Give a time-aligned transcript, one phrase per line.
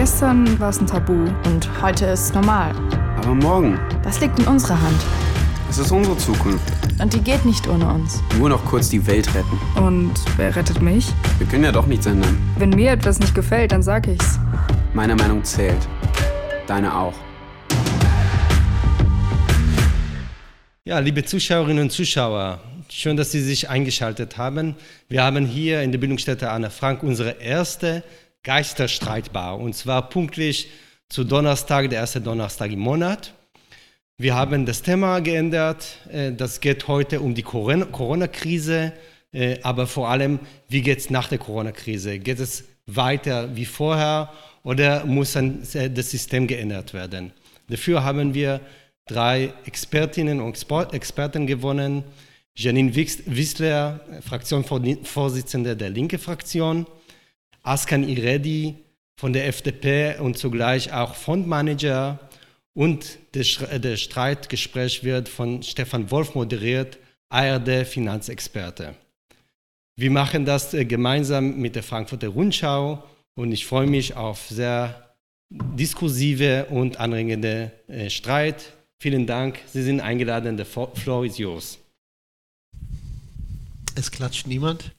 [0.00, 1.12] Gestern war es ein Tabu.
[1.44, 2.74] Und heute ist es normal.
[3.18, 4.96] Aber morgen, Das liegt in unserer Hand.
[5.68, 6.72] es ist unsere Zukunft.
[6.98, 8.22] Und die geht nicht ohne uns.
[8.38, 9.58] Nur noch kurz die Welt retten.
[9.78, 11.12] Und wer rettet mich?
[11.36, 12.38] Wir können ja doch nichts ändern.
[12.56, 14.38] Wenn mir etwas nicht gefällt, dann sag ich's.
[14.94, 15.86] Meine Meinung zählt.
[16.66, 17.12] Deine auch.
[20.84, 22.58] Ja, liebe Zuschauerinnen und Zuschauer,
[22.88, 24.76] schön, dass Sie sich eingeschaltet haben.
[25.10, 28.02] Wir haben hier in der Bildungsstätte Anne Frank unsere erste
[28.42, 30.68] Geisterstreitbar und zwar pünktlich
[31.08, 33.34] zu Donnerstag, der erste Donnerstag im Monat.
[34.16, 35.98] Wir haben das Thema geändert.
[36.10, 38.92] Äh, Das geht heute um die Corona- Corona-Krise,
[39.32, 42.18] äh, aber vor allem, wie geht es nach der Corona-Krise?
[42.18, 44.30] Geht es weiter wie vorher
[44.62, 47.32] oder muss äh, das System geändert werden?
[47.68, 48.60] Dafür haben wir
[49.06, 50.56] drei Expertinnen und
[50.92, 52.04] Experten gewonnen.
[52.56, 56.86] Janine Wissler, Fraktionsvorsitzende der Linke Fraktion,
[57.62, 58.76] Askan Iredi
[59.18, 62.18] von der FDP und zugleich auch Fondmanager
[62.74, 68.94] und das das Streitgespräch wird von Stefan Wolf moderiert, ARD Finanzexperte.
[69.96, 75.14] Wir machen das äh, gemeinsam mit der Frankfurter Rundschau und ich freue mich auf sehr
[75.50, 78.72] diskursive und anregende äh, Streit.
[79.02, 81.78] Vielen Dank, Sie sind eingeladen, der Floor is yours.
[83.94, 84.92] Es klatscht niemand.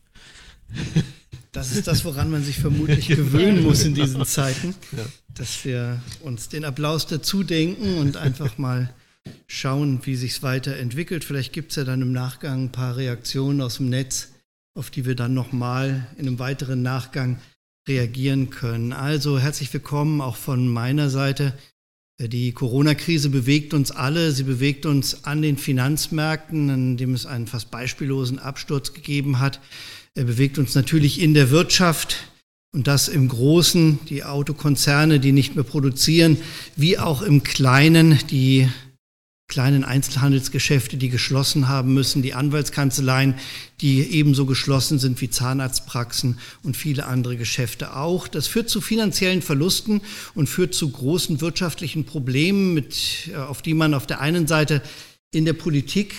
[1.53, 5.05] Das ist das, woran man sich vermutlich gewöhnen muss in diesen Zeiten, Ja.
[5.33, 8.93] dass wir uns den Applaus dazu denken und einfach mal
[9.47, 11.23] schauen, wie sich's weiterentwickelt.
[11.23, 14.29] Vielleicht gibt's ja dann im Nachgang ein paar Reaktionen aus dem Netz,
[14.75, 17.39] auf die wir dann nochmal in einem weiteren Nachgang
[17.87, 18.93] reagieren können.
[18.93, 21.53] Also herzlich willkommen auch von meiner Seite.
[22.19, 24.31] Die Corona-Krise bewegt uns alle.
[24.31, 29.59] Sie bewegt uns an den Finanzmärkten, an dem es einen fast beispiellosen Absturz gegeben hat.
[30.13, 32.17] Er bewegt uns natürlich in der Wirtschaft
[32.73, 36.37] und das im Großen, die Autokonzerne, die nicht mehr produzieren,
[36.75, 38.67] wie auch im Kleinen, die
[39.47, 43.35] kleinen Einzelhandelsgeschäfte, die geschlossen haben müssen, die Anwaltskanzleien,
[43.81, 48.29] die ebenso geschlossen sind wie Zahnarztpraxen und viele andere Geschäfte auch.
[48.29, 50.01] Das führt zu finanziellen Verlusten
[50.35, 54.81] und führt zu großen wirtschaftlichen Problemen, mit, äh, auf die man auf der einen Seite
[55.33, 56.15] in der Politik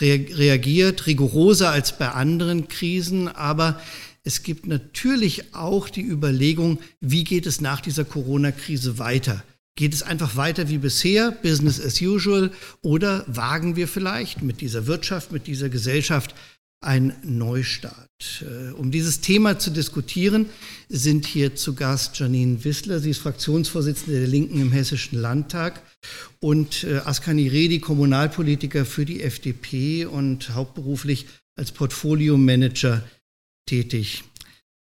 [0.00, 3.80] reagiert, rigoroser als bei anderen Krisen, aber
[4.24, 9.44] es gibt natürlich auch die Überlegung, wie geht es nach dieser Corona-Krise weiter?
[9.76, 12.50] Geht es einfach weiter wie bisher, Business as usual,
[12.80, 16.34] oder wagen wir vielleicht mit dieser Wirtschaft, mit dieser Gesellschaft
[16.84, 18.08] einen Neustart?
[18.42, 20.46] Äh, Um dieses Thema zu diskutieren,
[20.88, 23.00] sind hier zu Gast Janine Wissler.
[23.00, 25.82] Sie ist Fraktionsvorsitzende der Linken im Hessischen Landtag
[26.40, 33.02] und äh, Askani Redi, Kommunalpolitiker für die FDP und hauptberuflich als Portfolio-Manager
[33.66, 34.24] tätig.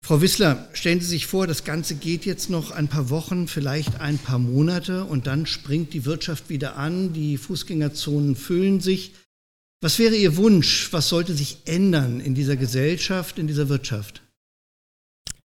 [0.03, 4.00] Frau Wissler, stellen Sie sich vor, das Ganze geht jetzt noch ein paar Wochen, vielleicht
[4.00, 9.12] ein paar Monate und dann springt die Wirtschaft wieder an, die Fußgängerzonen füllen sich.
[9.83, 10.93] Was wäre Ihr Wunsch?
[10.93, 14.23] Was sollte sich ändern in dieser Gesellschaft, in dieser Wirtschaft?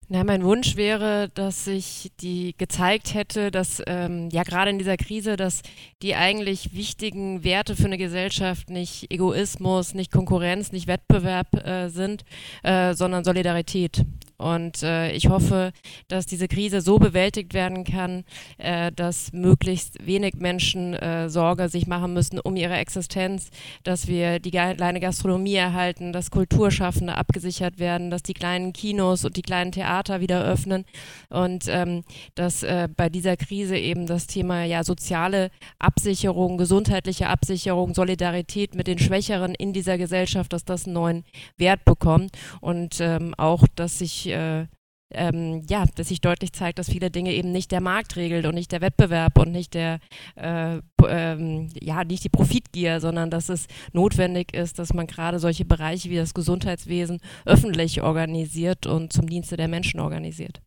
[0.08, 4.96] Na, mein Wunsch wäre, dass sich die gezeigt hätte, dass ähm, ja gerade in dieser
[4.96, 5.60] Krise, dass
[6.02, 12.24] die eigentlich wichtigen Werte für eine Gesellschaft nicht Egoismus, nicht Konkurrenz, nicht Wettbewerb äh, sind,
[12.62, 14.04] äh, sondern Solidarität.
[14.36, 15.72] Und äh, ich hoffe,
[16.08, 18.24] dass diese Krise so bewältigt werden kann,
[18.58, 23.50] äh, dass möglichst wenig Menschen äh, Sorge sich machen müssen um ihre Existenz,
[23.84, 29.36] dass wir die kleine Gastronomie erhalten, dass Kulturschaffende abgesichert werden, dass die kleinen Kinos und
[29.36, 30.84] die kleinen Theater wieder öffnen.
[31.30, 32.02] Und ähm,
[32.34, 38.88] dass äh, bei dieser Krise eben das Thema ja soziale Absicherung, gesundheitliche Absicherung, Solidarität mit
[38.88, 41.24] den Schwächeren in dieser Gesellschaft, dass das einen neuen
[41.56, 42.32] Wert bekommt.
[42.60, 44.66] Und ähm, auch, dass sich äh,
[45.14, 48.54] ähm, ja, dass sich deutlich zeigt, dass viele Dinge eben nicht der Markt regelt und
[48.54, 50.00] nicht der Wettbewerb und nicht der,
[50.36, 55.64] äh, ähm, ja, nicht die Profitgier, sondern dass es notwendig ist, dass man gerade solche
[55.64, 60.60] Bereiche wie das Gesundheitswesen öffentlich organisiert und zum Dienste der Menschen organisiert.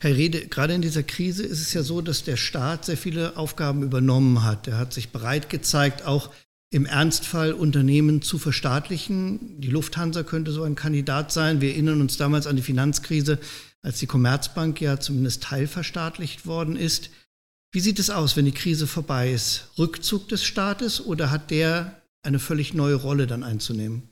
[0.00, 3.36] Herr Rede, gerade in dieser Krise ist es ja so, dass der Staat sehr viele
[3.36, 4.66] Aufgaben übernommen hat.
[4.66, 6.30] Er hat sich bereit gezeigt, auch
[6.72, 9.60] im Ernstfall Unternehmen zu verstaatlichen.
[9.60, 11.60] Die Lufthansa könnte so ein Kandidat sein.
[11.60, 13.38] Wir erinnern uns damals an die Finanzkrise,
[13.82, 17.10] als die Commerzbank ja zumindest teilverstaatlicht worden ist.
[17.72, 19.68] Wie sieht es aus, wenn die Krise vorbei ist?
[19.78, 24.08] Rückzug des Staates oder hat der eine völlig neue Rolle dann einzunehmen?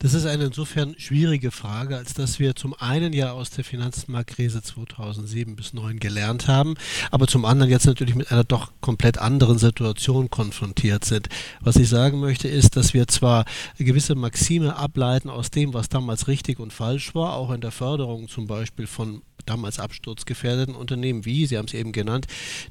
[0.00, 4.62] Das ist eine insofern schwierige Frage, als dass wir zum einen ja aus der Finanzmarktkrise
[4.62, 6.74] 2007 bis 2009 gelernt haben,
[7.10, 11.28] aber zum anderen jetzt natürlich mit einer doch komplett anderen Situation konfrontiert sind.
[11.60, 13.44] Was ich sagen möchte ist, dass wir zwar
[13.76, 18.28] gewisse Maxime ableiten aus dem, was damals richtig und falsch war, auch in der Förderung
[18.28, 22.26] zum Beispiel von damals absturzgefährdeten Unternehmen wie, Sie haben es eben genannt,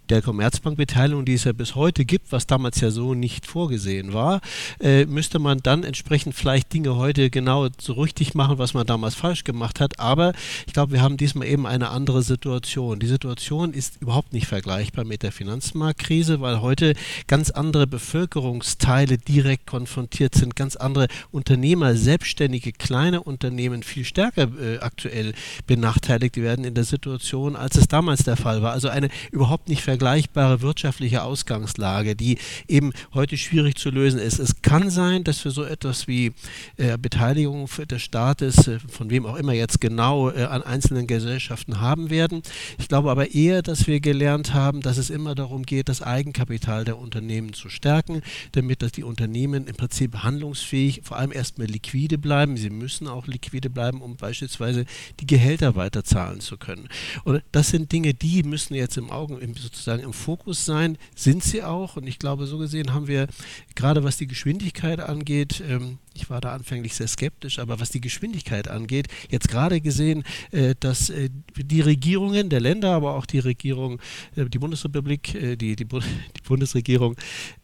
[0.10, 4.42] der Commerzbankbeteiligung, die es ja bis heute gibt, was damals ja so nicht vorgesehen war,
[4.80, 9.16] äh, müsste man dann entsprechend vielleicht Dinge heute genau so richtig machen, was man damals
[9.16, 10.00] falsch gemacht hat.
[10.00, 10.34] Aber
[10.66, 13.00] ich glaube, wir haben diesmal eben eine andere Situation.
[13.00, 16.94] Die Situation ist überhaupt nicht vergleichbar mit der Finanzmarktkrise, weil heute
[17.28, 24.80] ganz andere Bevölkerungsteile direkt konfrontiert sind, ganz andere Unternehmer, selbstständige kleine Unternehmen viel stärker äh,
[24.80, 25.34] aktuell
[25.66, 28.74] benachteiligt werden in der Situation, als es damals der Fall war.
[28.74, 32.38] Also eine überhaupt nicht vergleichbare wirtschaftliche Ausgangslage, die
[32.68, 34.40] eben heute schwierig zu lösen ist.
[34.40, 36.34] Es kann sein, dass wir so etwas wie
[36.78, 41.82] äh, Beteiligung des Staates, äh, von wem auch immer jetzt genau, äh, an einzelnen Gesellschaften
[41.82, 42.42] haben werden.
[42.78, 46.86] Ich glaube aber eher, dass wir gelernt haben, dass es immer darum geht, das Eigenkapital
[46.86, 48.22] der Unternehmen zu stärken,
[48.54, 52.58] damit dass die Unternehmen im Prinzip handlungsfähig, vor allem erstmal liquide bleiben.
[52.58, 54.86] Sie müssen auch liquide bleiben, um beispielsweise
[55.20, 56.90] die Gehälter weiterzahlen zu können.
[57.24, 61.64] Und das sind Dinge, die müssen jetzt im Augen, sozusagen im Fokus sein, sind sie
[61.64, 61.98] auch.
[61.98, 63.28] Und ich glaube, so gesehen haben wir
[63.76, 68.02] gerade was die Geschwindigkeit angeht, ähm, ich war da anfänglich sehr skeptisch, aber was die
[68.02, 73.40] Geschwindigkeit angeht, jetzt gerade gesehen, äh, dass äh, die Regierungen der Länder, aber auch die
[73.40, 74.00] Regierung,
[74.36, 76.00] äh, die Bundesrepublik, die, die, Bu
[76.36, 77.16] die, Bundesregierung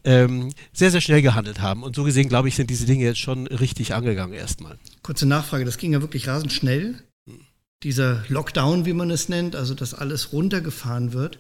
[0.04, 1.84] ähm, sehr, sehr schnell gehandelt haben.
[1.84, 4.78] Und so gesehen, glaube ich, sind diese Dinge jetzt schon richtig angegangen erstmal.
[5.02, 7.04] Kurze Nachfrage, das ging ja wirklich rasend schnell
[7.84, 11.40] dieser Lockdown, wie man es nennt, also dass alles runtergefahren wird,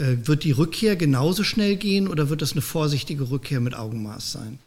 [0.00, 4.32] äh, wird die Rückkehr genauso schnell gehen oder wird das eine vorsichtige Rückkehr mit Augenmaß
[4.32, 4.58] sein?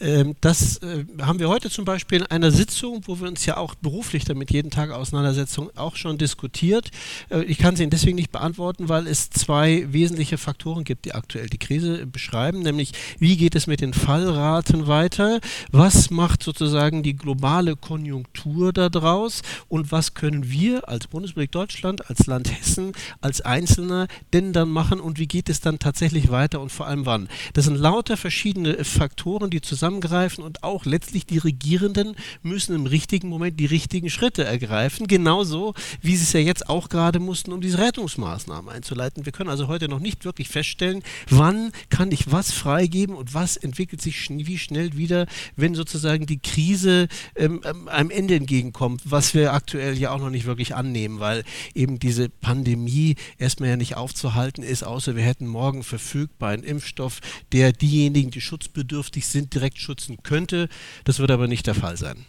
[0.00, 3.58] Ähm, das äh, haben wir heute zum Beispiel in einer Sitzung, wo wir uns ja
[3.58, 6.90] auch beruflich damit jeden Tag auseinandersetzen, auch schon diskutiert.
[7.28, 11.12] Äh, ich kann sie Ihnen deswegen nicht beantworten, weil es zwei wesentliche Faktoren gibt, die
[11.12, 17.02] aktuell die Krise beschreiben, nämlich wie geht es mit den Fallraten weiter, was macht sozusagen
[17.02, 23.42] die globale Konjunktur daraus und was können wir als Bundesrepublik Deutschland, als Land Hessen, als
[23.42, 27.28] Einzelner denn dann machen und wie geht es dann tatsächlich weiter und vor allem wann.
[27.52, 32.86] Das sind lauter verschiedene Faktoren, die zusammen zusammengreifen und auch letztlich die Regierenden müssen im
[32.86, 37.52] richtigen Moment die richtigen Schritte ergreifen, genauso wie sie es ja jetzt auch gerade mussten,
[37.52, 39.24] um diese Rettungsmaßnahmen einzuleiten.
[39.24, 43.56] Wir können also heute noch nicht wirklich feststellen, wann kann ich was freigeben und was
[43.56, 45.26] entwickelt sich wie schnell wieder,
[45.56, 50.30] wenn sozusagen die Krise ähm, ähm, einem Ende entgegenkommt, was wir aktuell ja auch noch
[50.30, 51.42] nicht wirklich annehmen, weil
[51.74, 57.20] eben diese Pandemie erstmal ja nicht aufzuhalten ist, außer wir hätten morgen verfügbar einen Impfstoff,
[57.52, 60.68] der diejenigen, die schutzbedürftig sind, direkt schützen könnte.
[61.04, 62.24] Das wird aber nicht der Fall sein.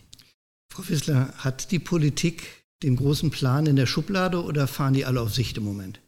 [0.72, 5.22] Frau Wissler, hat die Politik den großen Plan in der Schublade oder fahren die alle
[5.22, 6.00] auf Sicht im Moment?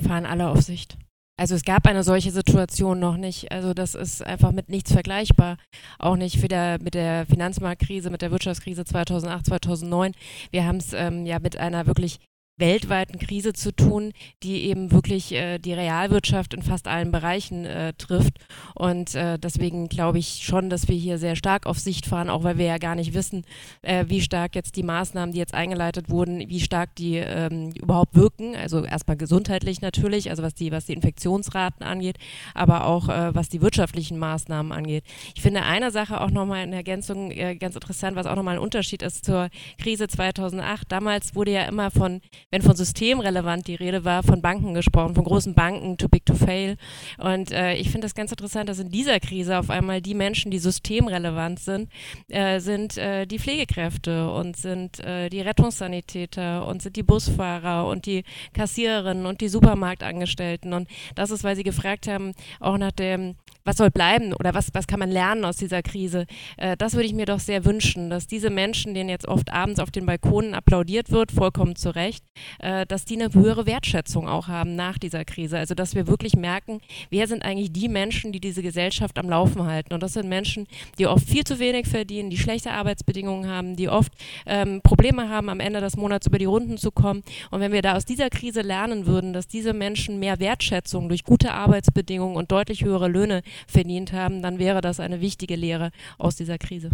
[0.00, 0.96] Fahren alle auf Sicht.
[1.38, 3.50] Also es gab eine solche Situation noch nicht.
[3.50, 5.56] Also das ist einfach mit nichts vergleichbar.
[5.98, 10.12] Auch nicht der, mit der Finanzmarktkrise, mit der Wirtschaftskrise 2008, 2009.
[10.50, 12.20] Wir haben es ähm, ja mit einer wirklich
[12.58, 14.12] weltweiten Krise zu tun,
[14.42, 18.38] die eben wirklich äh, die Realwirtschaft in fast allen Bereichen äh, trifft.
[18.74, 22.44] Und äh, deswegen glaube ich schon, dass wir hier sehr stark auf Sicht fahren, auch
[22.44, 23.44] weil wir ja gar nicht wissen,
[23.80, 28.14] äh, wie stark jetzt die Maßnahmen, die jetzt eingeleitet wurden, wie stark die ähm, überhaupt
[28.14, 28.54] wirken.
[28.54, 32.18] Also erstmal gesundheitlich natürlich, also was die, was die Infektionsraten angeht,
[32.54, 35.04] aber auch äh, was die wirtschaftlichen Maßnahmen angeht.
[35.34, 38.62] Ich finde eine Sache auch nochmal in Ergänzung äh, ganz interessant, was auch nochmal ein
[38.62, 40.92] Unterschied ist zur Krise 2008.
[40.92, 42.20] Damals wurde ja immer von
[42.52, 46.34] wenn von systemrelevant die Rede war, von Banken gesprochen, von großen Banken, too big to
[46.34, 46.76] fail.
[47.18, 50.50] Und äh, ich finde das ganz interessant, dass in dieser Krise auf einmal die Menschen,
[50.50, 51.90] die systemrelevant sind,
[52.28, 58.04] äh, sind äh, die Pflegekräfte und sind äh, die Rettungssanitäter und sind die Busfahrer und
[58.04, 60.74] die Kassiererinnen und die Supermarktangestellten.
[60.74, 64.68] Und das ist, weil sie gefragt haben, auch nach dem was soll bleiben oder was,
[64.72, 66.26] was kann man lernen aus dieser Krise?
[66.56, 69.80] Äh, das würde ich mir doch sehr wünschen, dass diese Menschen, denen jetzt oft abends
[69.80, 72.24] auf den Balkonen applaudiert wird, vollkommen zu Recht,
[72.58, 75.58] äh, dass die eine höhere Wertschätzung auch haben nach dieser Krise.
[75.58, 79.64] Also dass wir wirklich merken, wer sind eigentlich die Menschen, die diese Gesellschaft am Laufen
[79.64, 79.94] halten.
[79.94, 80.66] Und das sind Menschen,
[80.98, 84.12] die oft viel zu wenig verdienen, die schlechte Arbeitsbedingungen haben, die oft
[84.46, 87.22] ähm, Probleme haben, am Ende des Monats über die Runden zu kommen.
[87.50, 91.24] Und wenn wir da aus dieser Krise lernen würden, dass diese Menschen mehr Wertschätzung durch
[91.24, 96.36] gute Arbeitsbedingungen und deutlich höhere Löhne verdient haben, dann wäre das eine wichtige Lehre aus
[96.36, 96.90] dieser Krise.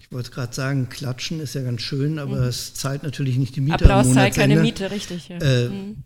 [0.00, 2.48] Ich wollte gerade sagen, klatschen ist ja ganz schön, aber mhm.
[2.48, 3.74] es zahlt natürlich nicht die Miete.
[3.74, 5.28] Applaus zahlt keine Miete, richtig.
[5.28, 5.38] Ja.
[5.38, 5.96] Äh, mhm.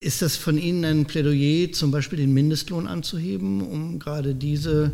[0.00, 4.92] Ist das von Ihnen ein Plädoyer, zum Beispiel den Mindestlohn anzuheben, um gerade diese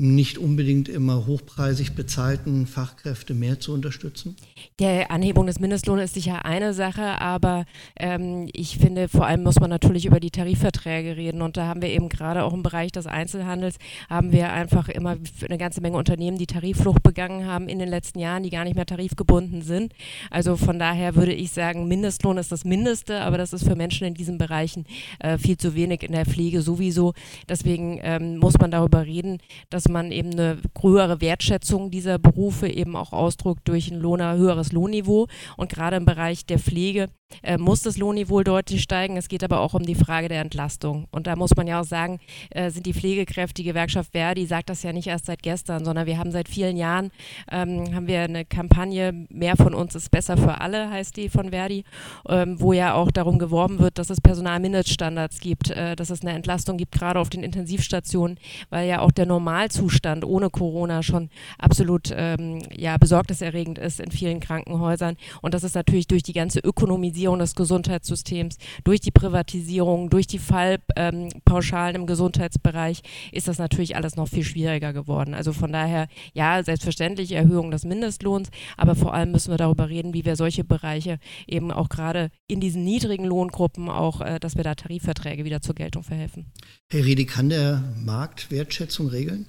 [0.00, 4.34] nicht unbedingt immer hochpreisig bezahlten Fachkräfte mehr zu unterstützen?
[4.78, 7.66] Der Anhebung des Mindestlohns ist sicher eine Sache, aber
[7.98, 11.42] ähm, ich finde, vor allem muss man natürlich über die Tarifverträge reden.
[11.42, 13.76] Und da haben wir eben gerade auch im Bereich des Einzelhandels,
[14.08, 18.20] haben wir einfach immer eine ganze Menge Unternehmen, die Tarifflucht begangen haben in den letzten
[18.20, 19.92] Jahren, die gar nicht mehr tarifgebunden sind.
[20.30, 24.06] Also von daher würde ich sagen, Mindestlohn ist das Mindeste, aber das ist für Menschen
[24.06, 24.86] in diesen Bereichen
[25.18, 27.12] äh, viel zu wenig in der Pflege sowieso.
[27.50, 32.96] Deswegen ähm, muss man darüber reden, dass man eben eine höhere Wertschätzung dieser Berufe eben
[32.96, 35.26] auch ausdruckt durch ein Lohner, höheres Lohnniveau.
[35.56, 37.08] Und gerade im Bereich der Pflege
[37.42, 39.16] äh, muss das Lohnniveau deutlich steigen.
[39.16, 41.06] Es geht aber auch um die Frage der Entlastung.
[41.10, 42.20] Und da muss man ja auch sagen,
[42.50, 46.06] äh, sind die Pflegekräfte, die Gewerkschaft Verdi sagt das ja nicht erst seit gestern, sondern
[46.06, 47.10] wir haben seit vielen Jahren,
[47.50, 51.50] ähm, haben wir eine Kampagne, mehr von uns ist besser für alle, heißt die von
[51.50, 51.84] Verdi,
[52.28, 56.32] ähm, wo ja auch darum geworben wird, dass es Personalmindeststandards gibt, äh, dass es eine
[56.32, 58.38] Entlastung gibt, gerade auf den Intensivstationen,
[58.70, 64.40] weil ja auch der Normalzustand ohne Corona schon absolut ähm, ja, besorgniserregend ist in vielen
[64.40, 65.16] Krankenhäusern.
[65.42, 70.26] Und das ist natürlich durch die ganze Ökonomisierung Privatisierung des Gesundheitssystems, durch die Privatisierung, durch
[70.26, 75.34] die Fallpauschalen ähm, im Gesundheitsbereich ist das natürlich alles noch viel schwieriger geworden.
[75.34, 78.48] Also von daher, ja, selbstverständlich Erhöhung des Mindestlohns,
[78.78, 82.60] aber vor allem müssen wir darüber reden, wie wir solche Bereiche eben auch gerade in
[82.60, 86.46] diesen niedrigen Lohngruppen auch, äh, dass wir da Tarifverträge wieder zur Geltung verhelfen.
[86.90, 89.46] Herr Riedi, kann der Markt Wertschätzung regeln?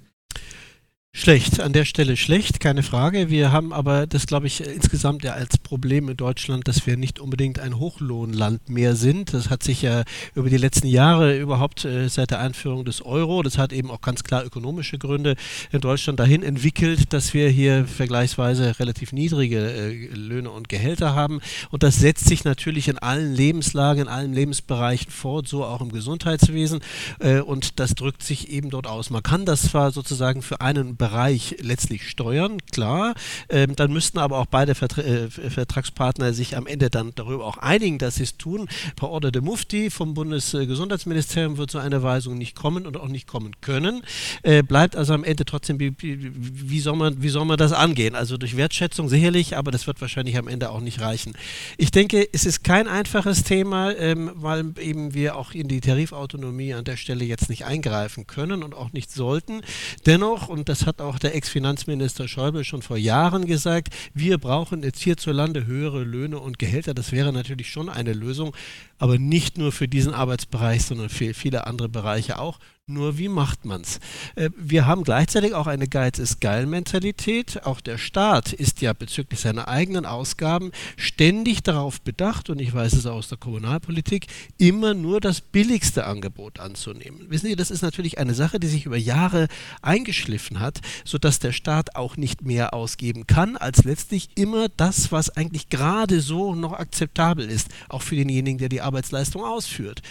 [1.13, 3.30] Schlecht, an der Stelle schlecht, keine Frage.
[3.30, 7.20] Wir haben aber das, glaube ich, insgesamt ja als Problem in Deutschland, dass wir nicht
[7.20, 9.34] unbedingt ein Hochlohnland mehr sind.
[9.34, 10.03] Das hat sich ja
[10.36, 14.00] über die letzten Jahre überhaupt äh, seit der Einführung des Euro, das hat eben auch
[14.00, 15.36] ganz klar ökonomische Gründe
[15.74, 21.41] in Deutschland dahin entwickelt, dass wir hier vergleichsweise relativ niedrige äh, Löhne und Gehälter haben.
[21.72, 25.91] Und das setzt sich natürlich in allen Lebenslagen, in allen Lebensbereichen fort, so auch im
[25.91, 26.80] Gesundheitswesen.
[27.20, 29.10] Äh, und das drückt sich eben dort aus.
[29.10, 33.15] Man kann das zwar sozusagen für einen Bereich letztlich steuern, klar.
[33.50, 37.58] Ähm, dann müssten aber auch beide Vertra äh, Vertragspartner sich am Ende dann darüber auch
[37.58, 38.70] einigen, dass sie es tun.
[38.96, 43.25] Per Order de Mufti vom Bundesgesundheitsministerium wird so eine Weisung nicht kommen und auch nicht
[43.25, 44.03] kommen können.
[44.43, 48.13] Äh, bleibt also am Ende trotzdem, wie, wie, soll man, wie soll man das angehen?
[48.13, 51.34] Also durch Wertschätzung sicherlich, aber das wird wahrscheinlich am Ende auch nicht reichen.
[51.77, 56.75] Ich denke, es ist kein einfaches Thema, ähm, weil eben wir auch in die Tarifautonomie
[56.75, 59.62] an der Stelle jetzt nicht eingreifen können und auch nicht sollten.
[60.05, 64.83] Dennoch, und das hat hat auch der Ex-Finanzminister Schäuble schon vor Jahren gesagt, wir brauchen
[64.83, 66.93] jetzt hierzulande höhere Löhne und Gehälter.
[66.93, 68.53] Das wäre natürlich schon eine Lösung,
[69.01, 72.60] aber nicht nur für diesen Arbeitsbereich, sondern für viele andere Bereiche auch.
[72.88, 74.00] Nur wie macht man's?
[74.36, 77.63] Äh, wir haben gleichzeitig auch eine Geiz ist geil Mentalität.
[77.63, 82.93] Auch der Staat ist ja bezüglich seiner eigenen Ausgaben ständig darauf bedacht, und ich weiß
[82.93, 84.27] es auch aus der Kommunalpolitik,
[84.58, 87.29] immer nur das billigste Angebot anzunehmen.
[87.29, 89.48] Wissen Sie, das ist natürlich eine Sache, die sich über Jahre
[89.81, 95.29] eingeschliffen hat, sodass der Staat auch nicht mehr ausgeben kann, als letztlich immer das, was
[95.29, 100.01] eigentlich gerade so noch akzeptabel ist, auch für denjenigen, der die Arbeitsleistung ausführt.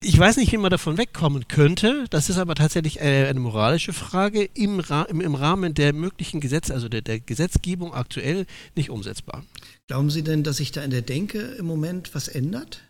[0.00, 2.04] Ich weiß nicht, wie man davon wegkommen könnte.
[2.10, 6.88] Das ist aber tatsächlich eine, moralische Frage im, im, im, Rahmen der möglichen Gesetze, also
[6.88, 9.44] der, der Gesetzgebung aktuell nicht umsetzbar.
[9.88, 12.82] Glauben Sie denn, dass sich da in der Denke im Moment was ändert?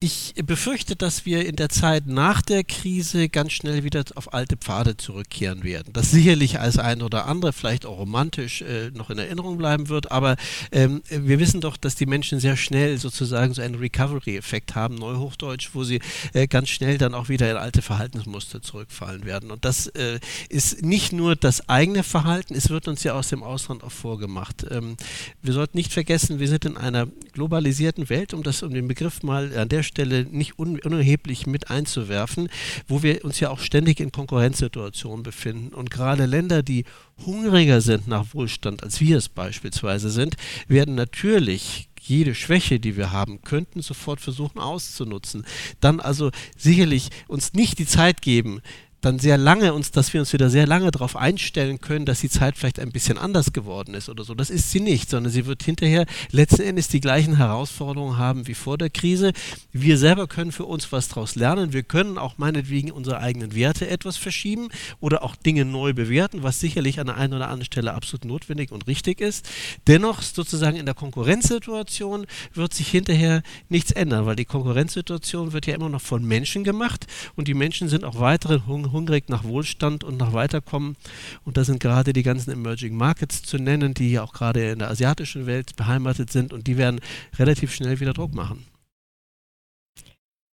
[0.00, 4.56] Ich befürchte, dass wir in der Zeit nach der Krise ganz schnell wieder auf alte
[4.56, 5.92] Pfade zurückkehren werden.
[5.92, 10.12] Das sicherlich als ein oder andere, vielleicht auch romantisch, äh, noch in Erinnerung bleiben wird.
[10.12, 10.36] Aber
[10.70, 15.70] ähm, wir wissen doch, dass die Menschen sehr schnell sozusagen so einen Recovery-Effekt haben, Neuhochdeutsch,
[15.72, 15.98] wo sie
[16.32, 19.50] äh, ganz schnell dann auch wieder in alte Verhaltensmuster zurückfallen werden.
[19.50, 23.42] Und das äh, ist nicht nur das eigene Verhalten, es wird uns ja aus dem
[23.42, 24.64] Ausland auch vorgemacht.
[24.70, 24.96] Ähm,
[25.42, 29.24] wir sollten nicht vergessen, wir sind in einer globalisierten Welt, um das um den Begriff
[29.24, 32.48] mal an der Stelle nicht un unerheblich mit einzuwerfen,
[32.86, 35.74] wo wir uns ja auch ständig in Konkurrenzsituationen befinden.
[35.74, 36.84] Und gerade Länder, die
[37.26, 40.36] hungriger sind nach Wohlstand, als wir es beispielsweise sind,
[40.68, 45.44] werden natürlich jede Schwäche, die wir haben, könnten sofort versuchen auszunutzen.
[45.80, 48.60] Dann also sicherlich uns nicht die Zeit geben,
[49.00, 52.28] dann sehr lange uns, dass wir uns wieder sehr lange darauf einstellen können, dass die
[52.28, 54.34] Zeit vielleicht ein bisschen anders geworden ist oder so.
[54.34, 58.54] Das ist sie nicht, sondern sie wird hinterher letzten Endes die gleichen Herausforderungen haben wie
[58.54, 59.32] vor der Krise.
[59.72, 61.72] Wir selber können für uns was daraus lernen.
[61.72, 66.58] Wir können auch meinetwegen unsere eigenen Werte etwas verschieben oder auch Dinge neu bewerten, was
[66.58, 69.48] sicherlich an der einen oder anderen Stelle absolut notwendig und richtig ist.
[69.86, 75.76] Dennoch sozusagen in der Konkurrenzsituation wird sich hinterher nichts ändern, weil die Konkurrenzsituation wird ja
[75.76, 80.04] immer noch von Menschen gemacht und die Menschen sind auch weiterhin hungrig hungrig nach Wohlstand
[80.04, 80.96] und nach Weiterkommen.
[81.44, 84.90] Und da sind gerade die ganzen Emerging Markets zu nennen, die auch gerade in der
[84.90, 87.00] asiatischen Welt beheimatet sind und die werden
[87.38, 88.64] relativ schnell wieder Druck machen.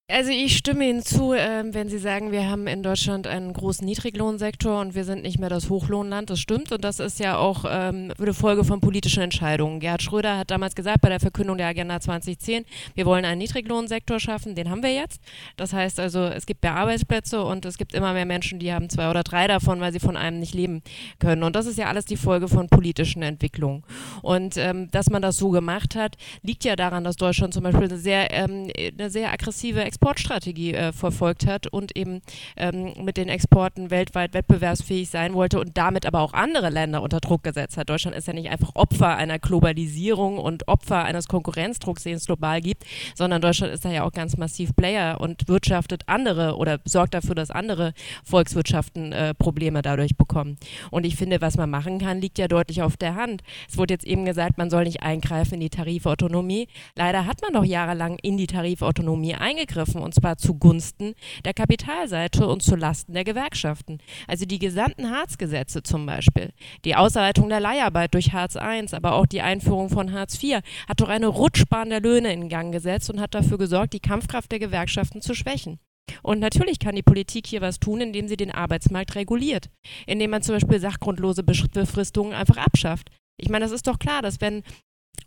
[0.08, 3.84] Also ich stimme Ihnen zu, äh, wenn Sie sagen, wir haben in Deutschland einen großen
[3.84, 6.30] Niedriglohnsektor und wir sind nicht mehr das Hochlohnland.
[6.30, 9.80] Das stimmt und das ist ja auch ähm, eine Folge von politischen Entscheidungen.
[9.80, 14.20] Gerhard Schröder hat damals gesagt bei der Verkündung der Agenda 2010, wir wollen einen Niedriglohnsektor
[14.20, 14.54] schaffen.
[14.54, 15.20] Den haben wir jetzt.
[15.58, 18.92] Das heißt also, es gibt mehr Arbeitsplätze und es gibt immer mehr Menschen, die haben
[18.92, 20.84] zwei oder drei davon, weil sie von einem nicht leben
[21.18, 21.42] können.
[21.42, 23.84] Und das ist ja alles die Folge von politischen Entwicklungen.
[24.22, 27.86] Und ähm, dass man das so gemacht hat, liegt ja daran, dass Deutschland zum Beispiel
[27.86, 32.22] eine sehr, ähm, eine sehr aggressive Exportstrategie äh, verfolgt hat und eben
[32.58, 37.22] ähm, mit den Exporten weltweit wettbewerbsfähig sein wollte und damit aber auch andere Länder unter
[37.22, 37.90] Druck gesetzt hat.
[37.90, 42.60] Deutschland ist ja nicht einfach Opfer einer Globalisierung und Opfer eines Konkurrenzdrucks, den es global
[42.60, 42.84] gibt,
[43.16, 47.36] sondern Deutschland ist da ja auch ganz massiv Player und wirtschaftet andere oder sorgt dafür,
[47.36, 47.94] dass andere
[48.26, 50.58] Volkswirtschaften äh, Probleme dadurch bekommen.
[50.92, 53.44] Und ich finde, was man machen kann, liegt ja deutlich auf der Hand.
[53.70, 56.68] Es wurde jetzt eben gesagt, man soll nicht eingreifen in die Tarifautonomie.
[56.96, 61.14] Leider hat man doch jahrelang in die Tarifautonomie eingegriffen eingegriffen und zwar zugunsten
[61.44, 64.00] der Kapitalseite und zulasten der Gewerkschaften.
[64.28, 66.52] Also die gesamten Hartz-Gesetze zum Beispiel,
[66.84, 71.02] die Ausweitung der Leiharbeit durch Hartz I, aber auch die Einführung von Hartz IV hat
[71.02, 74.60] doch eine Rutschbahn der Löhne in Gang gesetzt und hat dafür gesorgt, die Kampfkraft der
[74.60, 75.80] Gewerkschaften zu schwächen.
[76.22, 79.70] Und natürlich kann die Politik hier was tun, indem sie den Arbeitsmarkt reguliert,
[80.06, 83.10] indem man zum Beispiel sachgrundlose Befristungen einfach abschafft.
[83.38, 84.64] Ich meine, das ist doch klar, dass wenn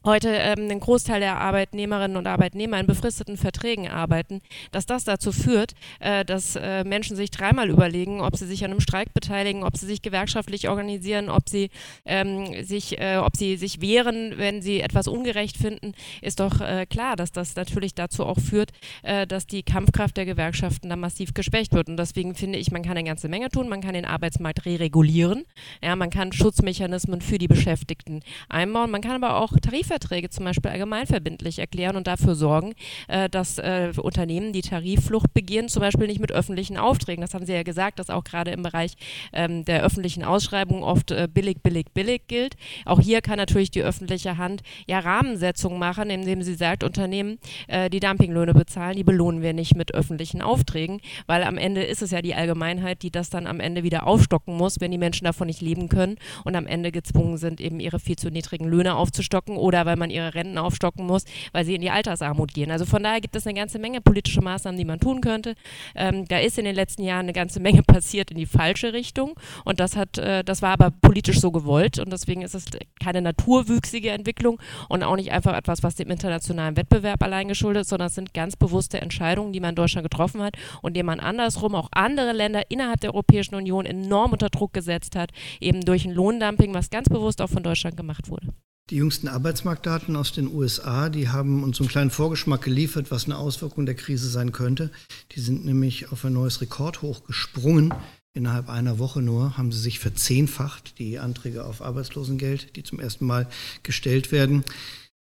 [0.04, 4.40] heute ähm, ein Großteil der Arbeitnehmerinnen und Arbeitnehmer in befristeten Verträgen arbeiten,
[4.72, 8.70] dass das dazu führt, äh, dass äh, Menschen sich dreimal überlegen, ob sie sich an
[8.70, 11.70] einem Streik beteiligen, ob sie sich gewerkschaftlich organisieren, ob sie
[12.04, 15.92] ähm, sich, äh, ob sie sich wehren, wenn sie etwas ungerecht finden,
[16.22, 20.26] ist doch äh, klar, dass das natürlich dazu auch führt, äh, dass die Kampfkraft der
[20.26, 21.88] Gewerkschaften da massiv geschwächt wird.
[21.88, 23.68] Und deswegen finde ich, man kann eine ganze Menge tun.
[23.68, 25.44] Man kann den Arbeitsmarkt re-regulieren,
[25.82, 30.44] ja, man kann Schutzmechanismen für die Beschäftigten einbauen, man kann aber auch Tarif Tarifverträge zum
[30.44, 32.74] Beispiel allgemeinverbindlich erklären und dafür sorgen,
[33.06, 37.46] äh, dass äh, Unternehmen, die Tarifflucht begehen, zum Beispiel nicht mit öffentlichen Aufträgen, das haben
[37.46, 38.94] Sie ja gesagt, dass auch gerade im Bereich
[39.32, 42.56] ähm, der öffentlichen Ausschreibung oft äh, billig, billig, billig gilt.
[42.84, 47.88] Auch hier kann natürlich die öffentliche Hand ja Rahmensetzungen machen, indem sie sagt, Unternehmen, äh,
[47.90, 52.10] die Dumpinglöhne bezahlen, die belohnen wir nicht mit öffentlichen Aufträgen, weil am Ende ist es
[52.10, 55.46] ja die Allgemeinheit, die das dann am Ende wieder aufstocken muss, wenn die Menschen davon
[55.46, 59.56] nicht leben können und am Ende gezwungen sind, eben ihre viel zu niedrigen Löhne aufzustocken
[59.68, 62.70] oder weil man ihre Renten aufstocken muss, weil sie in die Altersarmut gehen.
[62.70, 65.54] Also von daher gibt es eine ganze Menge politische Maßnahmen, die man tun könnte.
[65.94, 69.38] Ähm, da ist in den letzten Jahren eine ganze Menge passiert in die falsche Richtung
[69.64, 72.64] und das hat, äh, das war aber politisch so gewollt und deswegen ist es
[72.98, 77.90] keine naturwüchsige Entwicklung und auch nicht einfach etwas, was dem internationalen Wettbewerb allein geschuldet ist,
[77.90, 81.20] sondern es sind ganz bewusste Entscheidungen, die man in Deutschland getroffen hat und die man
[81.20, 86.06] andersrum auch andere Länder innerhalb der Europäischen Union enorm unter Druck gesetzt hat, eben durch
[86.06, 88.48] ein Lohndumping, was ganz bewusst auch von Deutschland gemacht wurde.
[88.90, 93.36] Die jüngsten Arbeitsmarktdaten aus den USA, die haben uns einen kleinen Vorgeschmack geliefert, was eine
[93.36, 94.90] Auswirkung der Krise sein könnte.
[95.32, 97.92] Die sind nämlich auf ein neues Rekordhoch gesprungen.
[98.32, 103.26] Innerhalb einer Woche nur haben sie sich verzehnfacht, die Anträge auf Arbeitslosengeld, die zum ersten
[103.26, 103.46] Mal
[103.82, 104.64] gestellt werden.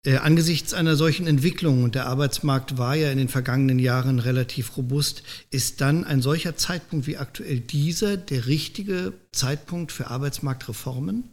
[0.05, 4.75] Äh, angesichts einer solchen Entwicklung, und der Arbeitsmarkt war ja in den vergangenen Jahren relativ
[4.75, 11.29] robust, ist dann ein solcher Zeitpunkt wie aktuell dieser der richtige Zeitpunkt für Arbeitsmarktreformen?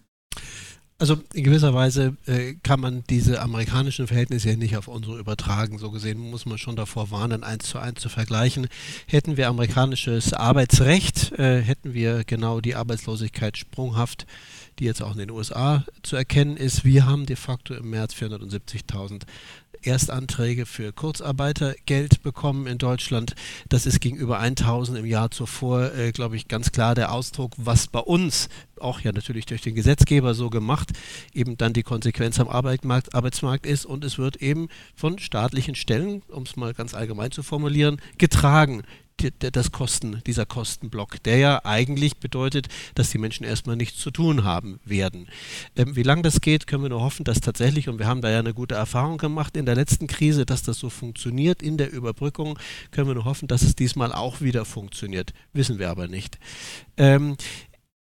[1.00, 5.78] Also in gewisser Weise äh, kann man diese amerikanischen Verhältnisse ja nicht auf unsere übertragen.
[5.78, 8.68] So gesehen muss man schon davor warnen, eins zu eins zu vergleichen.
[9.06, 14.26] Hätten wir amerikanisches Arbeitsrecht, äh, hätten wir genau die Arbeitslosigkeit sprunghaft,
[14.78, 16.84] die jetzt auch in den USA zu erkennen ist.
[16.84, 19.22] Wir haben de facto im März 470.000
[19.82, 23.34] Erstanträge für Kurzarbeitergeld bekommen in Deutschland.
[23.68, 27.86] Das ist gegenüber 1000 im Jahr zuvor, äh, glaube ich, ganz klar der Ausdruck, was
[27.86, 30.90] bei uns auch ja natürlich durch den Gesetzgeber so gemacht,
[31.34, 36.22] eben dann die Konsequenz am Arbeitsmarkt, Arbeitsmarkt ist und es wird eben von staatlichen Stellen,
[36.28, 38.82] um es mal ganz allgemein zu formulieren, getragen
[39.38, 44.44] das Kosten, dieser Kostenblock, der ja eigentlich bedeutet, dass die Menschen erstmal nichts zu tun
[44.44, 45.28] haben werden.
[45.76, 48.30] Ähm, wie lange das geht, können wir nur hoffen, dass tatsächlich, und wir haben da
[48.30, 51.92] ja eine gute Erfahrung gemacht in der letzten Krise, dass das so funktioniert in der
[51.92, 52.58] Überbrückung,
[52.90, 55.32] können wir nur hoffen, dass es diesmal auch wieder funktioniert.
[55.52, 56.38] Wissen wir aber nicht.
[56.96, 57.36] Ähm,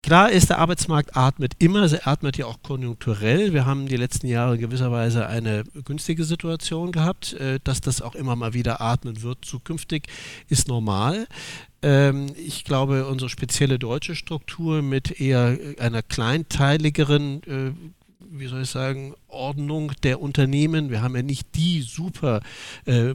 [0.04, 3.54] Klar ist, der Arbeitsmarkt atmet immer, er atmet ja auch konjunkturell.
[3.54, 7.34] Wir haben die letzten Jahre gewisserweise eine günstige Situation gehabt.
[7.34, 10.08] Äh, dass das auch immer mal wieder atmen wird zukünftig,
[10.48, 11.28] ist normal.
[11.82, 17.72] Ähm, ich glaube, unsere spezielle deutsche Struktur mit eher einer kleinteiligeren, äh,
[18.20, 20.90] wie soll ich sagen, Anordnung der Unternehmen.
[20.90, 22.42] Wir haben ja nicht die super
[22.86, 23.14] äh,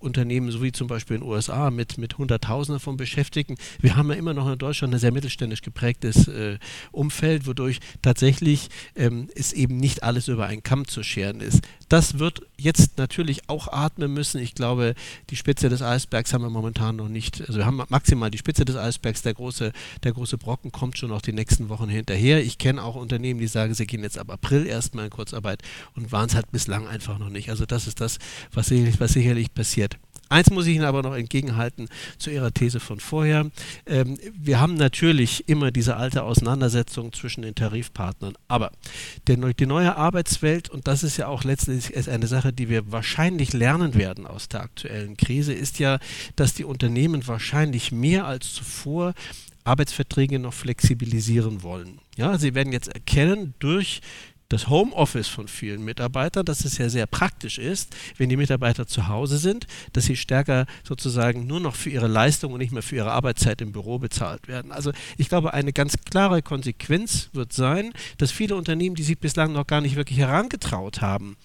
[0.00, 3.56] Unternehmen, so wie zum Beispiel in den USA mit, mit Hunderttausenden von Beschäftigten.
[3.80, 6.58] Wir haben ja immer noch in Deutschland ein sehr mittelständisch geprägtes äh,
[6.92, 11.62] Umfeld, wodurch tatsächlich ähm, es eben nicht alles über einen Kamm zu scheren ist.
[11.88, 14.40] Das wird jetzt natürlich auch atmen müssen.
[14.40, 14.94] Ich glaube,
[15.30, 17.40] die Spitze des Eisbergs haben wir momentan noch nicht.
[17.42, 19.22] Also wir haben maximal die Spitze des Eisbergs.
[19.22, 22.42] Der große, der große Brocken kommt schon noch die nächsten Wochen hinterher.
[22.42, 25.10] Ich kenne auch Unternehmen, die sagen, sie gehen jetzt ab April erstmal in
[25.44, 25.62] Kurzarbeit
[25.94, 27.50] und waren es halt bislang einfach noch nicht.
[27.50, 28.18] Also das ist das,
[28.52, 29.98] was sicherlich, was sicherlich passiert.
[30.30, 31.86] Eins muss ich Ihnen aber noch entgegenhalten
[32.18, 33.50] zu Ihrer These von vorher.
[33.86, 38.34] Ähm, wir haben natürlich immer diese alte Auseinandersetzung zwischen den Tarifpartnern.
[38.48, 38.72] Aber
[39.26, 43.52] der, die neue Arbeitswelt, und das ist ja auch letztendlich eine Sache, die wir wahrscheinlich
[43.52, 45.98] lernen werden aus der aktuellen Krise, ist ja,
[46.36, 49.12] dass die Unternehmen wahrscheinlich mehr als zuvor
[49.64, 51.98] Arbeitsverträge noch flexibilisieren wollen.
[52.16, 54.00] Ja, sie werden jetzt erkennen durch
[54.54, 59.08] das Homeoffice von vielen Mitarbeitern, dass es ja sehr praktisch ist, wenn die Mitarbeiter zu
[59.08, 62.96] Hause sind, dass sie stärker sozusagen nur noch für ihre Leistung und nicht mehr für
[62.96, 64.70] ihre Arbeitszeit im Büro bezahlt werden.
[64.70, 69.52] Also ich glaube, eine ganz klare Konsequenz wird sein, dass viele Unternehmen, die sich bislang
[69.52, 71.36] noch gar nicht wirklich herangetraut haben,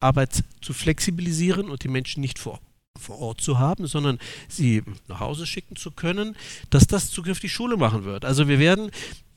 [0.00, 2.60] Arbeit zu flexibilisieren und die Menschen nicht vor
[2.98, 6.36] vor Ort zu haben, sondern sie nach Hause schicken zu können,
[6.68, 8.26] dass das zukünftig Schule machen wird.
[8.26, 8.90] Also wir werden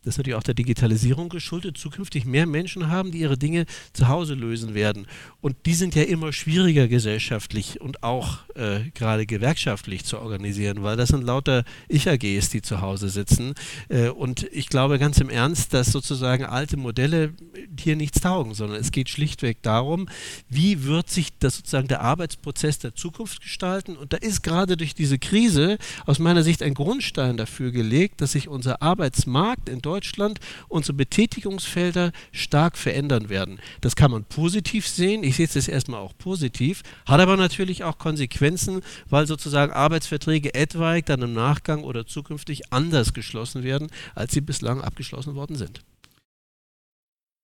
[0.03, 4.09] das ist natürlich auch der Digitalisierung geschuldet, zukünftig mehr Menschen haben, die ihre Dinge zu
[4.09, 5.07] Hause lösen werden.
[5.39, 10.97] Und die sind ja immer schwieriger gesellschaftlich und auch äh, gerade gewerkschaftlich zu organisieren, weil
[10.97, 13.53] das sind lauter Ich-AGs, die zu Hause sitzen.
[13.87, 17.33] Äh, und ich glaube ganz im Ernst, dass sozusagen alte Modelle
[17.79, 20.09] hier nichts taugen, sondern es geht schlichtweg darum,
[20.49, 23.95] wie wird sich das sozusagen der Arbeitsprozess der Zukunft gestalten.
[23.95, 28.33] Und da ist gerade durch diese Krise aus meiner Sicht ein Grundstein dafür gelegt, dass
[28.33, 33.59] sich unser Arbeitsmarkt in Deutschland Deutschland unsere Betätigungsfelder stark verändern werden.
[33.81, 35.23] Das kann man positiv sehen.
[35.23, 40.55] Ich sehe es jetzt erstmal auch positiv, hat aber natürlich auch Konsequenzen, weil sozusagen Arbeitsverträge
[40.55, 45.81] etwaig dann im Nachgang oder zukünftig anders geschlossen werden, als sie bislang abgeschlossen worden sind.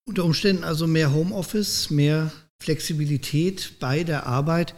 [0.07, 4.73] Unter Umständen also mehr Homeoffice, mehr Flexibilität bei der Arbeit.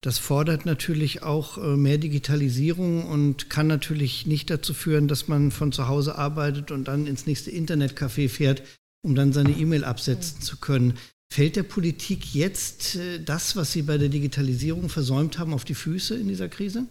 [0.00, 5.50] Das fordert natürlich auch äh, mehr Digitalisierung und kann natürlich nicht dazu führen, dass man
[5.50, 8.62] von zu Hause arbeitet und dann ins nächste Internetcafé fährt,
[9.02, 10.94] um dann seine E-Mail absetzen zu können.
[11.32, 15.74] Fällt der Politik jetzt äh, das, was sie bei der Digitalisierung versäumt haben, auf die
[15.74, 16.86] Füße in dieser Krise?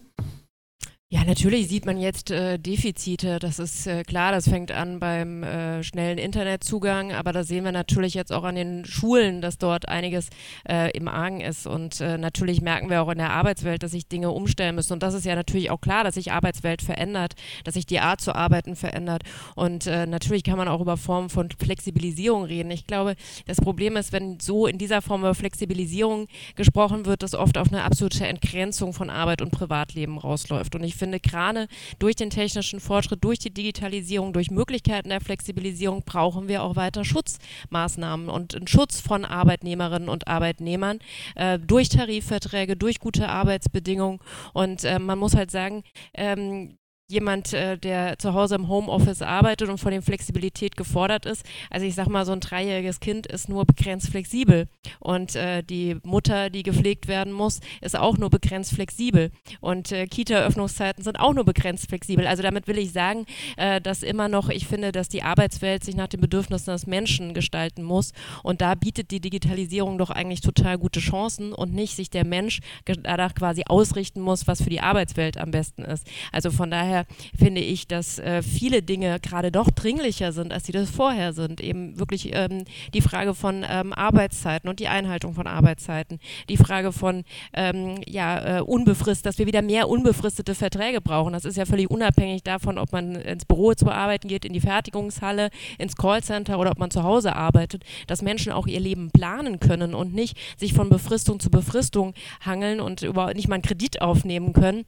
[1.10, 3.38] Ja, natürlich sieht man jetzt äh, Defizite.
[3.38, 4.30] Das ist äh, klar.
[4.30, 8.56] Das fängt an beim äh, schnellen Internetzugang, aber da sehen wir natürlich jetzt auch an
[8.56, 10.28] den Schulen, dass dort einiges
[10.68, 11.66] äh, im Argen ist.
[11.66, 14.92] Und äh, natürlich merken wir auch in der Arbeitswelt, dass sich Dinge umstellen müssen.
[14.92, 18.20] Und das ist ja natürlich auch klar, dass sich Arbeitswelt verändert, dass sich die Art
[18.20, 19.22] zu arbeiten verändert.
[19.54, 22.70] Und äh, natürlich kann man auch über Formen von Flexibilisierung reden.
[22.70, 23.14] Ich glaube,
[23.46, 27.68] das Problem ist, wenn so in dieser Form über Flexibilisierung gesprochen wird, dass oft auf
[27.72, 30.74] eine absolute Entgrenzung von Arbeit und Privatleben rausläuft.
[30.74, 36.02] Und ich finde, gerade durch den technischen Fortschritt, durch die Digitalisierung, durch Möglichkeiten der Flexibilisierung
[36.04, 40.98] brauchen wir auch weiter Schutzmaßnahmen und einen Schutz von Arbeitnehmerinnen und Arbeitnehmern
[41.34, 44.20] äh, durch Tarifverträge, durch gute Arbeitsbedingungen.
[44.52, 45.82] Und äh, man muss halt sagen,
[46.14, 46.77] ähm,
[47.10, 51.42] jemand, äh, der zu Hause im Homeoffice arbeitet und von dem Flexibilität gefordert ist.
[51.70, 54.66] Also ich sag mal, so ein dreijähriges Kind ist nur begrenzt flexibel
[55.00, 60.06] und äh, die Mutter, die gepflegt werden muss, ist auch nur begrenzt flexibel und äh,
[60.06, 62.26] Kita-Öffnungszeiten sind auch nur begrenzt flexibel.
[62.26, 63.24] Also damit will ich sagen,
[63.56, 67.32] äh, dass immer noch, ich finde, dass die Arbeitswelt sich nach den Bedürfnissen des Menschen
[67.32, 72.10] gestalten muss und da bietet die Digitalisierung doch eigentlich total gute Chancen und nicht sich
[72.10, 76.06] der Mensch danach quasi ausrichten muss, was für die Arbeitswelt am besten ist.
[76.32, 77.06] Also von daher daher
[77.36, 81.60] finde ich, dass äh, viele Dinge gerade doch dringlicher sind, als sie das vorher sind.
[81.60, 86.92] Eben wirklich ähm, die Frage von ähm, Arbeitszeiten und die Einhaltung von Arbeitszeiten, die Frage
[86.92, 91.32] von ähm, ja, äh, unbefristet, dass wir wieder mehr unbefristete Verträge brauchen.
[91.32, 94.60] Das ist ja völlig unabhängig davon, ob man ins Büro zu arbeiten geht, in die
[94.60, 99.60] Fertigungshalle, ins Callcenter oder ob man zu Hause arbeitet, dass Menschen auch ihr Leben planen
[99.60, 104.00] können und nicht sich von Befristung zu Befristung hangeln und überhaupt nicht mal einen Kredit
[104.00, 104.84] aufnehmen können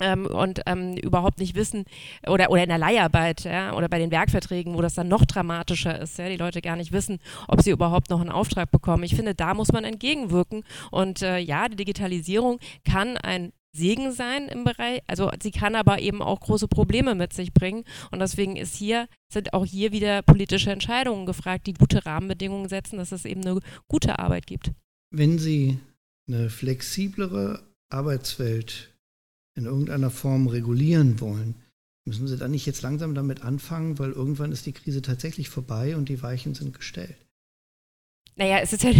[0.00, 1.84] ähm, und ähm, überhaupt nicht wissen
[2.26, 6.00] oder, oder in der Leiharbeit ja, oder bei den Werkverträgen, wo das dann noch dramatischer
[6.00, 7.18] ist, ja, die Leute gar nicht wissen,
[7.48, 9.04] ob sie überhaupt noch einen Auftrag bekommen.
[9.04, 14.46] Ich finde, da muss man entgegenwirken und äh, ja, die Digitalisierung kann ein Segen sein
[14.46, 18.54] im Bereich, also sie kann aber eben auch große Probleme mit sich bringen und deswegen
[18.54, 23.24] ist hier, sind auch hier wieder politische Entscheidungen gefragt, die gute Rahmenbedingungen setzen, dass es
[23.24, 24.70] eben eine gute Arbeit gibt.
[25.10, 25.78] Wenn Sie
[26.28, 28.93] eine flexiblere Arbeitswelt
[29.54, 31.56] in irgendeiner Form regulieren wollen,
[32.04, 35.96] müssen Sie dann nicht jetzt langsam damit anfangen, weil irgendwann ist die Krise tatsächlich vorbei
[35.96, 37.23] und die Weichen sind gestellt.
[38.36, 38.90] Naja, es ist ja,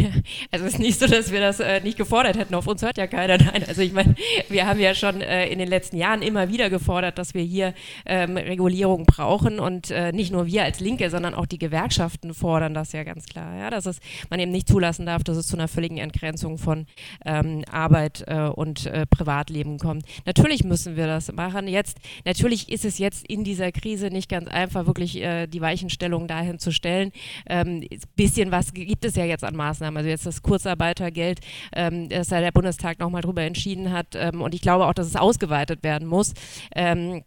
[0.52, 2.54] also es ist nicht so, dass wir das äh, nicht gefordert hätten.
[2.54, 3.36] Auf uns hört ja keiner.
[3.38, 4.14] Nein, also ich meine,
[4.48, 7.74] wir haben ja schon äh, in den letzten Jahren immer wieder gefordert, dass wir hier
[8.06, 12.74] ähm, Regulierung brauchen und äh, nicht nur wir als Linke, sondern auch die Gewerkschaften fordern
[12.74, 13.58] das ja ganz klar.
[13.58, 13.98] Ja, dass es
[14.30, 16.86] man eben nicht zulassen darf, dass es zu einer völligen Entgrenzung von
[17.26, 20.04] ähm, Arbeit äh, und äh, Privatleben kommt.
[20.26, 21.66] Natürlich müssen wir das machen.
[21.66, 26.28] Jetzt, natürlich ist es jetzt in dieser Krise nicht ganz einfach, wirklich äh, die Weichenstellung
[26.28, 27.10] dahin zu stellen.
[27.48, 29.96] Ähm, bisschen was gibt es ja jetzt an Maßnahmen.
[29.96, 31.40] Also jetzt das Kurzarbeitergeld,
[31.74, 34.14] ähm, dass da der Bundestag nochmal drüber entschieden hat.
[34.14, 36.34] Ähm, und ich glaube auch, dass es ausgeweitet werden muss.
[36.74, 37.22] Ähm,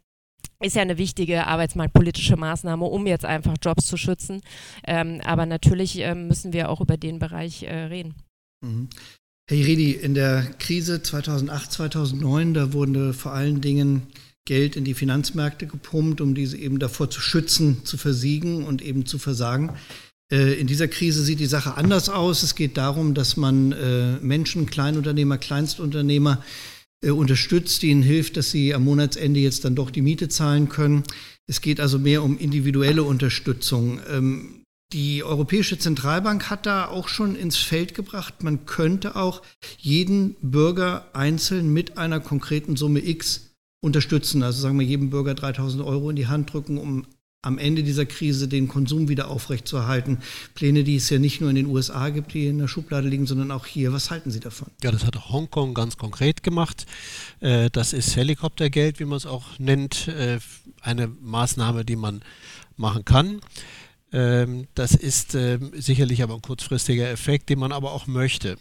[0.59, 4.41] ist ja eine wichtige arbeitsmarktpolitische Maßnahme, um jetzt einfach Jobs zu schützen.
[4.85, 8.15] Ähm, aber natürlich ähm, müssen wir auch über den Bereich äh, reden.
[8.65, 8.89] Mhm.
[9.49, 14.07] Herr Iredi, in der Krise 2008, 2009, da wurde vor allen Dingen
[14.45, 19.05] Geld in die Finanzmärkte gepumpt, um diese eben davor zu schützen, zu versiegen und eben
[19.05, 19.73] zu versagen.
[20.31, 22.43] Äh, in dieser Krise sieht die Sache anders aus.
[22.43, 26.43] Es geht darum, dass man äh, Menschen, Kleinunternehmer, Kleinstunternehmer
[27.03, 31.03] äh, unterstützt, ihnen hilft, dass sie am Monatsende jetzt dann doch die Miete zahlen können.
[31.47, 33.99] Es geht also mehr um individuelle Unterstützung.
[34.09, 34.63] Ähm,
[34.93, 39.41] die Europäische Zentralbank hat da auch schon ins Feld gebracht, man könnte auch
[39.77, 44.43] jeden Bürger einzeln mit einer konkreten Summe X unterstützen.
[44.43, 47.05] Also sagen wir jedem Bürger 3000 Euro in die Hand drücken, um
[47.47, 50.19] am Ende dieser Krise den Konsum wieder aufrechtzuerhalten.
[50.53, 53.25] Pläne, die es ja nicht nur in den USA gibt, die in der Schublade liegen,
[53.25, 53.93] sondern auch hier.
[53.93, 54.67] Was halten Sie davon?
[54.83, 56.85] Ja, das hat Hongkong ganz konkret gemacht.
[57.39, 60.09] Äh, das ist Helikoptergeld, wie man es auch nennt.
[60.09, 60.39] Äh,
[60.81, 62.21] eine Maßnahme, die man
[62.75, 63.41] machen kann.
[64.11, 68.57] Ähm, das ist ähm, sicherlich aber ein kurzfristiger Effekt, den man aber auch möchte.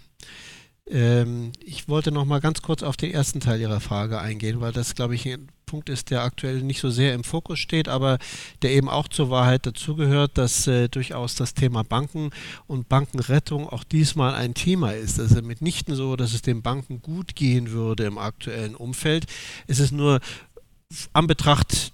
[0.89, 4.73] Ähm, ich wollte noch mal ganz kurz auf den ersten Teil Ihrer Frage eingehen, weil
[4.73, 8.19] das, glaube ich, ein Punkt ist, der aktuell nicht so sehr im Fokus steht, aber
[8.63, 12.31] der eben auch zur Wahrheit dazugehört, dass äh, durchaus das Thema Banken
[12.69, 15.19] und Bankenrettung auch diesmal ein Thema ist.
[15.19, 19.27] Es ist mitnichten so, dass es den Banken gut gehen würde im aktuellen Umfeld.
[19.67, 20.21] Es ist nur
[21.13, 21.93] an Betracht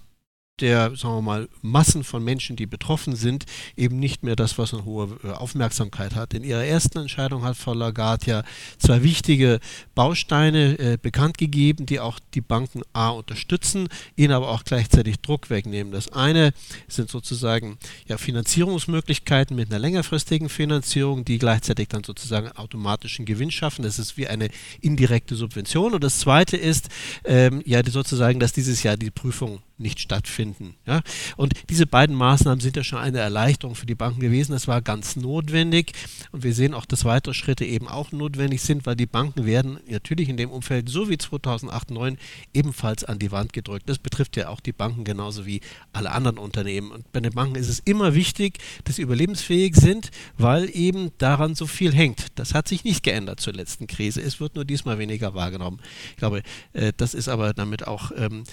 [0.59, 4.73] der, sagen wir mal, Massen von Menschen, die betroffen sind, eben nicht mehr das, was
[4.73, 6.35] eine hohe äh, Aufmerksamkeit hat.
[6.35, 8.43] In ihrer ersten Entscheidung hat Frau Lagarde ja
[8.77, 9.59] zwei wichtige
[9.95, 15.49] Bausteine äh, bekannt gegeben, die auch die Banken A unterstützen, ihnen aber auch gleichzeitig Druck
[15.49, 15.91] wegnehmen.
[15.91, 16.53] Das eine
[16.87, 23.81] sind sozusagen ja, Finanzierungsmöglichkeiten mit einer längerfristigen Finanzierung, die gleichzeitig dann sozusagen automatischen Gewinn schaffen.
[23.81, 24.49] Das ist wie eine
[24.81, 25.95] indirekte Subvention.
[25.95, 26.89] Und das zweite ist
[27.25, 30.75] ähm, ja sozusagen, dass dieses Jahr die Prüfung nicht stattfinden.
[30.85, 31.01] Ja?
[31.37, 34.53] Und diese beiden Maßnahmen sind ja schon eine Erleichterung für die Banken gewesen.
[34.53, 35.93] Das war ganz notwendig.
[36.31, 39.79] Und wir sehen auch, dass weitere Schritte eben auch notwendig sind, weil die Banken werden
[39.87, 42.17] natürlich in dem Umfeld so wie 2008, 2009
[42.53, 43.87] ebenfalls an die Wand gedrückt.
[43.87, 46.91] Das betrifft ja auch die Banken genauso wie alle anderen Unternehmen.
[46.91, 51.55] Und bei den Banken ist es immer wichtig, dass sie überlebensfähig sind, weil eben daran
[51.55, 52.27] so viel hängt.
[52.35, 54.21] Das hat sich nicht geändert zur letzten Krise.
[54.21, 55.79] Es wird nur diesmal weniger wahrgenommen.
[56.11, 58.43] Ich glaube, äh, das ist aber damit auch ähm,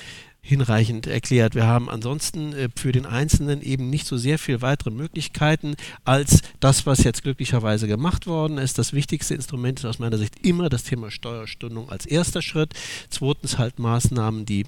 [0.43, 1.55] hinreichend erklärt.
[1.55, 5.75] Wir haben ansonsten äh, für den Einzelnen eben nicht so sehr viel weitere Möglichkeiten
[6.05, 8.79] als das, was jetzt glücklicherweise gemacht worden ist.
[8.79, 12.75] Das wichtigste Instrument ist aus meiner Sicht immer das Thema Steuerstundung als erster Schritt.
[13.11, 14.65] Zweitens halt Maßnahmen, die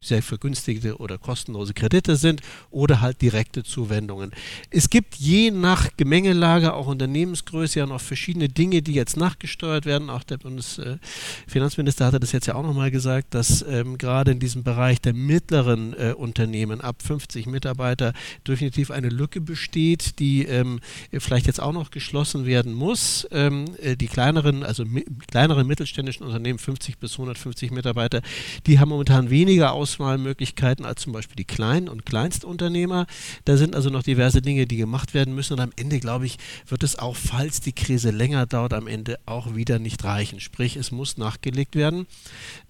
[0.00, 4.30] sehr vergünstigte oder kostenlose Kredite sind oder halt direkte Zuwendungen.
[4.70, 10.10] Es gibt je nach Gemengelage, auch Unternehmensgröße, ja noch verschiedene Dinge, die jetzt nachgesteuert werden.
[10.10, 14.62] Auch der Bundesfinanzminister hatte das jetzt ja auch nochmal gesagt, dass ähm, gerade in diesem
[14.62, 18.12] Bereich der mittleren äh, Unternehmen ab 50 Mitarbeiter
[18.46, 20.80] definitiv eine Lücke besteht, die ähm,
[21.12, 23.26] vielleicht jetzt auch noch geschlossen werden muss.
[23.32, 24.84] Ähm, äh, die kleineren, also
[25.26, 28.20] kleineren mittelständischen Unternehmen, 50 bis 150 Mitarbeiter,
[28.66, 33.06] die haben momentan weniger Aus Auswahlmöglichkeiten als zum Beispiel die Klein- und Kleinstunternehmer.
[33.44, 35.52] Da sind also noch diverse Dinge, die gemacht werden müssen.
[35.52, 39.20] Und am Ende, glaube ich, wird es auch, falls die Krise länger dauert, am Ende
[39.26, 40.40] auch wieder nicht reichen.
[40.40, 42.06] Sprich, es muss nachgelegt werden.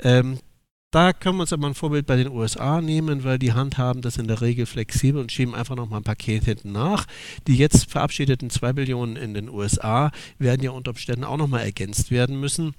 [0.01, 0.41] Ähm,
[0.91, 4.19] da können wir uns aber ein Vorbild bei den USA nehmen, weil die handhaben das
[4.19, 7.07] in der Regel flexibel und schieben einfach nochmal ein Paket hinten nach.
[7.47, 12.11] Die jetzt verabschiedeten 2 Billionen in den USA werden ja unter Umständen auch nochmal ergänzt
[12.11, 12.75] werden müssen.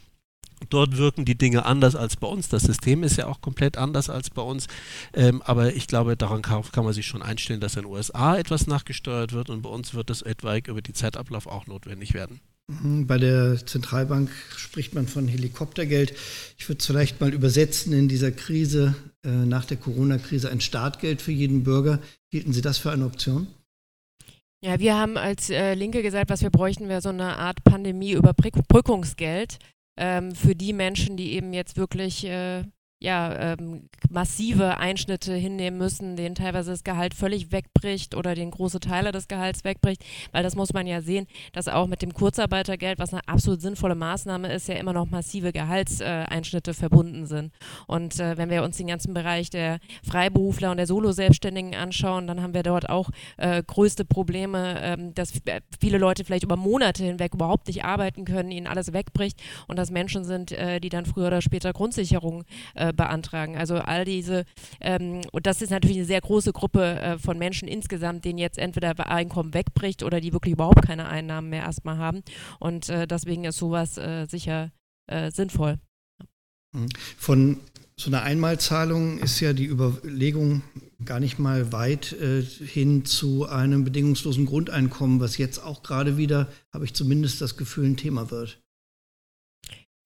[0.70, 2.50] Dort wirken die Dinge anders als bei uns.
[2.50, 4.68] Das System ist ja auch komplett anders als bei uns.
[5.14, 8.38] Ähm, aber ich glaube, daran kann, kann, man sich schon einstellen, dass in den USA
[8.38, 12.40] etwas nachgesteuert wird und bei uns wird das etwaig über die Zeitablauf auch notwendig werden.
[12.68, 16.14] Mhm, bei der Zentralbank spricht man von Helikoptergeld.
[16.58, 21.22] Ich würde es vielleicht mal übersetzen in dieser Krise, äh, nach der Corona-Krise, ein Startgeld
[21.22, 22.00] für jeden Bürger.
[22.30, 23.48] Hielten Sie das für eine Option?
[24.62, 29.60] Ja, wir haben als äh, Linke gesagt, was wir bräuchten, wäre so eine Art Pandemie-Überbrückungsgeld
[29.98, 32.64] ähm, für die Menschen, die eben jetzt wirklich äh,
[33.00, 38.80] ja, ähm, massive Einschnitte hinnehmen müssen, denen teilweise das Gehalt völlig wegbricht oder den große
[38.80, 42.98] Teile des Gehalts wegbricht, weil das muss man ja sehen, dass auch mit dem Kurzarbeitergeld,
[42.98, 47.52] was eine absolut sinnvolle Maßnahme ist, ja immer noch massive Gehaltseinschnitte äh, verbunden sind.
[47.86, 52.42] Und äh, wenn wir uns den ganzen Bereich der Freiberufler und der Solo-Selbstständigen anschauen, dann
[52.42, 55.34] haben wir dort auch äh, größte Probleme, ähm, dass
[55.80, 59.92] viele Leute vielleicht über Monate hinweg überhaupt nicht arbeiten können, ihnen alles wegbricht und dass
[59.92, 63.58] Menschen sind, äh, die dann früher oder später Grundsicherung äh, äh, beantragen.
[63.58, 64.46] Also all diese,
[64.82, 68.58] ähm, und das ist natürlich eine sehr große Gruppe äh, von Menschen insgesamt, denen jetzt
[68.58, 72.22] entweder Einkommen wegbricht oder die wirklich überhaupt keine Einnahmen mehr erstmal haben.
[72.60, 74.72] Und äh, deswegen ist sowas äh, sicher
[75.08, 75.80] äh, sinnvoll.
[76.74, 76.90] Mhm.
[77.18, 77.60] Von
[78.00, 80.62] so einer Einmalzahlung ist ja die Überlegung
[81.04, 86.52] gar nicht mal weit äh, hin zu einem bedingungslosen Grundeinkommen, was jetzt auch gerade wieder,
[86.72, 88.62] habe ich zumindest das Gefühl, ein Thema wird.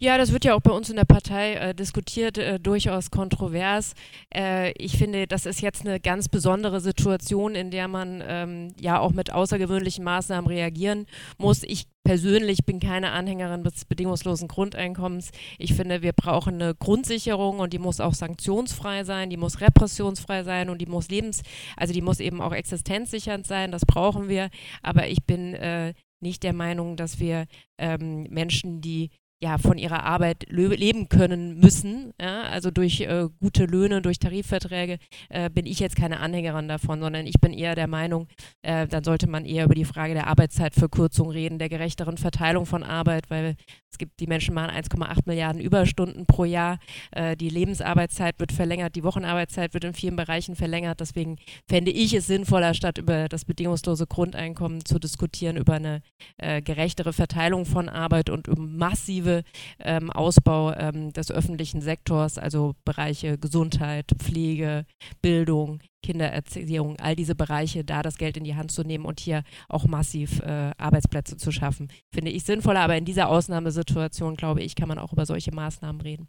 [0.04, 3.94] Ja, das wird ja auch bei uns in der Partei äh, diskutiert, äh, durchaus kontrovers.
[4.34, 9.00] Äh, ich finde, das ist jetzt eine ganz besondere Situation, in der man ähm, ja
[9.00, 11.06] auch mit außergewöhnlichen Maßnahmen reagieren
[11.38, 11.62] muss.
[11.62, 15.30] Ich persönlich bin keine Anhängerin des bedingungslosen Grundeinkommens.
[15.60, 20.44] Ich finde, wir brauchen eine Grundsicherung und die muss auch sanktionsfrei sein, die muss repressionsfrei
[20.44, 21.44] sein und die muss lebens,
[21.78, 23.72] also die muss eben auch existenzsichernd sein.
[23.72, 24.50] Das brauchen wir.
[24.82, 27.46] Aber ich bin äh, nicht der Meinung, dass wir
[27.78, 29.12] ähm, Menschen, die
[29.44, 32.14] ja, von ihrer Arbeit leben können müssen.
[32.22, 32.44] Ja?
[32.44, 35.00] Also durch äh, gute Löhne, durch Tarifverträge
[35.30, 38.28] äh, bin ich jetzt keine Anhängerin davon, sondern ich bin eher der Meinung,
[38.62, 42.84] äh, dann sollte man eher über die Frage der Arbeitszeitverkürzung reden, der gerechteren Verteilung von
[42.84, 43.56] Arbeit, weil
[43.92, 46.78] es gibt, die Menschen machen 1,8 Milliarden Überstunden pro Jahr,
[47.12, 51.00] äh, die Lebensarbeitszeit wird verlängert, die Wochenarbeitszeit wird in vielen Bereichen verlängert.
[51.00, 56.04] Deswegen fände ich es sinnvoller, statt über das bedingungslose Grundeinkommen zu diskutieren, über eine
[56.38, 59.44] äh, gerechtere Verteilung von Arbeit und um massive massive
[59.80, 64.86] ähm, Ausbau ähm, des öffentlichen Sektors, also Bereiche Gesundheit, Pflege,
[65.22, 69.44] Bildung, Kindererziehung, all diese Bereiche, da das Geld in die Hand zu nehmen und hier
[69.70, 72.82] auch massiv äh, Arbeitsplätze zu schaffen, finde ich sinnvoller.
[72.82, 76.28] Aber in dieser Ausnahmesituation, glaube ich, kann man auch über solche Maßnahmen reden.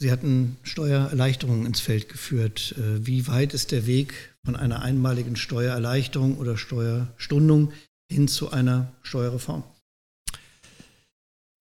[0.00, 2.74] Sie hatten Steuererleichterungen ins Feld geführt.
[2.76, 7.72] Äh, wie weit ist der Weg von einer einmaligen Steuererleichterung oder Steuerstundung
[8.10, 9.62] hin zu einer Steuerreform?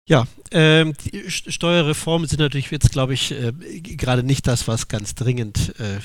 [0.06, 0.94] Ja, ähm,
[1.28, 6.00] Steuerreformen sind natürlich jetzt, glaube ich, äh, gerade nicht das, was ganz dringend äh,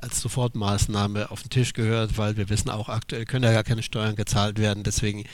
[0.00, 3.82] als Sofortmaßnahme auf den Tisch gehört, weil wir wissen auch, aktuell können ja gar keine
[3.82, 4.84] Steuern gezahlt werden.
[4.84, 5.24] Deswegen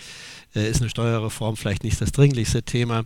[0.54, 3.04] äh, ist eine Steuerreform vielleicht nicht das dringlichste Thema.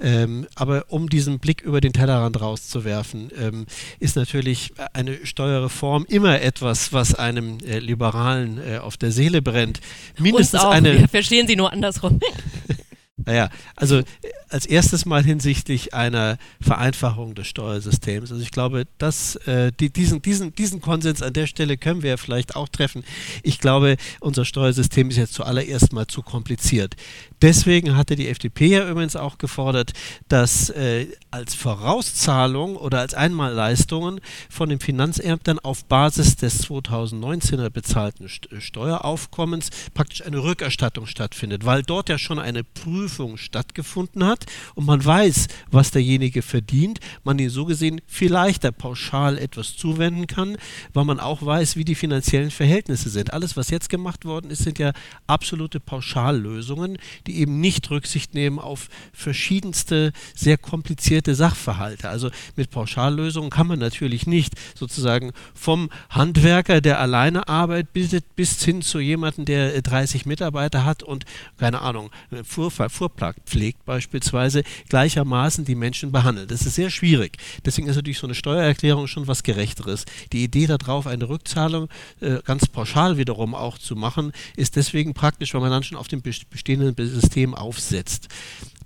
[0.00, 3.66] Ähm, aber um diesen Blick über den Tellerrand rauszuwerfen, ähm,
[3.98, 9.80] ist natürlich eine Steuerreform immer etwas, was einem äh, Liberalen äh, auf der Seele brennt.
[10.18, 10.70] Mindestens Uns auch.
[10.70, 10.98] eine.
[10.98, 12.20] Wir verstehen Sie nur andersrum.
[13.24, 14.04] Naja, also äh,
[14.48, 18.32] als erstes mal hinsichtlich einer Vereinfachung des Steuersystems.
[18.32, 22.18] Also ich glaube, dass äh, die, diesen, diesen, diesen Konsens an der Stelle können wir
[22.18, 23.04] vielleicht auch treffen.
[23.42, 26.96] Ich glaube, unser Steuersystem ist jetzt zuallererst mal zu kompliziert.
[27.42, 29.92] Deswegen hatte die FDP ja übrigens auch gefordert,
[30.28, 38.28] dass äh, als Vorauszahlung oder als Einmalleistungen von den Finanzämtern auf Basis des 2019er bezahlten
[38.28, 45.04] Steueraufkommens praktisch eine Rückerstattung stattfindet, weil dort ja schon eine Prüfung stattgefunden hat und man
[45.04, 50.56] weiß, was derjenige verdient, man ihn so gesehen viel leichter pauschal etwas zuwenden kann,
[50.92, 53.32] weil man auch weiß, wie die finanziellen Verhältnisse sind.
[53.32, 54.92] Alles, was jetzt gemacht worden ist, sind ja
[55.26, 62.08] absolute Pauschallösungen, die eben nicht Rücksicht nehmen auf verschiedenste, sehr komplizierte Sachverhalte.
[62.08, 68.82] Also mit Pauschallösungen kann man natürlich nicht sozusagen vom Handwerker, der alleine arbeitet, bis hin
[68.82, 71.24] zu jemandem, der 30 Mitarbeiter hat und,
[71.58, 72.10] keine Ahnung,
[72.44, 76.48] Fuhrpark pflegt beispielsweise, gleichermaßen die Menschen behandeln.
[76.48, 77.38] Das ist sehr schwierig.
[77.64, 80.04] Deswegen ist natürlich so eine Steuererklärung schon was Gerechteres.
[80.32, 81.88] Die Idee darauf, eine Rückzahlung
[82.20, 86.08] äh, ganz pauschal wiederum auch zu machen, ist deswegen praktisch, weil man dann schon auf
[86.08, 88.28] dem bestehenden System aufsetzt.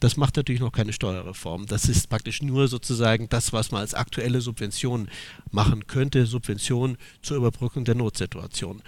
[0.00, 1.66] Das macht natürlich noch keine Steuerreform.
[1.66, 5.08] Das ist praktisch nur sozusagen das, was man als aktuelle Subvention
[5.50, 8.82] machen könnte, Subvention zur Überbrückung der Notsituation.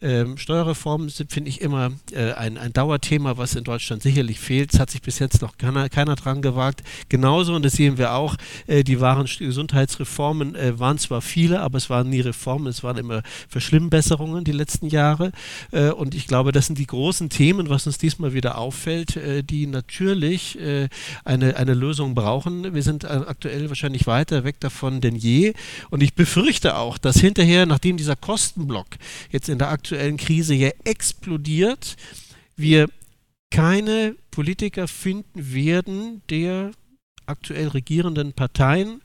[0.00, 4.74] Ähm, Steuerreformen sind, finde ich, immer äh, ein, ein Dauerthema, was in Deutschland sicherlich fehlt.
[4.74, 6.82] Es hat sich bis jetzt noch keiner, keiner dran gewagt.
[7.08, 11.78] Genauso, und das sehen wir auch, äh, die wahren Gesundheitsreformen äh, waren zwar viele, aber
[11.78, 15.32] es waren nie Reformen, es waren immer Verschlimmbesserungen die letzten Jahre.
[15.70, 19.42] Äh, und ich glaube, das sind die großen Themen, was uns diesmal wieder auffällt, äh,
[19.42, 20.88] die natürlich äh,
[21.24, 22.74] eine, eine Lösung brauchen.
[22.74, 25.54] Wir sind aktuell wahrscheinlich weiter weg davon denn je.
[25.90, 28.86] Und ich befürchte auch, dass hinterher, nachdem dieser Kostenblock
[29.30, 31.96] jetzt in der aktuellen aktuellen Krise hier explodiert,
[32.56, 32.88] wir
[33.50, 36.72] keine Politiker finden werden, der
[37.26, 39.00] aktuell regierenden Parteien,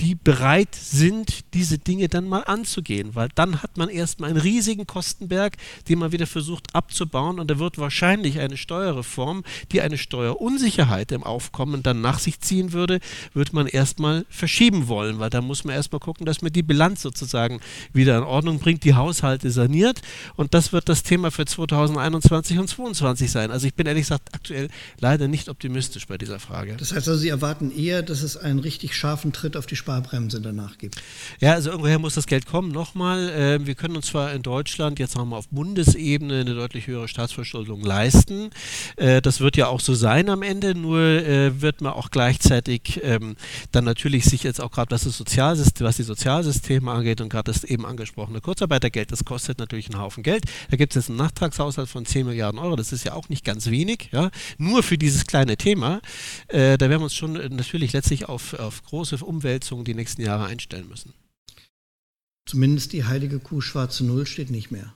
[0.00, 4.86] die bereit sind, diese Dinge dann mal anzugehen, weil dann hat man erstmal einen riesigen
[4.86, 5.56] Kostenberg,
[5.88, 11.24] den man wieder versucht abzubauen und da wird wahrscheinlich eine Steuerreform, die eine Steuerunsicherheit im
[11.24, 13.00] Aufkommen dann nach sich ziehen würde,
[13.32, 17.02] wird man erstmal verschieben wollen, weil da muss man erstmal gucken, dass man die Bilanz
[17.02, 17.60] sozusagen
[17.92, 20.02] wieder in Ordnung bringt, die Haushalte saniert
[20.36, 23.50] und das wird das Thema für 2021 und 2022 sein.
[23.50, 24.68] Also ich bin ehrlich gesagt aktuell
[25.00, 26.76] leider nicht optimistisch bei dieser Frage.
[26.78, 30.40] Das heißt also, Sie erwarten eher, dass es einen richtig scharfen Tritt auf die Sparbremse
[30.40, 30.96] danach gibt.
[31.40, 32.72] Ja, also irgendwoher muss das Geld kommen.
[32.72, 37.08] Nochmal, äh, wir können uns zwar in Deutschland jetzt nochmal auf Bundesebene eine deutlich höhere
[37.08, 38.50] Staatsverschuldung leisten.
[38.96, 43.00] Äh, das wird ja auch so sein am Ende, nur äh, wird man auch gleichzeitig
[43.02, 43.36] ähm,
[43.72, 47.64] dann natürlich sich jetzt auch gerade, was, Sozialsystem, was die Sozialsysteme angeht und gerade das
[47.64, 50.44] eben angesprochene Kurzarbeitergeld, das kostet natürlich einen Haufen Geld.
[50.70, 53.44] Da gibt es jetzt einen Nachtragshaushalt von 10 Milliarden Euro, das ist ja auch nicht
[53.44, 56.00] ganz wenig, ja, nur für dieses kleine Thema.
[56.48, 60.46] Äh, da werden wir uns schon natürlich letztlich auf, auf große Umwälzungen die nächsten Jahre
[60.46, 61.12] einstellen müssen.
[62.46, 64.94] Zumindest die heilige Kuh schwarze Null steht nicht mehr.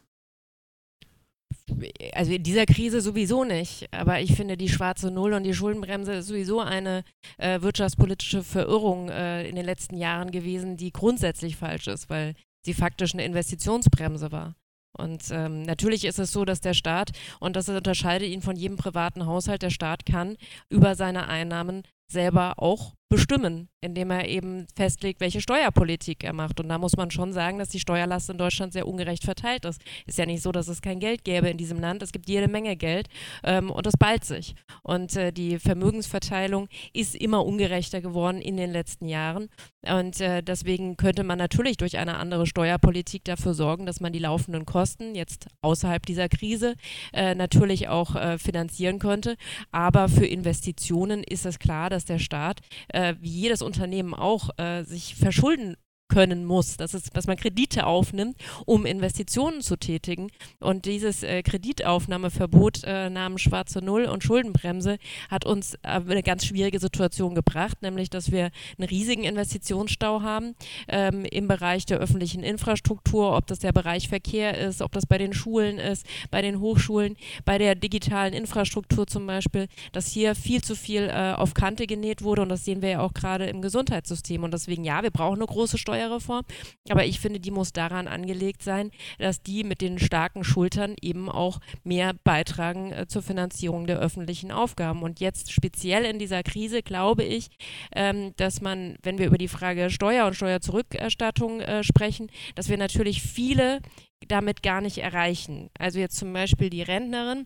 [2.12, 3.88] Also in dieser Krise sowieso nicht.
[3.92, 7.04] Aber ich finde, die schwarze Null und die Schuldenbremse ist sowieso eine
[7.36, 12.34] äh, wirtschaftspolitische Verirrung äh, in den letzten Jahren gewesen, die grundsätzlich falsch ist, weil
[12.64, 14.54] sie faktisch eine Investitionsbremse war.
[14.96, 18.76] Und ähm, natürlich ist es so, dass der Staat, und das unterscheidet ihn von jedem
[18.76, 20.36] privaten Haushalt, der Staat kann
[20.70, 26.61] über seine Einnahmen selber auch bestimmen, indem er eben festlegt, welche Steuerpolitik er macht.
[26.61, 29.80] Und da muss man schon sagen, dass die Steuerlast in Deutschland sehr ungerecht verteilt ist.
[30.06, 32.02] Ist ja nicht so, dass es kein Geld gäbe in diesem Land.
[32.02, 33.09] Es gibt jede Menge Geld
[33.44, 34.54] ähm, und das ballt sich.
[34.82, 39.48] Und äh, die Vermögensverteilung ist immer ungerechter geworden in den letzten Jahren.
[39.82, 44.18] Und äh, deswegen könnte man natürlich durch eine andere Steuerpolitik dafür sorgen, dass man die
[44.18, 46.74] laufenden Kosten jetzt außerhalb dieser Krise
[47.12, 49.36] äh, natürlich auch äh, finanzieren könnte.
[49.70, 52.61] Aber für Investitionen ist es klar, dass der Staat
[52.99, 55.76] äh, wie jedes Unternehmen auch, äh, sich verschulden
[56.09, 58.36] können muss, dass, es, dass man Kredite aufnimmt,
[58.66, 60.28] um Investitionen zu tätigen.
[60.61, 64.98] Und dieses äh, Kreditaufnahmeverbot äh, namens Schwarze Null und Schuldenbremse
[65.30, 70.54] hat uns äh, eine ganz schwierige Situation gebracht, nämlich dass wir einen riesigen Investitionsstau haben
[70.88, 75.18] ähm, im Bereich der öffentlichen Infrastruktur, ob das der Bereich Verkehr ist, ob das bei
[75.18, 80.62] den Schulen ist, bei den Hochschulen, bei der digitalen Infrastruktur zum Beispiel, dass hier viel
[80.62, 83.62] zu viel äh, auf Kante genäht wurde und das sehen wir ja auch gerade im
[83.62, 84.42] Gesundheitssystem.
[84.42, 86.44] Und deswegen, ja, wir brauchen eine große Steuer Steuerreform.
[86.88, 91.28] Aber ich finde, die muss daran angelegt sein, dass die mit den starken Schultern eben
[91.28, 95.03] auch mehr beitragen äh, zur Finanzierung der öffentlichen Aufgaben.
[95.03, 97.49] Und jetzt speziell in dieser Krise glaube ich,
[97.94, 102.78] ähm, dass man, wenn wir über die Frage Steuer und Steuerzurückerstattung äh, sprechen, dass wir
[102.78, 103.80] natürlich viele
[104.26, 105.70] damit gar nicht erreichen.
[105.78, 107.44] Also jetzt zum Beispiel die Rentnerin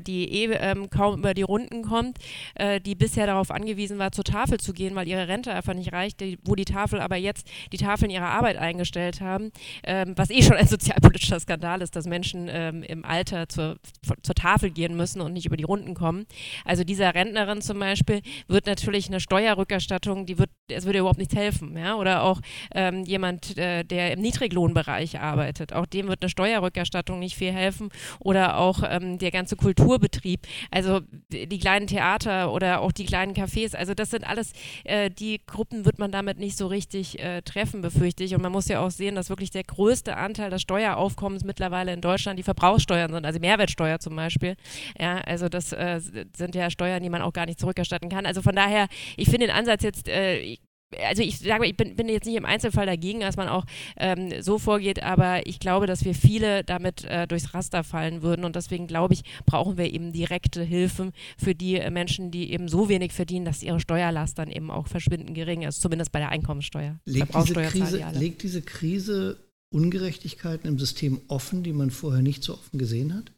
[0.00, 2.18] die eh ähm, kaum über die Runden kommt,
[2.54, 5.92] äh, die bisher darauf angewiesen war, zur Tafel zu gehen, weil ihre Rente einfach nicht
[5.92, 9.50] reicht, die, wo die Tafel aber jetzt die Tafeln ihrer Arbeit eingestellt haben,
[9.84, 13.76] ähm, was eh schon ein sozialpolitischer Skandal ist, dass Menschen ähm, im Alter zur,
[14.22, 16.26] zur Tafel gehen müssen und nicht über die Runden kommen.
[16.64, 21.34] Also dieser Rentnerin zum Beispiel wird natürlich eine Steuerrückerstattung, die wird, es würde überhaupt nichts
[21.34, 22.40] helfen, ja, oder auch
[22.74, 27.88] ähm, jemand, äh, der im Niedriglohnbereich arbeitet, auch dem wird eine Steuerrückerstattung nicht viel helfen
[28.20, 31.00] oder auch ähm, der ganze Kulturbetrieb, also
[31.30, 34.52] die kleinen Theater oder auch die kleinen Cafés, also das sind alles,
[34.84, 38.34] äh, die Gruppen wird man damit nicht so richtig äh, treffen, befürchte ich.
[38.34, 42.02] Und man muss ja auch sehen, dass wirklich der größte Anteil des Steueraufkommens mittlerweile in
[42.02, 44.56] Deutschland die Verbrauchssteuern sind, also Mehrwertsteuer zum Beispiel.
[45.00, 45.98] Ja, also das äh,
[46.36, 48.26] sind ja Steuern, die man auch gar nicht zurückerstatten kann.
[48.26, 50.58] Also von daher, ich finde den Ansatz jetzt, äh,
[51.06, 53.64] also ich sage, ich bin, bin, jetzt nicht im Einzelfall dagegen, dass man auch
[53.96, 58.44] ähm, so vorgeht, aber ich glaube, dass wir viele damit äh, durchs Raster fallen würden
[58.44, 62.68] und deswegen glaube ich, brauchen wir eben direkte Hilfen für die äh, Menschen, die eben
[62.68, 66.30] so wenig verdienen, dass ihre Steuerlast dann eben auch verschwindend gering ist, zumindest bei der
[66.30, 66.98] Einkommensteuer.
[67.04, 69.38] Legt diese, Krise, die legt diese Krise
[69.72, 73.32] Ungerechtigkeiten im System offen, die man vorher nicht so offen gesehen hat?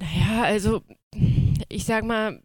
[0.00, 0.82] Naja, also
[1.68, 2.42] ich sag mal,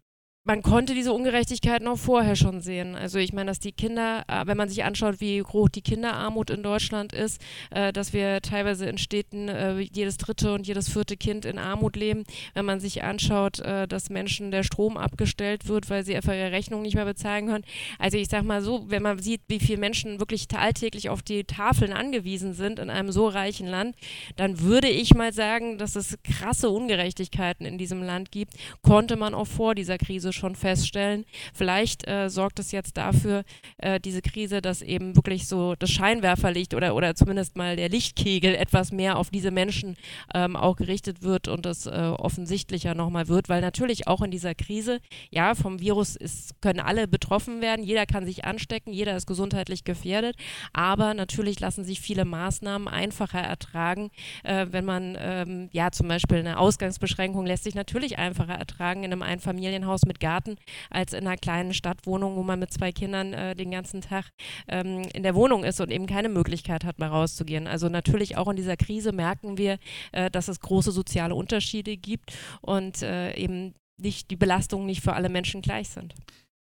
[0.50, 2.96] man konnte diese Ungerechtigkeiten auch vorher schon sehen.
[2.96, 6.50] Also ich meine, dass die Kinder, äh, wenn man sich anschaut, wie hoch die Kinderarmut
[6.50, 7.40] in Deutschland ist,
[7.70, 11.94] äh, dass wir teilweise in Städten äh, jedes dritte und jedes vierte Kind in Armut
[11.94, 12.24] leben.
[12.54, 16.82] Wenn man sich anschaut, dass Menschen der Strom abgestellt wird, weil sie einfach ihre Rechnung
[16.82, 17.64] nicht mehr bezahlen können.
[17.98, 21.44] Also ich sag mal so, wenn man sieht, wie viele Menschen wirklich alltäglich auf die
[21.44, 23.94] Tafeln angewiesen sind in einem so reichen Land,
[24.36, 29.34] dann würde ich mal sagen, dass es krasse Ungerechtigkeiten in diesem Land gibt, konnte man
[29.34, 31.24] auch vor dieser Krise schon schon feststellen.
[31.54, 33.44] Vielleicht äh, sorgt es jetzt dafür,
[33.78, 38.54] äh, diese Krise, dass eben wirklich so das Scheinwerferlicht oder, oder zumindest mal der Lichtkegel
[38.54, 39.96] etwas mehr auf diese Menschen
[40.34, 44.54] ähm, auch gerichtet wird und das äh, offensichtlicher nochmal wird, weil natürlich auch in dieser
[44.54, 49.26] Krise, ja, vom Virus ist, können alle betroffen werden, jeder kann sich anstecken, jeder ist
[49.26, 50.36] gesundheitlich gefährdet,
[50.72, 54.10] aber natürlich lassen sich viele Maßnahmen einfacher ertragen,
[54.44, 59.12] äh, wenn man ähm, ja zum Beispiel eine Ausgangsbeschränkung lässt sich natürlich einfacher ertragen in
[59.12, 60.56] einem Einfamilienhaus mit Garten
[60.90, 64.26] als in einer kleinen Stadtwohnung, wo man mit zwei Kindern äh, den ganzen Tag
[64.68, 67.66] ähm, in der Wohnung ist und eben keine Möglichkeit hat, mal rauszugehen.
[67.66, 69.78] Also natürlich auch in dieser Krise merken wir,
[70.12, 75.14] äh, dass es große soziale Unterschiede gibt und äh, eben nicht die Belastungen nicht für
[75.14, 76.14] alle Menschen gleich sind.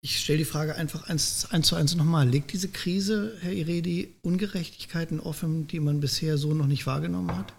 [0.05, 2.29] Ich stelle die Frage einfach eins, eins zu eins nochmal.
[2.29, 7.55] Legt diese Krise, Herr Iredi, Ungerechtigkeiten offen, die man bisher so noch nicht wahrgenommen hat?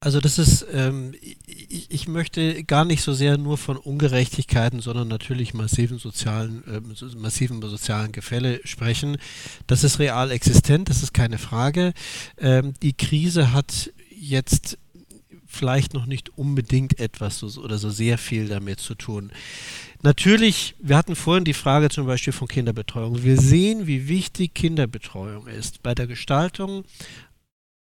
[0.00, 5.08] Also das ist, ähm, ich, ich, möchte gar nicht so sehr nur von Ungerechtigkeiten, sondern
[5.08, 6.80] natürlich massiven sozialen, äh,
[7.16, 9.16] massiven sozialen Gefälle sprechen.
[9.66, 11.94] Das ist real existent, das ist keine Frage.
[12.38, 14.78] Ähm, die Krise hat jetzt
[15.48, 19.32] vielleicht noch nicht unbedingt etwas so, oder so sehr viel damit zu tun.
[20.02, 23.24] Natürlich, wir hatten vorhin die Frage zum Beispiel von Kinderbetreuung.
[23.24, 26.84] Wir sehen, wie wichtig Kinderbetreuung ist bei der Gestaltung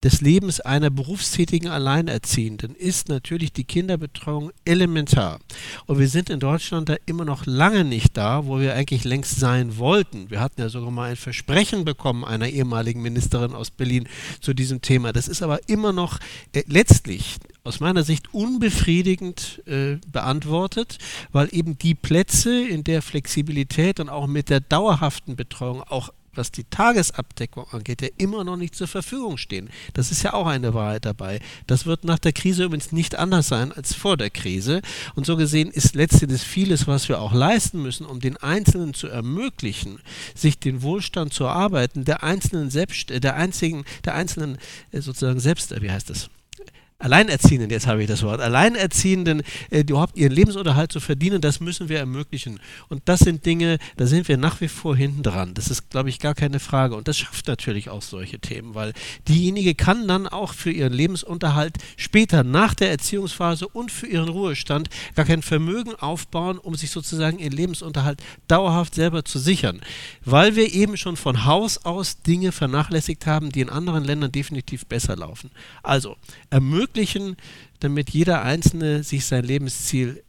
[0.04, 5.40] des Lebens einer berufstätigen Alleinerziehenden ist natürlich die Kinderbetreuung elementar.
[5.88, 9.40] Und wir sind in Deutschland da immer noch lange nicht da, wo wir eigentlich längst
[9.40, 10.30] sein wollten.
[10.30, 14.08] Wir hatten ja sogar mal ein Versprechen bekommen einer ehemaligen Ministerin aus Berlin
[14.40, 15.12] zu diesem Thema.
[15.12, 16.20] Das ist aber immer noch
[16.54, 17.36] äh, letztlich
[17.66, 20.98] aus meiner Sicht unbefriedigend äh, beantwortet,
[21.34, 26.52] weil eben die Plätze in der Flexibilität und auch mit der dauerhaften Betreuung auch was
[26.52, 29.70] die Tagesabdeckung angeht, ja immer noch nicht zur Verfügung stehen.
[29.94, 31.40] Das ist ja auch eine Wahrheit dabei.
[31.68, 34.82] Das wird nach der Krise übrigens nicht anders sein als vor der Krise.
[35.16, 39.08] Und so gesehen ist letztendlich vieles, was wir auch leisten müssen, um den Einzelnen zu
[39.08, 40.00] ermöglichen,
[40.36, 44.58] sich den Wohlstand zu erarbeiten, der einzelnen selbst, der einzigen, der einzelnen
[44.92, 46.30] äh, sozusagen selbst, äh, wie heißt das?
[47.02, 49.42] Alleinerziehenden, jetzt habe ich das Wort, Alleinerziehenden
[49.72, 52.60] äh, überhaupt ihren Lebensunterhalt zu verdienen, das müssen wir ermöglichen.
[52.90, 55.54] Und das sind Dinge, da sind wir nach wie vor hinten dran.
[55.54, 56.98] Das ist, glaube ich, gar keine Frage.
[56.98, 58.92] Und das schafft natürlich auch solche Themen, weil
[59.30, 64.90] diejenige kann dann auch für ihren Lebensunterhalt später nach der Erziehungsphase und für ihren Ruhestand
[65.16, 69.80] gar kein Vermögen aufbauen, um sich sozusagen ihren Lebensunterhalt dauerhaft selber zu sichern.
[70.26, 74.86] Weil wir eben schon von Haus aus Dinge vernachlässigt haben, die in anderen Ländern definitiv
[74.86, 75.50] besser laufen.
[75.82, 76.18] Also,
[76.50, 77.36] ermöglichen ermöglichen,
[77.80, 80.24] damit jeder Einzelne sich sein Lebensziel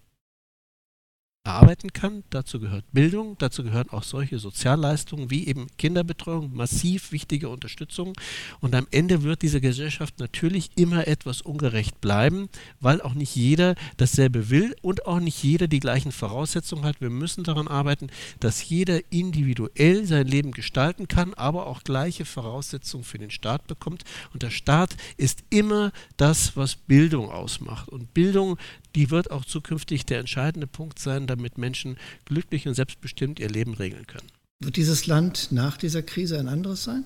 [1.45, 2.23] erarbeiten kann.
[2.31, 8.13] Dazu gehört Bildung, dazu gehören auch solche Sozialleistungen wie eben Kinderbetreuung, massiv wichtige Unterstützung.
[8.61, 12.49] Und am Ende wird diese Gesellschaft natürlich immer etwas ungerecht bleiben,
[12.81, 17.01] weil auch nicht jeder dasselbe will und auch nicht jeder die gleichen Voraussetzungen hat.
[17.01, 18.09] Wir müssen daran arbeiten,
[18.41, 24.05] dass jeder individuell sein Leben gestalten kann, aber auch gleiche Voraussetzungen für den Staat bekommt.
[24.35, 27.89] Und der Staat ist immer das, was Bildung ausmacht.
[27.89, 28.59] Und Bildung
[28.95, 33.75] die wird auch zukünftig der entscheidende Punkt sein, damit Menschen glücklich und selbstbestimmt ihr Leben
[33.75, 34.29] regeln können.
[34.63, 37.05] Wird dieses Land nach dieser Krise ein anderes sein?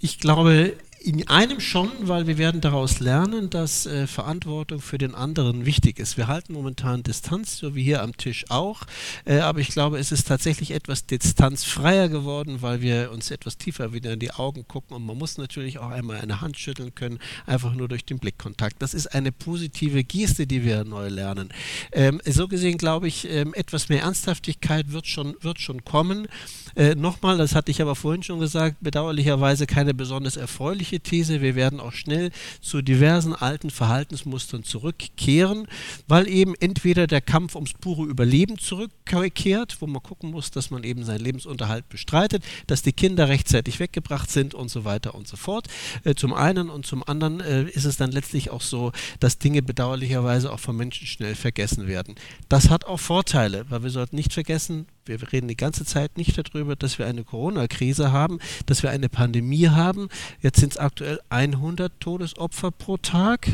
[0.00, 5.14] Ich glaube, in einem schon, weil wir werden daraus lernen, dass äh, Verantwortung für den
[5.14, 6.16] anderen wichtig ist.
[6.16, 8.84] Wir halten momentan Distanz, so wie hier am Tisch auch,
[9.26, 13.92] äh, aber ich glaube, es ist tatsächlich etwas distanzfreier geworden, weil wir uns etwas tiefer
[13.92, 17.18] wieder in die Augen gucken und man muss natürlich auch einmal eine Hand schütteln können,
[17.44, 18.80] einfach nur durch den Blickkontakt.
[18.80, 21.50] Das ist eine positive Geste, die wir neu lernen.
[21.92, 26.28] Ähm, so gesehen glaube ich, ähm, etwas mehr Ernsthaftigkeit wird schon, wird schon kommen.
[26.76, 31.40] Äh, Nochmal, das hatte ich aber vorhin schon gesagt, bedauerlicherweise keine besonders erfreuliche ähnliche These,
[31.40, 32.30] wir werden auch schnell
[32.60, 35.66] zu diversen alten Verhaltensmustern zurückkehren,
[36.06, 40.84] weil eben entweder der Kampf ums pure Überleben zurückkehrt, wo man gucken muss, dass man
[40.84, 45.36] eben seinen Lebensunterhalt bestreitet, dass die Kinder rechtzeitig weggebracht sind und so weiter und so
[45.36, 45.68] fort.
[46.04, 49.62] Äh, zum einen und zum anderen äh, ist es dann letztlich auch so, dass Dinge
[49.62, 52.14] bedauerlicherweise auch von Menschen schnell vergessen werden.
[52.48, 56.36] Das hat auch Vorteile, weil wir sollten nicht vergessen, wir reden die ganze Zeit nicht
[56.36, 60.08] darüber, dass wir eine Corona-Krise haben, dass wir eine Pandemie haben.
[60.40, 63.48] Jetzt sind es aktuell 100 Todesopfer pro Tag.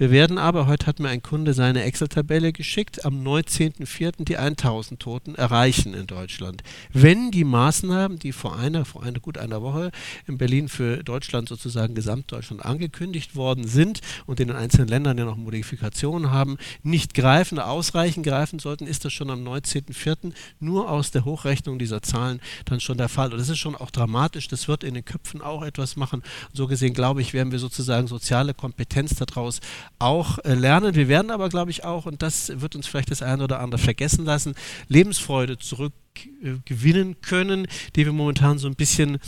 [0.00, 4.22] Wir werden aber, heute hat mir ein Kunde seine Excel-Tabelle geschickt, am 19.04.
[4.22, 6.62] die 1000 Toten erreichen in Deutschland.
[6.92, 9.90] Wenn die Maßnahmen, die vor einer, vor einer gut einer Woche
[10.28, 15.24] in Berlin für Deutschland sozusagen Gesamtdeutschland angekündigt worden sind und in den einzelnen Ländern ja
[15.24, 20.32] noch Modifikationen haben, nicht greifen, ausreichend greifen sollten, ist das schon am 19.04.
[20.60, 23.32] nur aus der Hochrechnung dieser Zahlen dann schon der Fall.
[23.32, 26.22] Und das ist schon auch dramatisch, das wird in den Köpfen auch etwas machen.
[26.52, 29.58] So gesehen, glaube ich, werden wir sozusagen soziale Kompetenz daraus
[29.98, 30.94] auch äh, lernen.
[30.94, 33.80] Wir werden aber, glaube ich, auch, und das wird uns vielleicht das eine oder andere
[33.80, 34.54] vergessen lassen,
[34.88, 37.66] Lebensfreude zurückgewinnen können,
[37.96, 39.18] die wir momentan so ein bisschen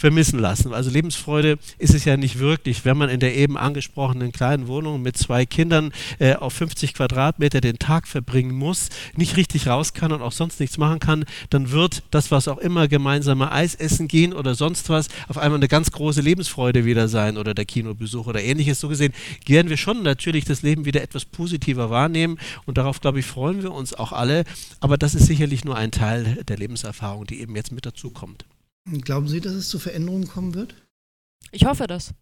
[0.00, 0.72] vermissen lassen.
[0.72, 5.02] Also Lebensfreude ist es ja nicht wirklich, wenn man in der eben angesprochenen kleinen Wohnung
[5.02, 10.12] mit zwei Kindern äh, auf 50 Quadratmeter den Tag verbringen muss, nicht richtig raus kann
[10.12, 14.08] und auch sonst nichts machen kann, dann wird das, was auch immer gemeinsame Eis essen
[14.08, 18.26] gehen oder sonst was, auf einmal eine ganz große Lebensfreude wieder sein oder der Kinobesuch
[18.26, 18.80] oder ähnliches.
[18.80, 19.12] So gesehen
[19.46, 23.62] werden wir schon natürlich das Leben wieder etwas positiver wahrnehmen und darauf, glaube ich, freuen
[23.62, 24.44] wir uns auch alle.
[24.80, 28.46] Aber das ist sicherlich nur ein Teil der Lebenserfahrung, die eben jetzt mit dazu kommt.
[29.02, 30.74] Glauben Sie, dass es zu Veränderungen kommen wird?
[31.52, 32.14] Ich hoffe das.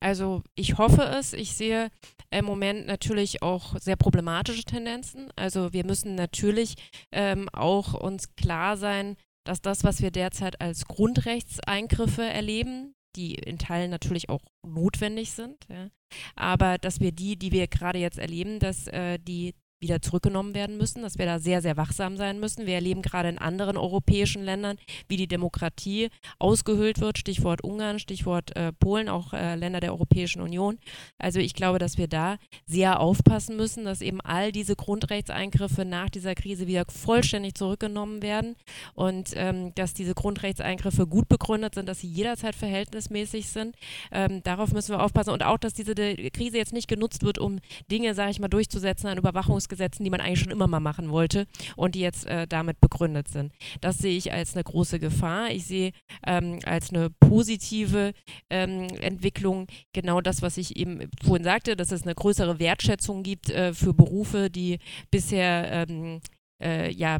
[0.00, 1.32] Also ich hoffe es.
[1.32, 1.90] Ich sehe
[2.30, 5.30] im Moment natürlich auch sehr problematische Tendenzen.
[5.36, 6.74] Also wir müssen natürlich
[7.12, 13.58] ähm, auch uns klar sein, dass das, was wir derzeit als Grundrechtseingriffe erleben, die in
[13.58, 15.88] Teilen natürlich auch notwendig sind, ja,
[16.34, 20.78] aber dass wir die, die wir gerade jetzt erleben, dass äh, die wieder zurückgenommen werden
[20.78, 22.66] müssen, dass wir da sehr, sehr wachsam sein müssen.
[22.66, 24.78] Wir erleben gerade in anderen europäischen Ländern,
[25.08, 26.08] wie die Demokratie
[26.38, 30.78] ausgehöhlt wird, Stichwort Ungarn, Stichwort äh, Polen, auch äh, Länder der Europäischen Union.
[31.18, 36.08] Also ich glaube, dass wir da sehr aufpassen müssen, dass eben all diese Grundrechtseingriffe nach
[36.08, 38.56] dieser Krise wieder vollständig zurückgenommen werden
[38.94, 43.74] und ähm, dass diese Grundrechtseingriffe gut begründet sind, dass sie jederzeit verhältnismäßig sind.
[44.12, 47.58] Ähm, darauf müssen wir aufpassen und auch, dass diese Krise jetzt nicht genutzt wird, um
[47.90, 51.10] Dinge, sage ich mal, durchzusetzen an Überwachungs Gesetzen, die man eigentlich schon immer mal machen
[51.10, 51.46] wollte
[51.76, 53.54] und die jetzt äh, damit begründet sind.
[53.80, 55.50] Das sehe ich als eine große Gefahr.
[55.50, 55.92] Ich sehe
[56.26, 58.12] ähm, als eine positive
[58.50, 63.48] ähm, Entwicklung genau das, was ich eben vorhin sagte, dass es eine größere Wertschätzung gibt
[63.48, 64.78] äh, für Berufe, die
[65.10, 66.20] bisher ähm,
[66.62, 67.18] äh, ja,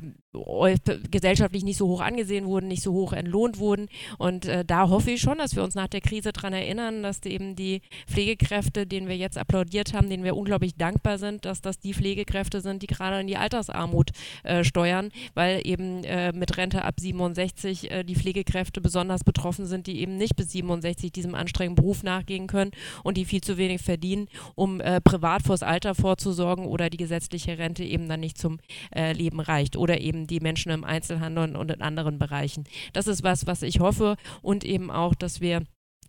[1.11, 3.89] gesellschaftlich nicht so hoch angesehen wurden, nicht so hoch entlohnt wurden.
[4.19, 7.21] Und äh, da hoffe ich schon, dass wir uns nach der Krise daran erinnern, dass
[7.21, 11.61] die eben die Pflegekräfte, denen wir jetzt applaudiert haben, denen wir unglaublich dankbar sind, dass
[11.61, 14.11] das die Pflegekräfte sind, die gerade in die Altersarmut
[14.43, 19.87] äh, steuern, weil eben äh, mit Rente ab 67 äh, die Pflegekräfte besonders betroffen sind,
[19.87, 22.71] die eben nicht bis 67 diesem anstrengenden Beruf nachgehen können
[23.03, 27.59] und die viel zu wenig verdienen, um äh, privat fürs Alter vorzusorgen oder die gesetzliche
[27.59, 28.59] Rente eben dann nicht zum
[28.95, 32.65] Leben reicht oder eben die Menschen im Einzelhandel und in anderen Bereichen.
[32.93, 35.63] Das ist was, was ich hoffe und eben auch, dass wir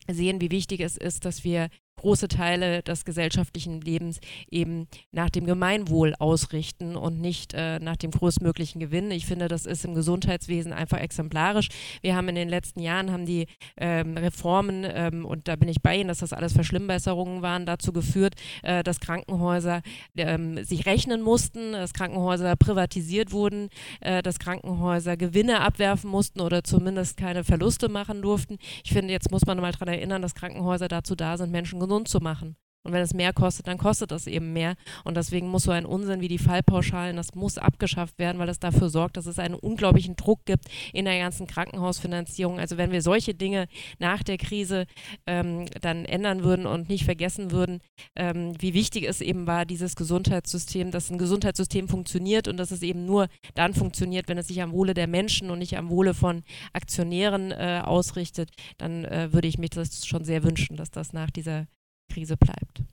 [0.10, 4.20] sehen, wie wichtig es ist, dass wir große Teile des gesellschaftlichen Lebens
[4.50, 9.12] eben nach dem Gemeinwohl ausrichten und nicht äh, nach dem größtmöglichen Gewinn.
[9.12, 11.70] Ich finde, das ist im Gesundheitswesen einfach exemplarisch.
[12.02, 15.82] Wir haben in den letzten Jahren haben die ähm, Reformen ähm, und da bin ich
[15.82, 19.82] bei Ihnen, dass das alles Verschlimmbesserungen waren, dazu geführt, äh, dass Krankenhäuser
[20.18, 23.70] ähm, sich rechnen mussten, dass Krankenhäuser privatisiert wurden,
[24.02, 28.58] äh, dass Krankenhäuser Gewinne abwerfen mussten oder zumindest keine Verluste machen durften.
[28.84, 32.08] Ich finde, jetzt muss man mal daran erinnern, dass Krankenhäuser dazu da sind, Menschen gesund
[32.08, 32.56] zu machen.
[32.84, 34.76] Und wenn es mehr kostet, dann kostet das eben mehr.
[35.06, 38.60] Und deswegen muss so ein Unsinn wie die Fallpauschalen, das muss abgeschafft werden, weil es
[38.60, 42.60] dafür sorgt, dass es einen unglaublichen Druck gibt in der ganzen Krankenhausfinanzierung.
[42.60, 43.68] Also wenn wir solche Dinge
[44.00, 44.86] nach der Krise
[45.26, 47.80] ähm, dann ändern würden und nicht vergessen würden,
[48.18, 52.82] ähm, wie wichtig es eben war, dieses Gesundheitssystem, dass ein Gesundheitssystem funktioniert und dass es
[52.82, 56.14] eben nur dann funktioniert, wenn es sich am Wohle der Menschen und nicht am Wohle
[56.14, 61.14] von Aktionären äh, ausrichtet, dann äh, würde ich mir das schon sehr wünschen, dass das
[61.14, 61.68] nach dieser
[62.14, 62.84] Krise bleibt.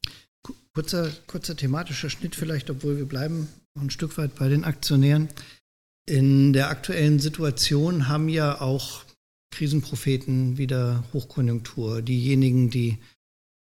[0.72, 5.28] Kurzer, kurzer thematischer Schnitt vielleicht, obwohl wir bleiben noch ein Stück weit bei den Aktionären.
[6.06, 9.04] In der aktuellen Situation haben ja auch
[9.52, 12.02] Krisenpropheten wieder Hochkonjunktur.
[12.02, 12.98] Diejenigen, die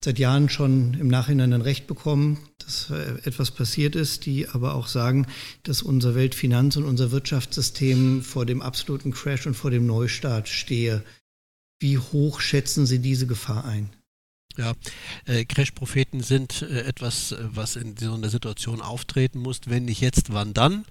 [0.05, 4.87] seit Jahren schon im Nachhinein ein Recht bekommen, dass etwas passiert ist, die aber auch
[4.87, 5.27] sagen,
[5.63, 11.03] dass unser Weltfinanz- und unser Wirtschaftssystem vor dem absoluten Crash und vor dem Neustart stehe.
[11.81, 13.91] Wie hoch schätzen Sie diese Gefahr ein?
[14.59, 14.73] Ja,
[15.27, 19.61] äh, Crash-Propheten sind äh, etwas, äh, was in so einer Situation auftreten muss.
[19.67, 20.85] Wenn nicht jetzt, wann dann?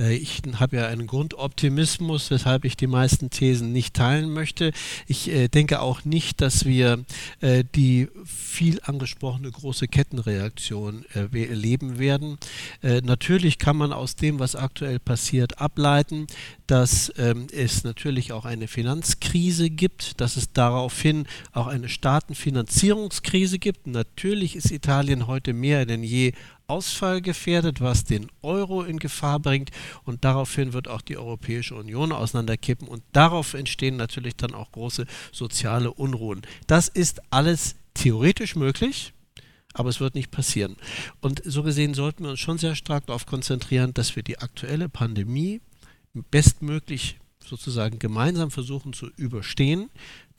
[0.00, 4.72] Äh, ich habe ja einen Grundoptimismus, weshalb ich die meisten Thesen nicht teilen möchte.
[5.06, 7.04] Ich äh, denke auch nicht, dass wir
[7.40, 12.38] äh, die viel angesprochene große Kettenreaktion erleben werden.
[12.82, 16.26] Natürlich kann man aus dem, was aktuell passiert, ableiten,
[16.66, 23.86] dass ähm, es natürlich auch eine Finanzkrise gibt, dass es daraufhin auch eine Staatenfinanzierungskrise gibt.
[23.86, 26.32] Natürlich ist Italien heute mehr denn je
[26.70, 29.70] ausfallgefährdet, was den Euro in Gefahr bringt
[30.04, 35.04] und daraufhin wird auch die Europäische Union auseinanderkippen und darauf entstehen natürlich dann auch große
[35.32, 36.42] soziale Unruhen.
[36.68, 39.12] Das ist alles theoretisch möglich,
[39.74, 40.76] aber es wird nicht passieren.
[41.20, 44.88] Und so gesehen sollten wir uns schon sehr stark darauf konzentrieren, dass wir die aktuelle
[44.88, 45.60] Pandemie
[46.30, 49.90] bestmöglich sozusagen gemeinsam versuchen zu überstehen,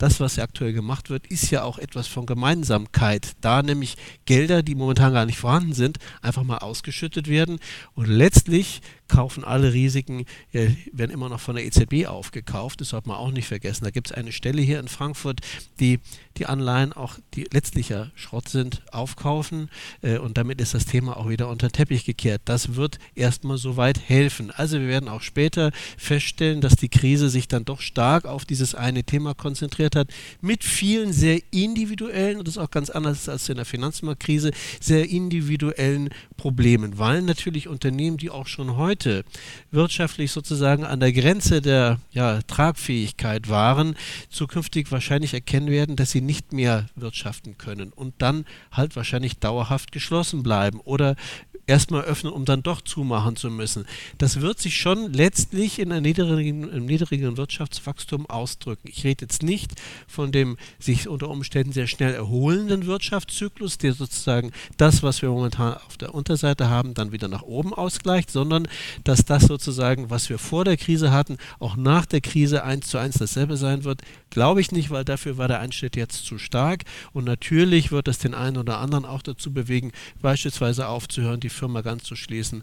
[0.02, 3.36] das, was ja aktuell gemacht wird, ist ja auch etwas von Gemeinsamkeit.
[3.40, 7.60] Da nämlich Gelder, die momentan gar nicht vorhanden sind, einfach mal ausgeschüttet werden
[7.94, 8.82] und letztlich
[9.12, 12.80] kaufen alle Risiken, äh, werden immer noch von der EZB aufgekauft.
[12.80, 13.84] Das sollte man auch nicht vergessen.
[13.84, 15.40] Da gibt es eine Stelle hier in Frankfurt,
[15.80, 16.00] die
[16.38, 19.68] die Anleihen auch, die letztlich ja Schrott sind, aufkaufen.
[20.00, 22.42] Äh, und damit ist das Thema auch wieder unter Teppich gekehrt.
[22.46, 24.50] Das wird erstmal soweit helfen.
[24.50, 28.74] Also wir werden auch später feststellen, dass die Krise sich dann doch stark auf dieses
[28.74, 30.08] eine Thema konzentriert hat,
[30.40, 35.08] mit vielen sehr individuellen, und das ist auch ganz anders als in der Finanzmarktkrise, sehr
[35.08, 39.24] individuellen Problemen, weil natürlich Unternehmen, die auch schon heute heute
[39.70, 43.96] wirtschaftlich sozusagen an der Grenze der ja, Tragfähigkeit waren,
[44.28, 49.92] zukünftig wahrscheinlich erkennen werden, dass sie nicht mehr wirtschaften können und dann halt wahrscheinlich dauerhaft
[49.92, 51.16] geschlossen bleiben oder
[51.66, 53.86] erstmal öffnen, um dann doch zumachen zu müssen.
[54.18, 58.88] Das wird sich schon letztlich in einem niedrigen, einem niedrigen Wirtschaftswachstum ausdrücken.
[58.88, 59.72] Ich rede jetzt nicht
[60.06, 65.74] von dem sich unter Umständen sehr schnell erholenden Wirtschaftszyklus, der sozusagen das, was wir momentan
[65.74, 68.68] auf der Unterseite haben, dann wieder nach oben ausgleicht, sondern
[69.04, 72.98] dass das sozusagen, was wir vor der Krise hatten, auch nach der Krise eins zu
[72.98, 74.02] eins dasselbe sein wird.
[74.30, 76.84] Glaube ich nicht, weil dafür war der Einschnitt jetzt zu stark.
[77.12, 81.82] Und natürlich wird es den einen oder anderen auch dazu bewegen, beispielsweise aufzuhören, die Firma
[81.82, 82.62] ganz zu schließen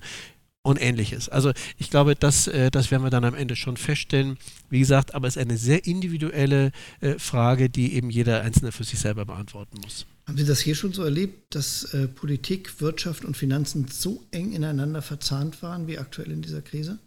[0.61, 1.29] und ähnliches.
[1.29, 4.37] Also ich glaube, das, äh, das werden wir dann am Ende schon feststellen.
[4.69, 6.71] Wie gesagt, aber es ist eine sehr individuelle
[7.01, 10.05] äh, Frage, die eben jeder Einzelne für sich selber beantworten muss.
[10.27, 14.51] Haben Sie das hier schon so erlebt, dass äh, Politik, Wirtschaft und Finanzen so eng
[14.51, 16.99] ineinander verzahnt waren wie aktuell in dieser Krise?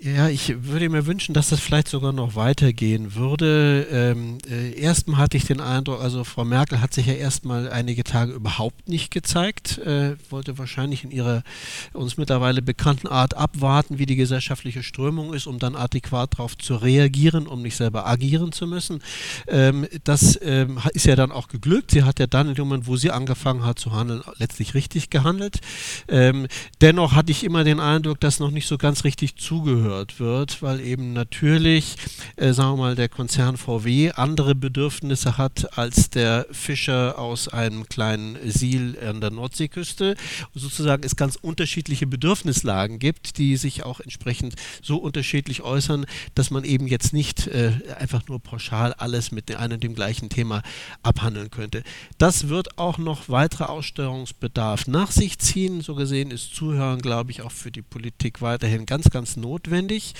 [0.00, 3.86] Ja, ich würde mir wünschen, dass das vielleicht sogar noch weitergehen würde.
[3.90, 8.04] Ähm, äh, erstmal hatte ich den Eindruck, also Frau Merkel hat sich ja erstmal einige
[8.04, 11.42] Tage überhaupt nicht gezeigt, äh, wollte wahrscheinlich in ihrer
[11.92, 16.76] uns mittlerweile bekannten Art abwarten, wie die gesellschaftliche Strömung ist, um dann adäquat darauf zu
[16.76, 19.02] reagieren, um nicht selber agieren zu müssen.
[19.48, 21.90] Ähm, das ähm, ist ja dann auch geglückt.
[21.90, 25.10] Sie hat ja dann in dem Moment, wo sie angefangen hat zu handeln, letztlich richtig
[25.10, 25.58] gehandelt.
[26.08, 26.46] Ähm,
[26.80, 30.62] dennoch hatte ich immer den Eindruck, dass noch nicht so ganz richtig zugehört zugehört wird,
[30.62, 31.96] weil eben natürlich,
[32.36, 37.88] äh, sagen wir mal, der Konzern VW andere Bedürfnisse hat als der Fischer aus einem
[37.88, 40.14] kleinen Siel an der Nordseeküste.
[40.54, 46.64] sozusagen es ganz unterschiedliche Bedürfnislagen gibt, die sich auch entsprechend so unterschiedlich äußern, dass man
[46.64, 50.62] eben jetzt nicht äh, einfach nur pauschal alles mit einem und dem gleichen Thema
[51.02, 51.82] abhandeln könnte.
[52.18, 55.80] Das wird auch noch weiterer Aussteuerungsbedarf nach sich ziehen.
[55.80, 60.14] So gesehen ist Zuhören, glaube ich, auch für die Politik weiterhin ganz, ganz notwendig notwendig.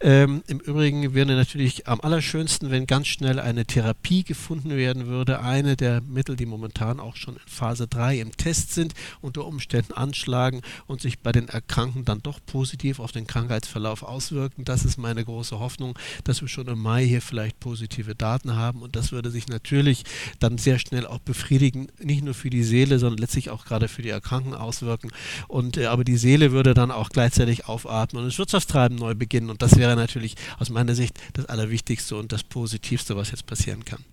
[0.00, 5.40] Ähm, Im Übrigen wäre natürlich am allerschönsten, wenn ganz schnell eine Therapie gefunden werden würde.
[5.40, 9.94] Eine der Mittel, die momentan auch schon in Phase 3 im Test sind, unter Umständen
[9.94, 14.64] anschlagen und sich bei den Erkrankten dann doch positiv auf den Krankheitsverlauf auswirken.
[14.64, 18.82] Das ist meine große Hoffnung, dass wir schon im Mai hier vielleicht positive Daten haben
[18.82, 20.04] und das würde sich natürlich
[20.38, 24.02] dann sehr schnell auch befriedigen, nicht nur für die Seele, sondern letztlich auch gerade für
[24.02, 25.10] die Erkrankten auswirken.
[25.46, 29.14] Und äh, aber die Seele würde dann auch gleichzeitig aufatmen und das Wirtschaftstreiben Schreiben neu
[29.14, 29.50] beginnen.
[29.50, 33.84] Und das wäre natürlich aus meiner Sicht das Allerwichtigste und das Positivste, was jetzt passieren
[33.84, 34.04] kann.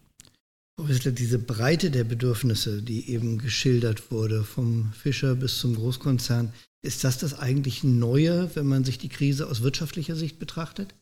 [0.78, 6.52] Diese Breite der Bedürfnisse, die eben geschildert wurde, vom Fischer bis zum Großkonzern,
[6.84, 10.94] ist das das eigentlich Neue, wenn man sich die Krise aus wirtschaftlicher Sicht betrachtet?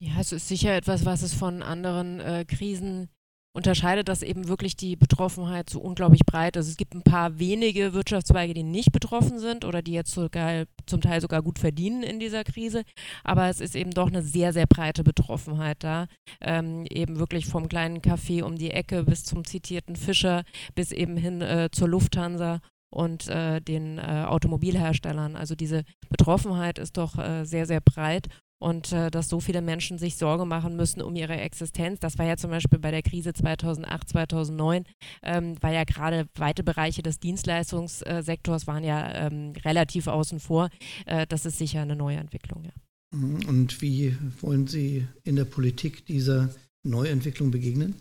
[0.00, 3.08] Ja, es ist sicher etwas, was es von anderen äh, Krisen
[3.52, 6.56] unterscheidet das eben wirklich die Betroffenheit so unglaublich breit.
[6.56, 10.64] Also es gibt ein paar wenige Wirtschaftszweige, die nicht betroffen sind oder die jetzt sogar
[10.86, 12.84] zum Teil sogar gut verdienen in dieser Krise.
[13.24, 16.06] Aber es ist eben doch eine sehr, sehr breite Betroffenheit da.
[16.40, 20.44] Ähm, eben wirklich vom kleinen Café um die Ecke bis zum zitierten Fischer
[20.74, 25.36] bis eben hin äh, zur Lufthansa und äh, den äh, Automobilherstellern.
[25.36, 28.28] Also diese Betroffenheit ist doch äh, sehr, sehr breit
[28.58, 32.00] und äh, dass so viele Menschen sich Sorge machen müssen um ihre Existenz.
[32.00, 34.84] Das war ja zum Beispiel bei der Krise 2008, 2009,
[35.22, 40.68] ähm, weil ja gerade weite Bereiche des Dienstleistungssektors waren ja ähm, relativ außen vor.
[41.06, 42.64] Äh, das ist sicher eine neue Entwicklung.
[42.64, 42.72] Ja.
[43.16, 43.48] Mhm.
[43.48, 46.50] Und wie wollen Sie in der Politik dieser
[46.82, 47.94] Neuentwicklung begegnen?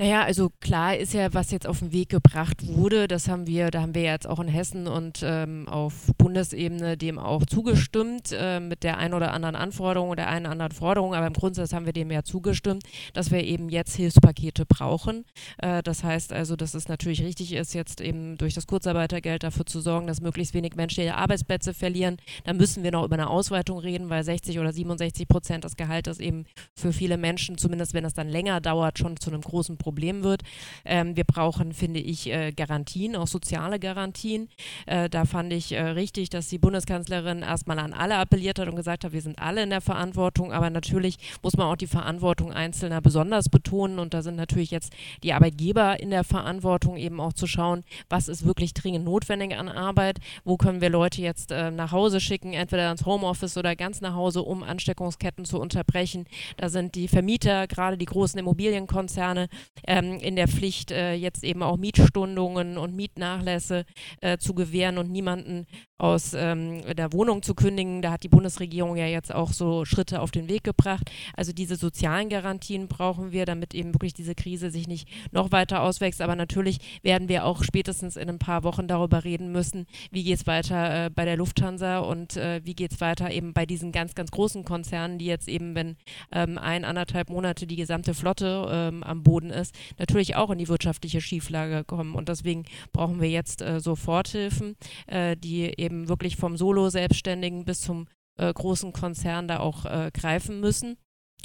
[0.00, 3.72] Naja, also klar ist ja, was jetzt auf den Weg gebracht wurde, das haben wir,
[3.72, 8.60] da haben wir jetzt auch in Hessen und ähm, auf Bundesebene dem auch zugestimmt, äh,
[8.60, 11.84] mit der einen oder anderen Anforderung oder einen oder anderen Forderung, aber im Grundsatz haben
[11.84, 15.24] wir dem ja zugestimmt, dass wir eben jetzt Hilfspakete brauchen.
[15.60, 19.66] Äh, das heißt also, dass es natürlich richtig ist, jetzt eben durch das Kurzarbeitergeld dafür
[19.66, 22.18] zu sorgen, dass möglichst wenig Menschen ihre Arbeitsplätze verlieren.
[22.44, 26.20] Da müssen wir noch über eine Ausweitung reden, weil 60 oder 67 Prozent des Gehaltes
[26.20, 26.44] eben
[26.76, 30.22] für viele Menschen, zumindest wenn es dann länger dauert, schon zu einem großen Problem Problem
[30.22, 30.42] wird.
[30.84, 34.50] Ähm, wir brauchen, finde ich, äh, Garantien, auch soziale Garantien.
[34.84, 38.76] Äh, da fand ich äh, richtig, dass die Bundeskanzlerin erstmal an alle appelliert hat und
[38.76, 42.52] gesagt hat, wir sind alle in der Verantwortung, aber natürlich muss man auch die Verantwortung
[42.52, 47.32] Einzelner besonders betonen und da sind natürlich jetzt die Arbeitgeber in der Verantwortung, eben auch
[47.32, 51.70] zu schauen, was ist wirklich dringend notwendig an Arbeit, wo können wir Leute jetzt äh,
[51.70, 56.26] nach Hause schicken, entweder ins Homeoffice oder ganz nach Hause, um Ansteckungsketten zu unterbrechen.
[56.58, 59.48] Da sind die Vermieter, gerade die großen Immobilienkonzerne,
[59.86, 63.84] ähm, in der Pflicht, äh, jetzt eben auch Mietstundungen und Mietnachlässe
[64.20, 65.66] äh, zu gewähren und niemanden
[65.98, 68.02] aus ähm, der Wohnung zu kündigen.
[68.02, 71.10] Da hat die Bundesregierung ja jetzt auch so Schritte auf den Weg gebracht.
[71.36, 75.82] Also diese sozialen Garantien brauchen wir, damit eben wirklich diese Krise sich nicht noch weiter
[75.82, 76.22] auswächst.
[76.22, 80.38] Aber natürlich werden wir auch spätestens in ein paar Wochen darüber reden müssen, wie geht
[80.38, 83.90] es weiter äh, bei der Lufthansa und äh, wie geht es weiter eben bei diesen
[83.90, 85.96] ganz, ganz großen Konzernen, die jetzt eben, wenn
[86.30, 89.67] ähm, ein, anderthalb Monate die gesamte Flotte ähm, am Boden ist,
[89.98, 92.14] natürlich auch in die wirtschaftliche Schieflage kommen.
[92.14, 98.06] Und deswegen brauchen wir jetzt äh, Soforthilfen, äh, die eben wirklich vom Solo-Selbstständigen bis zum
[98.36, 100.96] äh, großen Konzern da auch äh, greifen müssen.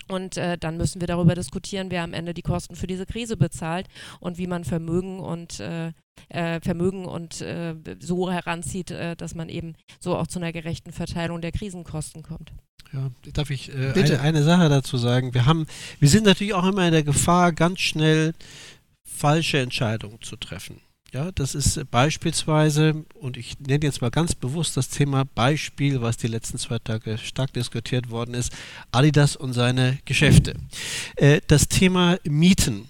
[0.10, 3.38] Und äh, dann müssen wir darüber diskutieren, wer am Ende die Kosten für diese Krise
[3.38, 3.88] bezahlt
[4.20, 5.94] und wie man Vermögen und äh,
[6.30, 10.92] äh, Vermögen und äh, so heranzieht, äh, dass man eben so auch zu einer gerechten
[10.92, 12.52] Verteilung der Krisenkosten kommt.
[12.92, 15.34] Ja, darf ich äh, eine, eine Sache dazu sagen?
[15.34, 15.66] Wir haben,
[16.00, 18.34] wir sind natürlich auch immer in der Gefahr, ganz schnell
[19.04, 20.82] falsche Entscheidungen zu treffen.
[21.14, 26.18] Ja, das ist beispielsweise, und ich nenne jetzt mal ganz bewusst das Thema Beispiel, was
[26.18, 28.52] die letzten zwei Tage stark diskutiert worden ist,
[28.92, 30.56] Adidas und seine Geschäfte.
[31.16, 32.90] Äh, das Thema Mieten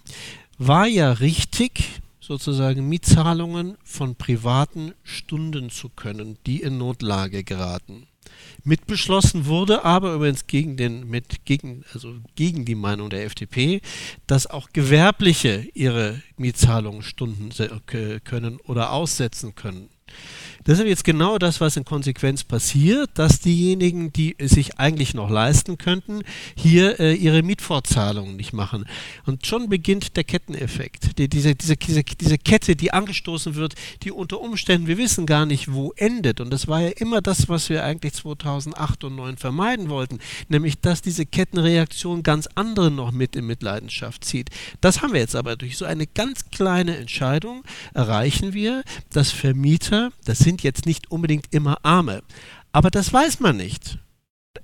[0.58, 2.02] war ja richtig,
[2.34, 8.08] sozusagen Mietzahlungen von Privaten stunden zu können, die in Notlage geraten.
[8.64, 13.82] Mitbeschlossen wurde aber übrigens gegen, den, mit, gegen, also gegen die Meinung der FDP,
[14.26, 17.52] dass auch Gewerbliche ihre Mietzahlungen stunden
[18.24, 19.90] können oder aussetzen können.
[20.66, 25.14] Das ist jetzt genau das, was in Konsequenz passiert, dass diejenigen, die es sich eigentlich
[25.14, 26.24] noch leisten könnten,
[26.56, 28.86] hier äh, ihre Mietfortzahlungen nicht machen.
[29.26, 31.18] Und schon beginnt der Ketteneffekt.
[31.18, 35.72] Die, diese, diese, diese, Kette, die angestoßen wird, die unter Umständen, wir wissen gar nicht,
[35.72, 36.42] wo endet.
[36.42, 40.80] Und das war ja immer das, was wir eigentlich 2008 und 2009 vermeiden wollten, nämlich
[40.80, 44.50] dass diese Kettenreaktion ganz andere noch mit in Mitleidenschaft zieht.
[44.82, 50.12] Das haben wir jetzt aber durch so eine ganz kleine Entscheidung erreichen wir, dass Vermieter,
[50.26, 52.22] das sind sind jetzt nicht unbedingt immer Arme.
[52.72, 53.98] Aber das weiß man nicht.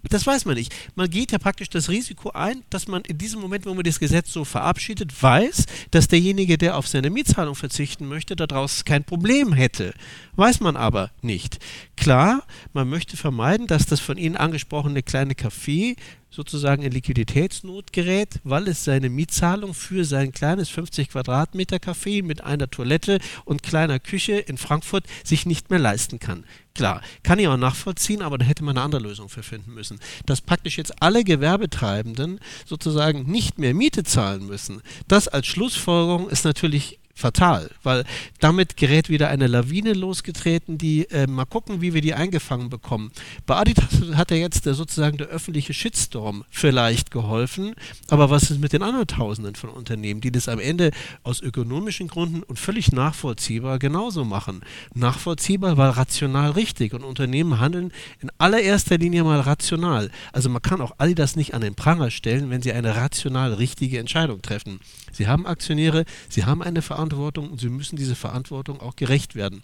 [0.07, 0.71] Das weiß man nicht.
[0.95, 3.99] Man geht ja praktisch das Risiko ein, dass man in diesem Moment, wo man das
[3.99, 9.51] Gesetz so verabschiedet, weiß, dass derjenige, der auf seine Mietzahlung verzichten möchte, daraus kein Problem
[9.51, 9.95] hätte.
[10.35, 11.57] Weiß man aber nicht.
[11.97, 15.95] Klar, man möchte vermeiden, dass das von Ihnen angesprochene kleine Café
[16.29, 22.43] sozusagen in Liquiditätsnot gerät, weil es seine Mietzahlung für sein kleines 50 Quadratmeter Café mit
[22.43, 26.45] einer Toilette und kleiner Küche in Frankfurt sich nicht mehr leisten kann.
[26.75, 29.99] Klar, kann ich auch nachvollziehen, aber da hätte man eine andere Lösung für finden müssen.
[30.25, 36.45] Dass praktisch jetzt alle Gewerbetreibenden sozusagen nicht mehr Miete zahlen müssen, das als Schlussfolgerung ist
[36.45, 38.05] natürlich fatal, weil
[38.39, 43.11] damit gerät wieder eine Lawine losgetreten, die äh, mal gucken, wie wir die eingefangen bekommen.
[43.45, 47.75] Bei Adidas hat ja jetzt der, sozusagen der öffentliche Shitstorm vielleicht geholfen,
[48.09, 50.91] aber was ist mit den anderen Tausenden von Unternehmen, die das am Ende
[51.23, 54.61] aus ökonomischen Gründen und völlig nachvollziehbar genauso machen?
[54.93, 57.91] Nachvollziehbar, weil rational richtig und Unternehmen handeln
[58.21, 60.09] in allererster Linie mal rational.
[60.31, 63.99] Also man kann auch Adidas nicht an den Pranger stellen, wenn sie eine rational richtige
[63.99, 64.79] Entscheidung treffen.
[65.11, 69.63] Sie haben Aktionäre, sie haben eine Verantwortung und sie müssen diese Verantwortung auch gerecht werden.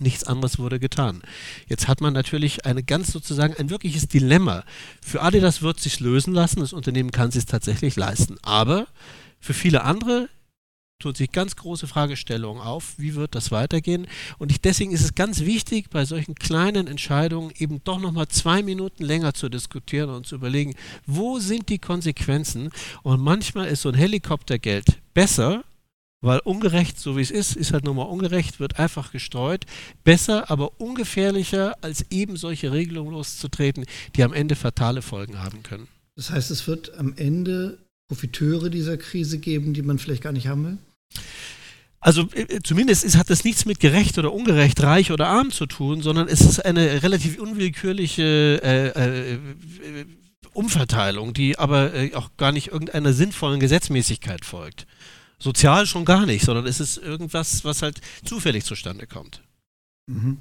[0.00, 1.22] Nichts anderes wurde getan.
[1.68, 4.64] Jetzt hat man natürlich eine ganz sozusagen ein wirkliches Dilemma.
[5.04, 8.36] Für Adidas wird sich lösen lassen, das Unternehmen kann es sich tatsächlich leisten.
[8.42, 8.86] Aber
[9.38, 10.28] für viele andere
[11.02, 14.06] tut sich ganz große Fragestellungen auf, wie wird das weitergehen.
[14.38, 18.62] Und ich, deswegen ist es ganz wichtig, bei solchen kleinen Entscheidungen eben doch nochmal zwei
[18.62, 20.74] Minuten länger zu diskutieren und zu überlegen,
[21.06, 22.70] wo sind die Konsequenzen.
[23.02, 25.64] Und manchmal ist so ein Helikoptergeld besser,
[26.20, 29.66] weil ungerecht, so wie es ist, ist halt nochmal ungerecht, wird einfach gestreut.
[30.04, 35.88] Besser, aber ungefährlicher, als eben solche Regelungen loszutreten, die am Ende fatale Folgen haben können.
[36.14, 37.78] Das heißt, es wird am Ende
[38.12, 40.78] Profiteure dieser Krise geben, die man vielleicht gar nicht haben will?
[42.00, 45.66] Also äh, zumindest ist, hat das nichts mit gerecht oder ungerecht, reich oder arm zu
[45.66, 49.38] tun, sondern es ist eine relativ unwillkürliche äh, äh,
[50.52, 54.86] Umverteilung, die aber äh, auch gar nicht irgendeiner sinnvollen Gesetzmäßigkeit folgt.
[55.38, 59.42] Sozial schon gar nicht, sondern es ist irgendwas, was halt zufällig zustande kommt.
[60.06, 60.38] Mhm.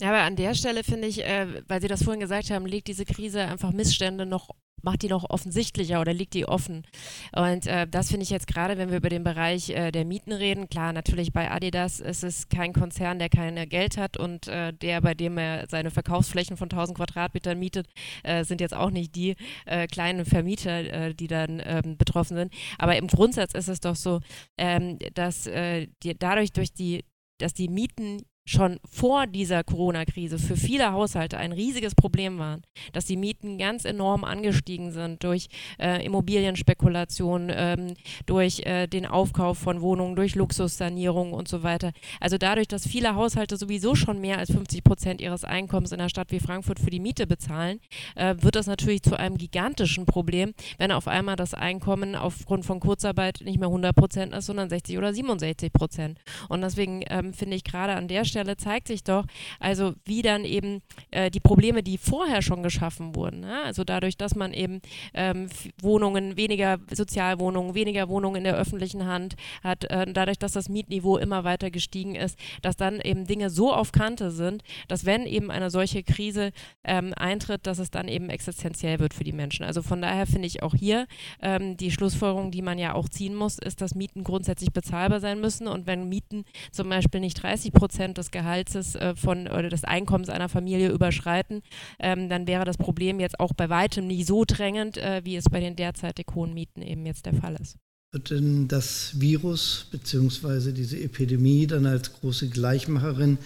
[0.00, 2.88] Ja, aber an der Stelle finde ich, äh, weil Sie das vorhin gesagt haben, legt
[2.88, 4.50] diese Krise einfach Missstände noch
[4.82, 6.86] macht die noch offensichtlicher oder liegt die offen.
[7.34, 10.32] Und äh, das finde ich jetzt gerade, wenn wir über den Bereich äh, der Mieten
[10.32, 14.72] reden, klar, natürlich bei Adidas ist es kein Konzern, der kein Geld hat und äh,
[14.72, 17.88] der, bei dem er seine Verkaufsflächen von 1000 Quadratmetern mietet,
[18.22, 22.52] äh, sind jetzt auch nicht die äh, kleinen Vermieter, äh, die dann ähm, betroffen sind.
[22.78, 24.20] Aber im Grundsatz ist es doch so,
[24.58, 27.04] ähm, dass die, dadurch durch die
[27.38, 33.04] dass die Mieten schon vor dieser Corona-Krise für viele Haushalte ein riesiges Problem waren, dass
[33.04, 35.48] die Mieten ganz enorm angestiegen sind durch
[35.80, 37.94] äh, Immobilienspekulation, ähm,
[38.24, 41.90] durch äh, den Aufkauf von Wohnungen, durch Luxussanierung und so weiter.
[42.20, 46.08] Also dadurch, dass viele Haushalte sowieso schon mehr als 50 Prozent ihres Einkommens in einer
[46.08, 47.80] Stadt wie Frankfurt für die Miete bezahlen,
[48.14, 52.78] äh, wird das natürlich zu einem gigantischen Problem, wenn auf einmal das Einkommen aufgrund von
[52.78, 56.20] Kurzarbeit nicht mehr 100 Prozent ist, sondern 60 oder 67 Prozent.
[56.48, 59.24] Und deswegen ähm, finde ich gerade an der Stelle Stelle zeigt sich doch,
[59.60, 63.62] also wie dann eben äh, die Probleme, die vorher schon geschaffen wurden, ja?
[63.62, 64.82] also dadurch, dass man eben
[65.14, 65.48] ähm,
[65.80, 71.16] Wohnungen, weniger Sozialwohnungen, weniger Wohnungen in der öffentlichen Hand hat, äh, dadurch, dass das Mietniveau
[71.16, 75.50] immer weiter gestiegen ist, dass dann eben Dinge so auf Kante sind, dass wenn eben
[75.50, 76.50] eine solche Krise
[76.84, 79.64] ähm, eintritt, dass es dann eben existenziell wird für die Menschen.
[79.64, 81.06] Also von daher finde ich auch hier
[81.40, 85.40] ähm, die Schlussfolgerung, die man ja auch ziehen muss, ist, dass Mieten grundsätzlich bezahlbar sein
[85.40, 89.68] müssen und wenn Mieten zum Beispiel nicht 30 Prozent des des Gehaltes äh, von oder
[89.68, 91.62] des Einkommens einer Familie überschreiten,
[91.98, 95.44] ähm, dann wäre das Problem jetzt auch bei weitem nicht so drängend, äh, wie es
[95.44, 97.76] bei den derzeitig hohen Mieten eben jetzt der Fall ist.
[98.12, 100.72] Wird denn das Virus bzw.
[100.72, 103.38] diese Epidemie dann als große Gleichmacherin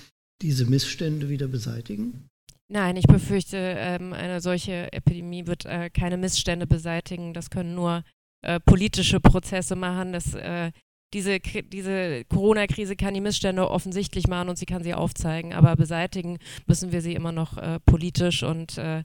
[0.43, 2.29] diese Missstände wieder beseitigen?
[2.73, 7.35] Nein, ich befürchte, ähm, eine solche Epidemie wird äh, keine Missstände beseitigen.
[7.35, 8.05] Das können nur
[8.65, 10.15] politische Prozesse machen.
[10.15, 10.35] Das
[11.13, 16.39] diese, diese Corona-Krise kann die Missstände offensichtlich machen und sie kann sie aufzeigen, aber beseitigen
[16.67, 19.05] müssen wir sie immer noch äh, politisch und äh,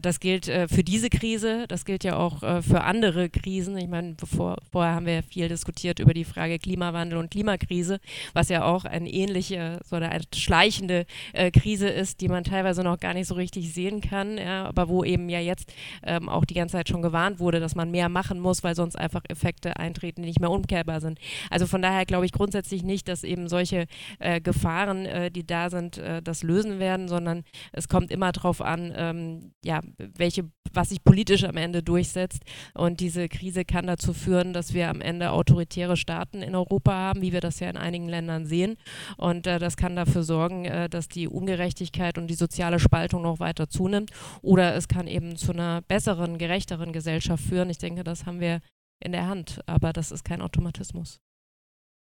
[0.00, 3.76] das gilt äh, für diese Krise, das gilt ja auch äh, für andere Krisen.
[3.78, 8.00] Ich meine, bevor, vorher haben wir ja viel diskutiert über die Frage Klimawandel und Klimakrise,
[8.32, 11.06] was ja auch eine ähnliche, so eine schleichende
[11.52, 15.04] Krise ist, die man teilweise noch gar nicht so richtig sehen kann, ja, aber wo
[15.04, 15.72] eben ja jetzt
[16.02, 18.96] ähm, auch die ganze Zeit schon gewarnt wurde, dass man mehr machen muss, weil sonst
[18.96, 21.18] einfach Effekte eintreten, die nicht mehr umkehrbar sind.
[21.50, 23.86] Also von daher glaube ich grundsätzlich nicht, dass eben solche
[24.18, 28.60] äh, Gefahren, äh, die da sind, äh, das lösen werden, sondern es kommt immer darauf
[28.60, 32.42] an, ähm, ja, welche, was sich politisch am Ende durchsetzt.
[32.72, 37.20] Und diese Krise kann dazu führen, dass wir am Ende autoritäre Staaten in Europa haben,
[37.20, 38.76] wie wir das ja in einigen Ländern sehen.
[39.18, 43.40] Und äh, das kann dafür sorgen, äh, dass die Ungerechtigkeit und die soziale Spaltung noch
[43.40, 44.10] weiter zunimmt.
[44.40, 47.68] Oder es kann eben zu einer besseren, gerechteren Gesellschaft führen.
[47.68, 48.60] Ich denke, das haben wir
[49.04, 51.18] in der Hand, aber das ist kein Automatismus.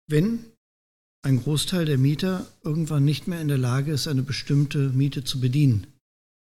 [0.09, 0.39] Wenn
[1.21, 5.39] ein Großteil der Mieter irgendwann nicht mehr in der Lage ist, eine bestimmte Miete zu
[5.39, 5.92] bedienen,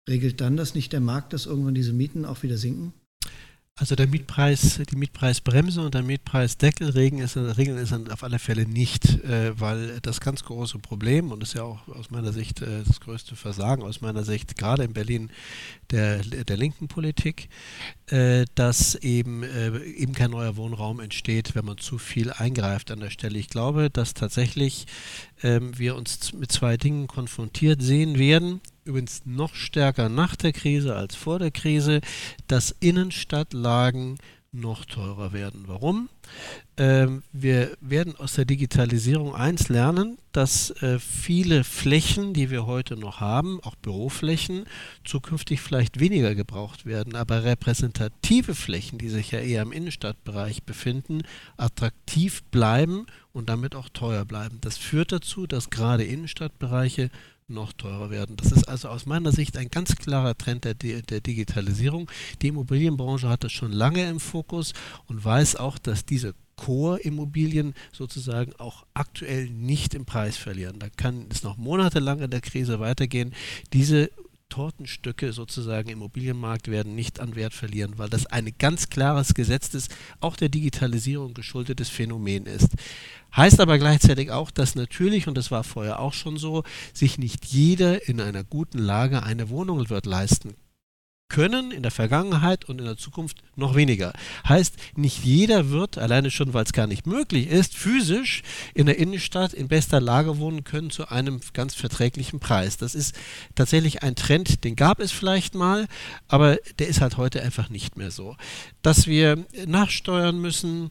[0.09, 2.93] Regelt dann das nicht der Markt, dass irgendwann diese Mieten auch wieder sinken?
[3.79, 8.65] Also der Mietpreis, die Mietpreisbremse und der Mietpreisdeckel regeln es, regeln es auf alle Fälle
[8.65, 12.85] nicht, äh, weil das ganz große Problem und ist ja auch aus meiner Sicht äh,
[12.87, 15.29] das größte Versagen aus meiner Sicht gerade in Berlin
[15.91, 17.51] der, der linken Politik,
[18.07, 23.11] äh, dass eben, eben kein neuer Wohnraum entsteht, wenn man zu viel eingreift an der
[23.11, 23.39] Stelle.
[23.39, 24.87] Ich glaube, dass tatsächlich
[25.43, 30.95] ähm, wir uns mit zwei Dingen konfrontiert sehen werden übrigens noch stärker nach der Krise
[30.95, 32.01] als vor der Krise,
[32.47, 34.19] dass Innenstadtlagen
[34.53, 35.65] noch teurer werden.
[35.67, 36.09] Warum?
[36.77, 42.97] Ähm, wir werden aus der Digitalisierung eins lernen, dass äh, viele Flächen, die wir heute
[42.97, 44.65] noch haben, auch Büroflächen,
[45.05, 51.23] zukünftig vielleicht weniger gebraucht werden, aber repräsentative Flächen, die sich ja eher im Innenstadtbereich befinden,
[51.57, 54.59] attraktiv bleiben und damit auch teuer bleiben.
[54.61, 57.11] Das führt dazu, dass gerade Innenstadtbereiche
[57.49, 58.37] noch teurer werden.
[58.37, 62.11] Das ist also aus meiner Sicht ein ganz klarer Trend der, der Digitalisierung.
[62.43, 64.73] Die Immobilienbranche hat das schon lange im Fokus
[65.07, 70.79] und weiß auch, dass diese Core-Immobilien sozusagen auch aktuell nicht im Preis verlieren.
[70.79, 73.35] Da kann es noch monatelang in der Krise weitergehen.
[73.73, 74.11] Diese
[74.49, 79.89] Tortenstücke sozusagen im Immobilienmarkt werden nicht an Wert verlieren, weil das ein ganz klares gesetztes,
[80.21, 82.71] auch der Digitalisierung geschuldetes Phänomen ist.
[83.37, 87.45] Heißt aber gleichzeitig auch, dass natürlich, und das war vorher auch schon so, sich nicht
[87.47, 90.55] jeder in einer guten Lage eine Wohnung wird leisten
[91.29, 94.13] können in der Vergangenheit und in der Zukunft noch weniger.
[94.49, 98.43] Heißt, nicht jeder wird, alleine schon, weil es gar nicht möglich ist, physisch
[98.75, 102.77] in der Innenstadt in bester Lage wohnen können zu einem ganz verträglichen Preis.
[102.77, 103.17] Das ist
[103.55, 105.87] tatsächlich ein Trend, den gab es vielleicht mal,
[106.29, 108.37] aber der ist halt heute einfach nicht mehr so.
[108.83, 110.91] Dass wir nachsteuern müssen,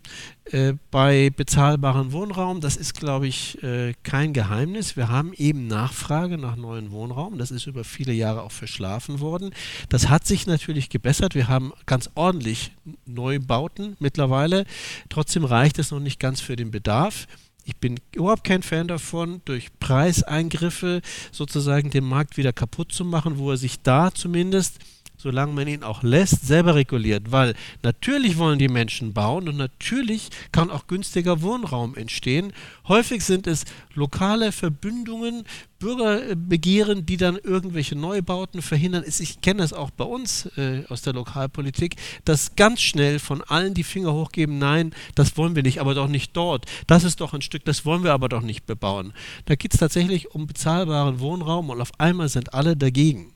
[0.51, 4.95] äh, bei bezahlbarem Wohnraum, das ist, glaube ich, äh, kein Geheimnis.
[4.95, 7.39] Wir haben eben Nachfrage nach neuen Wohnraum.
[7.39, 9.55] Das ist über viele Jahre auch verschlafen worden.
[9.89, 11.35] Das hat sich natürlich gebessert.
[11.35, 12.71] Wir haben ganz ordentlich
[13.05, 14.65] Neubauten mittlerweile.
[15.09, 17.27] Trotzdem reicht es noch nicht ganz für den Bedarf.
[17.63, 21.01] Ich bin überhaupt kein Fan davon, durch Preiseingriffe
[21.31, 24.79] sozusagen den Markt wieder kaputt zu machen, wo er sich da zumindest
[25.17, 27.31] solange man ihn auch lässt, selber reguliert.
[27.31, 32.53] Weil natürlich wollen die Menschen bauen und natürlich kann auch günstiger Wohnraum entstehen.
[32.87, 33.65] Häufig sind es
[33.95, 35.45] lokale Verbündungen,
[35.79, 39.03] Bürgerbegehren, die dann irgendwelche Neubauten verhindern.
[39.05, 43.73] Ich kenne das auch bei uns äh, aus der Lokalpolitik, dass ganz schnell von allen
[43.73, 46.65] die Finger hochgeben, nein, das wollen wir nicht, aber doch nicht dort.
[46.87, 49.13] Das ist doch ein Stück, das wollen wir aber doch nicht bebauen.
[49.45, 53.31] Da geht es tatsächlich um bezahlbaren Wohnraum und auf einmal sind alle dagegen.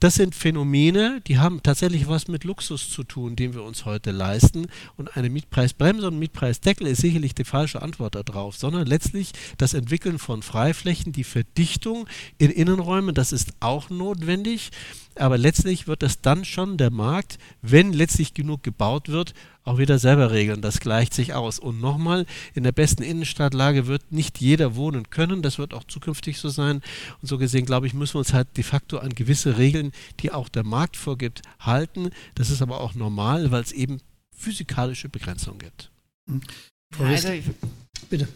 [0.00, 4.10] Das sind Phänomene, die haben tatsächlich was mit Luxus zu tun, den wir uns heute
[4.10, 4.66] leisten.
[4.98, 10.18] Und eine Mietpreisbremse und Mietpreisdeckel ist sicherlich die falsche Antwort darauf, sondern letztlich das Entwickeln
[10.18, 12.06] von Freiflächen, die Verdichtung Beleuchtung
[12.38, 14.70] in Innenräumen, das ist auch notwendig.
[15.18, 19.32] Aber letztlich wird es dann schon der Markt, wenn letztlich genug gebaut wird,
[19.64, 20.60] auch wieder selber regeln.
[20.60, 21.58] Das gleicht sich aus.
[21.58, 25.40] Und nochmal, in der besten Innenstadtlage wird nicht jeder wohnen können.
[25.40, 26.82] Das wird auch zukünftig so sein.
[27.22, 30.32] Und so gesehen, glaube ich, müssen wir uns halt de facto an gewisse Regeln, die
[30.32, 32.10] auch der Markt vorgibt, halten.
[32.34, 34.00] Das ist aber auch normal, weil es eben
[34.36, 35.90] physikalische Begrenzungen gibt.
[36.98, 37.28] Ja, also
[38.08, 38.28] Bitte.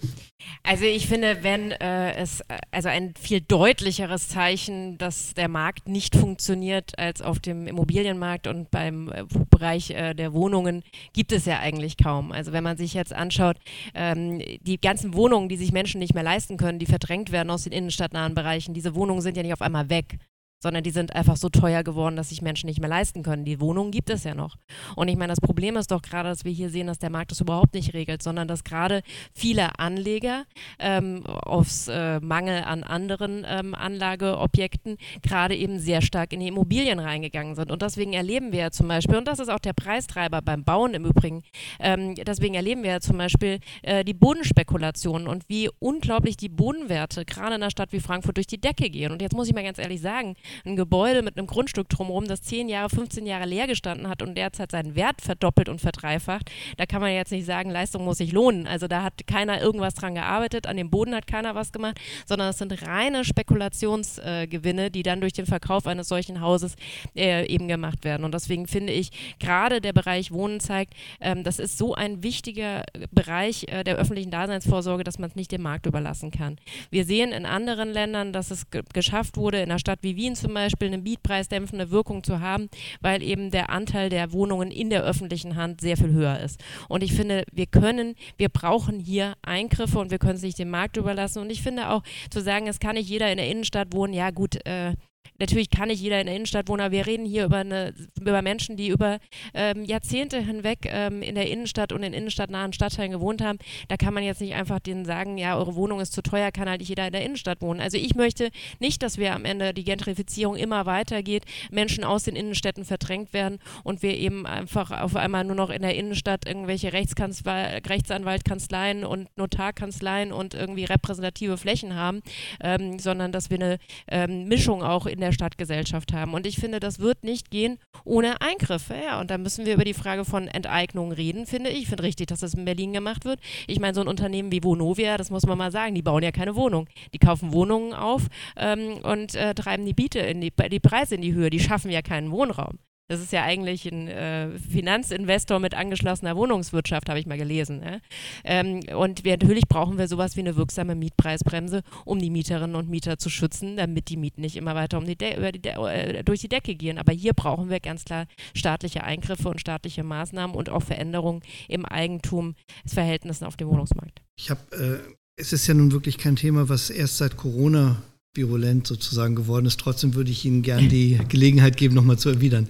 [0.63, 6.15] Also ich finde, wenn äh, es also ein viel deutlicheres Zeichen, dass der Markt nicht
[6.15, 10.83] funktioniert als auf dem Immobilienmarkt und beim äh, Bereich äh, der Wohnungen
[11.13, 12.33] gibt es ja eigentlich kaum.
[12.33, 13.57] Also wenn man sich jetzt anschaut,
[13.95, 17.65] ähm, die ganzen Wohnungen, die sich Menschen nicht mehr leisten können, die verdrängt werden aus
[17.65, 20.19] den innenstadtnahen Bereichen, diese Wohnungen sind ja nicht auf einmal weg
[20.61, 23.45] sondern die sind einfach so teuer geworden, dass sich Menschen nicht mehr leisten können.
[23.45, 24.57] Die Wohnungen gibt es ja noch.
[24.95, 27.31] Und ich meine, das Problem ist doch gerade, dass wir hier sehen, dass der Markt
[27.31, 29.03] das überhaupt nicht regelt, sondern dass gerade
[29.35, 30.45] viele Anleger
[30.79, 36.99] ähm, aufs äh, Mangel an anderen ähm, Anlageobjekten gerade eben sehr stark in die Immobilien
[36.99, 37.71] reingegangen sind.
[37.71, 40.95] Und deswegen erleben wir ja zum Beispiel, und das ist auch der Preistreiber beim Bauen
[40.95, 41.43] im Übrigen,
[41.79, 47.25] ähm, deswegen erleben wir ja zum Beispiel äh, die Bodenspekulationen und wie unglaublich die Bodenwerte
[47.25, 49.13] gerade in einer Stadt wie Frankfurt durch die Decke gehen.
[49.13, 52.43] Und jetzt muss ich mal ganz ehrlich sagen, ein Gebäude mit einem Grundstück drumherum, das
[52.43, 56.87] 10 Jahre, 15 Jahre leer gestanden hat und derzeit seinen Wert verdoppelt und verdreifacht, da
[56.87, 58.67] kann man jetzt nicht sagen, Leistung muss sich lohnen.
[58.67, 62.51] Also da hat keiner irgendwas dran gearbeitet, an dem Boden hat keiner was gemacht, sondern
[62.51, 66.77] es sind reine Spekulationsgewinne, äh, die dann durch den Verkauf eines solchen Hauses
[67.17, 68.25] äh, eben gemacht werden.
[68.25, 72.85] Und deswegen finde ich, gerade der Bereich Wohnen zeigt, ähm, das ist so ein wichtiger
[73.11, 76.57] Bereich äh, der öffentlichen Daseinsvorsorge, dass man es nicht dem Markt überlassen kann.
[76.91, 80.55] Wir sehen in anderen Ländern, dass es geschafft wurde, in einer Stadt wie Wien zum
[80.55, 82.69] Beispiel eine mietpreisdämpfende Wirkung zu haben,
[83.01, 86.61] weil eben der Anteil der Wohnungen in der öffentlichen Hand sehr viel höher ist.
[86.89, 90.71] Und ich finde, wir können, wir brauchen hier Eingriffe und wir können es nicht dem
[90.71, 91.41] Markt überlassen.
[91.41, 94.31] Und ich finde auch zu sagen, es kann nicht jeder in der Innenstadt wohnen, ja
[94.31, 94.95] gut, äh,
[95.41, 98.43] natürlich kann nicht jeder in der Innenstadt wohnen, aber wir reden hier über, eine, über
[98.43, 99.19] Menschen, die über
[99.55, 103.59] ähm, Jahrzehnte hinweg ähm, in der Innenstadt und in innenstadtnahen Stadtteilen gewohnt haben.
[103.89, 106.69] Da kann man jetzt nicht einfach denen sagen, ja, eure Wohnung ist zu teuer, kann
[106.69, 107.81] halt nicht jeder in der Innenstadt wohnen.
[107.81, 112.37] Also ich möchte nicht, dass wir am Ende die Gentrifizierung immer weitergeht, Menschen aus den
[112.37, 116.93] Innenstädten verdrängt werden und wir eben einfach auf einmal nur noch in der Innenstadt irgendwelche
[116.93, 122.21] Rechtsanwaltkanzleien und Notarkanzleien und irgendwie repräsentative Flächen haben,
[122.63, 126.35] ähm, sondern dass wir eine ähm, Mischung auch in der Stadtgesellschaft haben.
[126.35, 128.95] Und ich finde, das wird nicht gehen ohne Eingriffe.
[128.95, 131.83] Ja, und da müssen wir über die Frage von Enteignung reden, finde ich.
[131.83, 133.41] Ich finde richtig, dass das in Berlin gemacht wird.
[133.67, 136.33] Ich meine, so ein Unternehmen wie Vonovia, das muss man mal sagen, die bauen ja
[136.33, 136.89] keine Wohnung.
[137.15, 141.23] Die kaufen Wohnungen auf ähm, und äh, treiben die Biete in die, die Preise in
[141.23, 141.51] die Höhe.
[141.51, 142.79] Die schaffen ja keinen Wohnraum.
[143.11, 147.83] Das ist ja eigentlich ein äh, Finanzinvestor mit angeschlossener Wohnungswirtschaft, habe ich mal gelesen.
[147.83, 147.99] Ja?
[148.45, 152.89] Ähm, und wir, natürlich brauchen wir sowas wie eine wirksame Mietpreisbremse, um die Mieterinnen und
[152.89, 156.43] Mieter zu schützen, damit die Mieten nicht immer weiter um die die De äh, durch
[156.43, 156.99] die Decke gehen.
[156.99, 161.85] Aber hier brauchen wir ganz klar staatliche Eingriffe und staatliche Maßnahmen und auch Veränderungen im
[161.85, 162.55] Eigentum,
[162.87, 164.23] Verhältnissen auf dem Wohnungsmarkt.
[164.39, 168.05] Ich habe, äh, es ist ja nun wirklich kein Thema, was erst seit Corona
[168.35, 169.81] virulent sozusagen geworden ist.
[169.81, 172.69] Trotzdem würde ich Ihnen gern die Gelegenheit geben, nochmal zu erwidern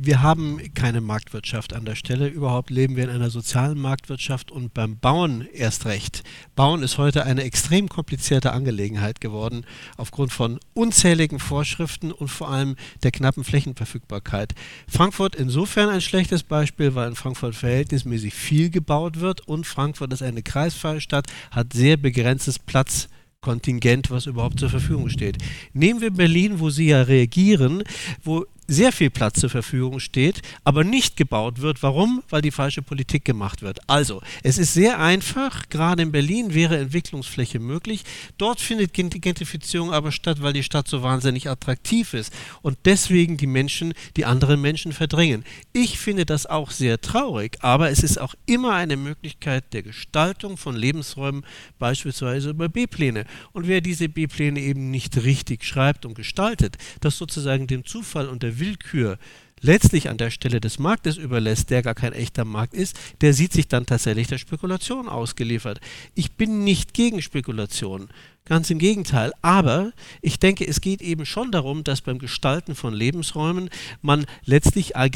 [0.00, 2.28] wir haben keine Marktwirtschaft an der Stelle.
[2.28, 6.22] Überhaupt leben wir in einer sozialen Marktwirtschaft und beim Bauen erst recht.
[6.54, 12.76] Bauen ist heute eine extrem komplizierte Angelegenheit geworden, aufgrund von unzähligen Vorschriften und vor allem
[13.02, 14.54] der knappen Flächenverfügbarkeit.
[14.86, 20.22] Frankfurt insofern ein schlechtes Beispiel, weil in Frankfurt verhältnismäßig viel gebaut wird und Frankfurt ist
[20.22, 23.08] eine kreisfreie Stadt, hat sehr begrenztes Platz.
[23.40, 25.38] Kontingent, was überhaupt zur Verfügung steht.
[25.72, 27.84] Nehmen wir Berlin, wo Sie ja reagieren,
[28.24, 31.82] wo sehr viel Platz zur Verfügung steht, aber nicht gebaut wird.
[31.82, 32.22] Warum?
[32.28, 33.80] Weil die falsche Politik gemacht wird.
[33.88, 38.04] Also, es ist sehr einfach, gerade in Berlin wäre Entwicklungsfläche möglich.
[38.36, 43.46] Dort findet Gentrifizierung aber statt, weil die Stadt so wahnsinnig attraktiv ist und deswegen die
[43.46, 45.44] Menschen, die anderen Menschen verdrängen.
[45.72, 50.58] Ich finde das auch sehr traurig, aber es ist auch immer eine Möglichkeit der Gestaltung
[50.58, 51.44] von Lebensräumen,
[51.78, 53.24] beispielsweise über B-Pläne.
[53.52, 58.42] Und wer diese B-Pläne eben nicht richtig schreibt und gestaltet, das sozusagen dem Zufall und
[58.42, 59.18] der Willkür
[59.60, 63.52] letztlich an der Stelle des Marktes überlässt, der gar kein echter Markt ist, der sieht
[63.52, 65.80] sich dann tatsächlich der Spekulation ausgeliefert.
[66.14, 68.08] Ich bin nicht gegen Spekulation,
[68.44, 69.32] ganz im Gegenteil.
[69.42, 73.70] Aber ich denke, es geht eben schon darum, dass beim Gestalten von Lebensräumen
[74.00, 75.08] man letztlich äh,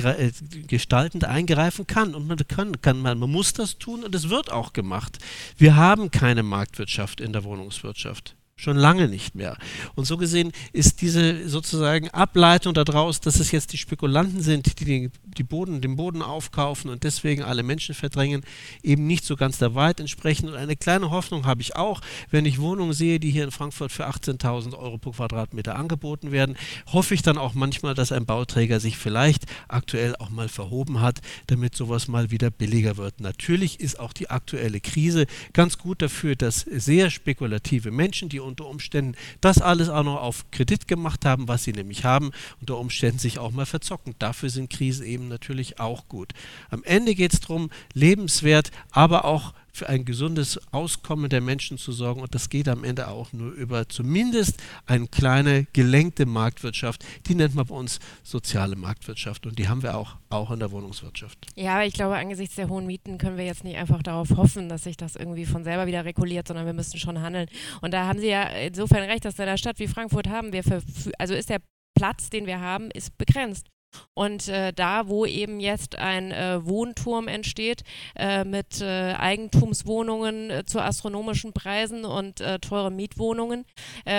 [0.67, 2.15] gestaltend eingreifen kann.
[2.15, 5.19] Und man kann, kann man, man muss das tun und es wird auch gemacht.
[5.57, 8.37] Wir haben keine Marktwirtschaft in der Wohnungswirtschaft.
[8.63, 9.57] Schon lange nicht mehr.
[9.97, 14.85] Und so gesehen ist diese sozusagen Ableitung daraus, dass es jetzt die Spekulanten sind, die,
[14.85, 18.45] die, die Boden, den Boden aufkaufen und deswegen alle Menschen verdrängen,
[18.85, 20.49] eben nicht so ganz der Wahrheit entsprechen.
[20.49, 23.91] Und eine kleine Hoffnung habe ich auch, wenn ich Wohnungen sehe, die hier in Frankfurt
[23.91, 26.57] für 18.000 Euro pro Quadratmeter angeboten werden,
[26.93, 31.21] hoffe ich dann auch manchmal, dass ein Bauträger sich vielleicht aktuell auch mal verhoben hat,
[31.49, 33.21] damit sowas mal wieder billiger wird.
[33.21, 38.67] Natürlich ist auch die aktuelle Krise ganz gut dafür, dass sehr spekulative Menschen, die unter
[38.67, 42.31] Umständen das alles auch noch auf Kredit gemacht haben, was sie nämlich haben,
[42.61, 44.15] unter Umständen sich auch mal verzocken.
[44.19, 46.33] Dafür sind Krisen eben natürlich auch gut.
[46.71, 51.93] Am Ende geht es darum, lebenswert, aber auch für ein gesundes Auskommen der Menschen zu
[51.93, 52.21] sorgen.
[52.21, 57.05] Und das geht am Ende auch nur über zumindest eine kleine gelenkte Marktwirtschaft.
[57.27, 59.47] Die nennt man bei uns soziale Marktwirtschaft.
[59.47, 61.47] Und die haben wir auch, auch in der Wohnungswirtschaft.
[61.57, 64.69] Ja, aber ich glaube, angesichts der hohen Mieten können wir jetzt nicht einfach darauf hoffen,
[64.69, 67.49] dass sich das irgendwie von selber wieder reguliert, sondern wir müssen schon handeln.
[67.81, 70.63] Und da haben Sie ja insofern recht, dass in einer Stadt wie Frankfurt haben wir,
[70.63, 70.83] für,
[71.19, 71.61] also ist der
[71.95, 73.72] Platz, den wir haben, ist begrenzt.
[74.15, 77.83] Und äh, da, wo eben jetzt ein äh, Wohnturm entsteht
[78.15, 83.65] äh, mit äh, Eigentumswohnungen äh, zu astronomischen Preisen und äh, teuren Mietwohnungen,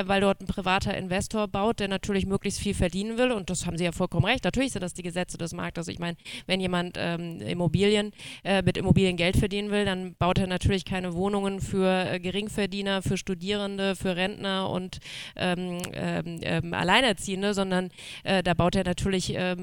[0.05, 3.31] weil dort ein privater Investor baut, der natürlich möglichst viel verdienen will.
[3.31, 4.43] Und das haben Sie ja vollkommen recht.
[4.43, 5.87] Natürlich sind das die Gesetze des Marktes.
[5.87, 6.17] Ich meine,
[6.47, 8.11] wenn jemand ähm, Immobilien
[8.63, 13.95] mit Immobilien Geld verdienen will, dann baut er natürlich keine Wohnungen für Geringverdiener, für Studierende,
[13.95, 14.99] für Rentner und
[15.35, 17.89] ähm, ähm, ähm Alleinerziehende, sondern
[18.23, 19.62] da baut er natürlich ähm,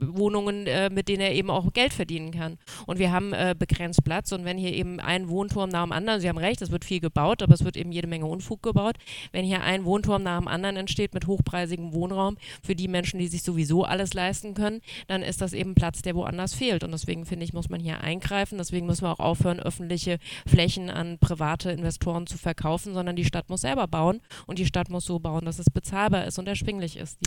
[0.00, 2.58] Wohnungen, äh, mit denen er eben auch Geld verdienen kann.
[2.86, 6.20] Und wir haben äh, begrenzt Platz und wenn hier eben ein Wohnturm nach dem anderen,
[6.20, 8.96] Sie haben recht, es wird viel gebaut, aber es wird eben jede Menge Unfug gebaut.
[9.32, 13.28] Wenn hier ein Wohnturm nach dem anderen entsteht mit hochpreisigem Wohnraum für die Menschen, die
[13.28, 16.84] sich sowieso alles leisten können, dann ist das eben Platz, der woanders fehlt.
[16.84, 18.58] Und deswegen finde ich, muss man hier eingreifen.
[18.58, 23.48] Deswegen müssen wir auch aufhören, öffentliche Flächen an private Investoren zu verkaufen, sondern die Stadt
[23.48, 26.96] muss selber bauen und die Stadt muss so bauen, dass es bezahlbar ist und erschwinglich
[26.96, 27.18] ist.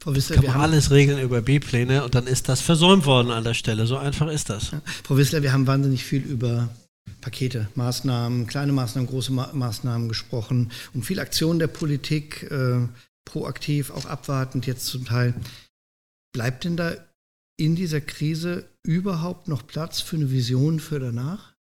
[0.00, 3.30] Frau Wissler, Kann man alles regeln über B Pläne und dann ist das versäumt worden
[3.30, 3.86] an der Stelle.
[3.86, 4.70] So einfach ist das.
[4.70, 4.80] Ja.
[5.04, 6.70] Frau Wissler, wir haben wahnsinnig viel über
[7.20, 12.88] Pakete, Maßnahmen, kleine Maßnahmen, große Ma Maßnahmen gesprochen und viel Aktion der Politik, äh,
[13.26, 15.34] proaktiv, auch abwartend jetzt zum Teil.
[16.32, 16.94] Bleibt denn da
[17.58, 21.54] in dieser Krise überhaupt noch Platz für eine Vision für danach?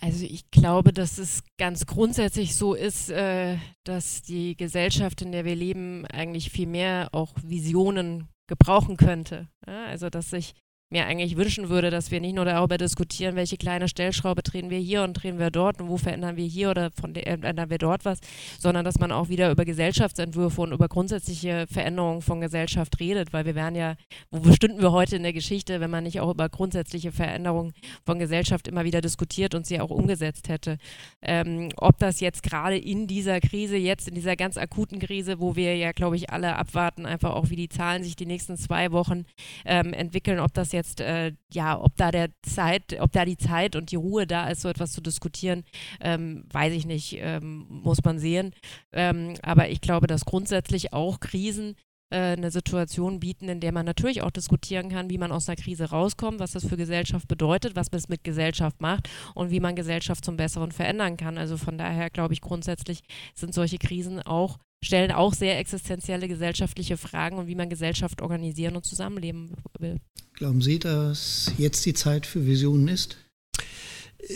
[0.00, 5.44] Also ich glaube, dass es ganz grundsätzlich so ist, äh, dass die Gesellschaft, in der
[5.44, 9.48] wir leben, eigentlich viel mehr auch Visionen gebrauchen könnte.
[9.66, 10.54] Also dass sich
[10.88, 14.78] mir eigentlich wünschen würde, dass wir nicht nur darüber diskutieren, welche kleine Stellschraube drehen wir
[14.78, 17.78] hier und drehen wir dort und wo verändern wir hier oder von der, ändern wir
[17.78, 18.20] dort was,
[18.60, 23.44] sondern dass man auch wieder über Gesellschaftsentwürfe und über grundsätzliche Veränderungen von Gesellschaft redet, weil
[23.46, 23.96] wir wären ja,
[24.30, 27.72] wo stünden wir heute in der Geschichte, wenn man nicht auch über grundsätzliche Veränderungen
[28.04, 30.78] von Gesellschaft immer wieder diskutiert und sie auch umgesetzt hätte.
[31.20, 35.56] Ähm, ob das jetzt gerade in dieser Krise, jetzt in dieser ganz akuten Krise, wo
[35.56, 38.92] wir ja, glaube ich, alle abwarten, einfach auch wie die Zahlen sich die nächsten zwei
[38.92, 39.24] Wochen
[39.64, 43.74] ähm, entwickeln, ob das jetzt, äh, ja, ob da der Zeit, ob da die Zeit
[43.76, 45.64] und die Ruhe da ist, so etwas zu diskutieren,
[46.00, 48.54] ähm, weiß ich nicht, ähm, muss man sehen.
[48.92, 51.74] Ähm, aber ich glaube, dass grundsätzlich auch Krisen
[52.10, 55.56] äh, eine Situation bieten, in der man natürlich auch diskutieren kann, wie man aus einer
[55.56, 59.74] Krise rauskommt, was das für Gesellschaft bedeutet, was das mit Gesellschaft macht und wie man
[59.74, 61.36] Gesellschaft zum Besseren verändern kann.
[61.36, 63.00] Also von daher glaube ich grundsätzlich
[63.34, 68.76] sind solche Krisen auch stellen auch sehr existenzielle gesellschaftliche Fragen und wie man Gesellschaft organisieren
[68.76, 69.98] und zusammenleben will.
[70.34, 73.16] Glauben Sie, dass jetzt die Zeit für Visionen ist?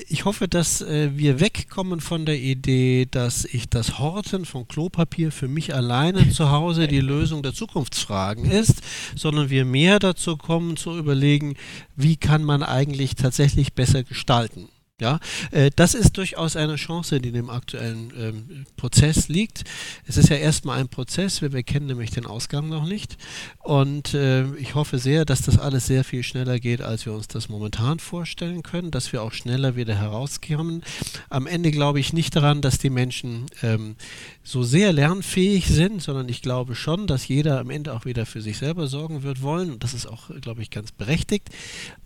[0.09, 5.33] Ich hoffe, dass äh, wir wegkommen von der Idee, dass ich das Horten von Klopapier
[5.33, 8.83] für mich alleine zu Hause die Lösung der Zukunftsfragen ist,
[9.17, 11.57] sondern wir mehr dazu kommen zu überlegen,
[11.97, 14.69] wie kann man eigentlich tatsächlich besser gestalten.
[15.01, 15.19] Ja,
[15.51, 19.65] äh, das ist durchaus eine Chance, die in dem aktuellen ähm, Prozess liegt.
[20.07, 23.17] Es ist ja erstmal ein Prozess, wir, wir kennen nämlich den Ausgang noch nicht.
[23.59, 27.29] Und äh, ich hoffe sehr, dass das alles sehr viel schneller geht, als wir uns
[27.29, 30.83] das momentan vorstellen können, dass wir auch schneller wieder herauskommen.
[31.31, 33.97] Am Ende glaube ich nicht daran, dass die Menschen ähm,
[34.43, 38.43] so sehr lernfähig sind, sondern ich glaube schon, dass jeder am Ende auch wieder für
[38.43, 39.71] sich selber sorgen wird wollen.
[39.73, 41.49] Und das ist auch, glaube ich, ganz berechtigt.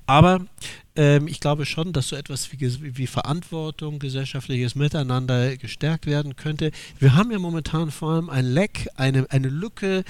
[0.06, 0.46] Aber
[0.96, 6.70] ähm, ich glaube schon, dass so etwas wie, wie, Verantwortung, gesellschaftliches Miteinander gestärkt werden könnte.
[6.98, 10.04] Wir haben ja momentan vor allem ein Leck, eine, eine Lücke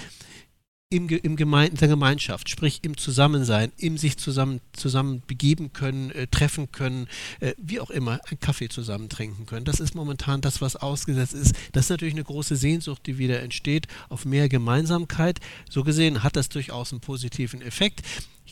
[0.91, 6.11] im, im Gemein in der Gemeinschaft, sprich im Zusammensein, im sich zusammen, zusammen begeben können,
[6.11, 7.09] äh, treffen können,
[7.41, 9.65] äh, wie auch immer, einen Kaffee zusammen trinken können.
[9.65, 11.55] Das ist momentan das, was ausgesetzt ist.
[11.73, 15.41] Das ist natürlich eine große Sehnsucht, die wieder entsteht auf mehr Gemeinsamkeit.
[15.69, 18.03] So gesehen hat das durchaus einen positiven Effekt.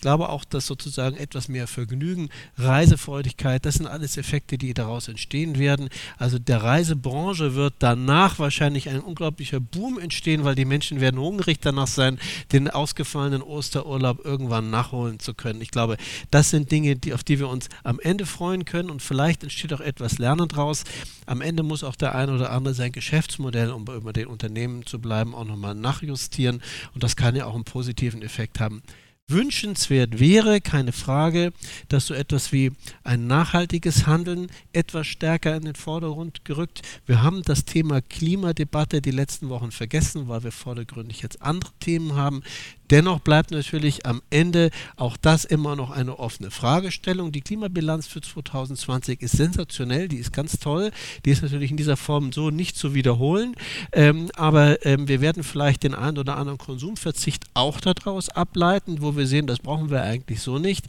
[0.02, 5.06] Ich glaube auch, dass sozusagen etwas mehr Vergnügen, Reisefreudigkeit, das sind alles Effekte, die daraus
[5.06, 5.90] entstehen werden.
[6.18, 11.60] Also der Reisebranche wird danach wahrscheinlich ein unglaublicher Boom entstehen, weil die Menschen werden hungrig
[11.60, 12.18] danach sein,
[12.50, 15.60] den ausgefallenen Osterurlaub irgendwann nachholen zu können.
[15.60, 15.96] Ich glaube,
[16.32, 19.72] das sind Dinge, die, auf die wir uns am Ende freuen können und vielleicht entsteht
[19.72, 20.82] auch etwas Lernen daraus.
[21.26, 25.00] Am Ende muss auch der eine oder andere sein Geschäftsmodell, um über den Unternehmen zu
[25.00, 26.60] bleiben, auch nochmal nachjustieren
[26.92, 28.82] und das kann ja auch einen positiven Effekt haben.
[29.28, 31.52] Wünschenswert wäre, keine Frage,
[31.88, 32.72] dass so etwas wie
[33.02, 36.82] ein nachhaltiges Handeln etwas stärker in den Vordergrund gerückt.
[37.06, 42.14] Wir haben das Thema Klimadebatte die letzten Wochen vergessen, weil wir vordergründig jetzt andere Themen
[42.14, 42.42] haben.
[42.90, 47.32] Dennoch bleibt natürlich am Ende auch das immer noch eine offene Fragestellung.
[47.32, 50.90] Die Klimabilanz für 2020 ist sensationell, die ist ganz toll.
[51.24, 53.54] Die ist natürlich in dieser Form so nicht zu wiederholen.
[53.92, 59.16] Ähm, aber ähm, wir werden vielleicht den einen oder anderen Konsumverzicht auch daraus ableiten, wo
[59.16, 60.86] wir sehen, das brauchen wir eigentlich so nicht.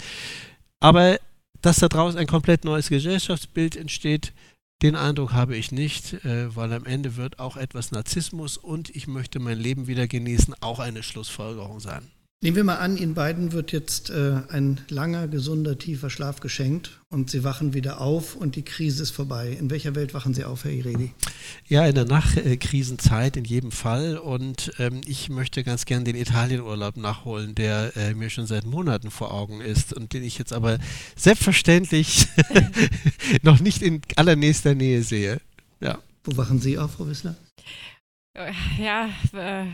[0.80, 1.18] Aber
[1.62, 4.34] dass daraus ein komplett neues Gesellschaftsbild entsteht,
[4.84, 9.08] den Eindruck habe ich nicht, äh, weil am Ende wird auch etwas Narzissmus und ich
[9.08, 12.13] möchte mein Leben wieder genießen auch eine Schlussfolgerung sein.
[12.44, 17.00] Nehmen wir mal an, Ihnen beiden wird jetzt äh, ein langer, gesunder, tiefer Schlaf geschenkt
[17.08, 19.56] und Sie wachen wieder auf und die Krise ist vorbei.
[19.58, 21.14] In welcher Welt wachen Sie auf, Herr Iredi?
[21.70, 24.18] Ja, in der Nachkrisenzeit in jedem Fall.
[24.18, 29.10] Und ähm, ich möchte ganz gern den Italienurlaub nachholen, der äh, mir schon seit Monaten
[29.10, 30.80] vor Augen ist und den ich jetzt aber
[31.16, 32.28] selbstverständlich
[33.42, 35.40] noch nicht in allernächster Nähe sehe.
[35.80, 36.00] Ja.
[36.26, 37.38] Wo wachen Sie auf, Frau Wissler?
[38.78, 39.68] Ja, äh,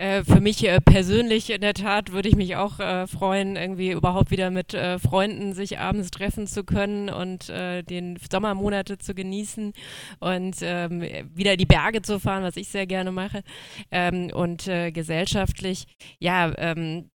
[0.00, 3.90] äh, für mich äh, persönlich in der Tat würde ich mich auch äh, freuen, irgendwie
[3.90, 9.72] überhaupt wieder mit äh, Freunden sich abends treffen zu können und den Sommermonate zu genießen
[10.20, 11.02] und ähm,
[11.34, 13.42] wieder die Berge zu fahren, was ich sehr gerne mache.
[13.90, 15.86] Ähm, und gesellschaftlich,
[16.18, 17.10] ja, ähm,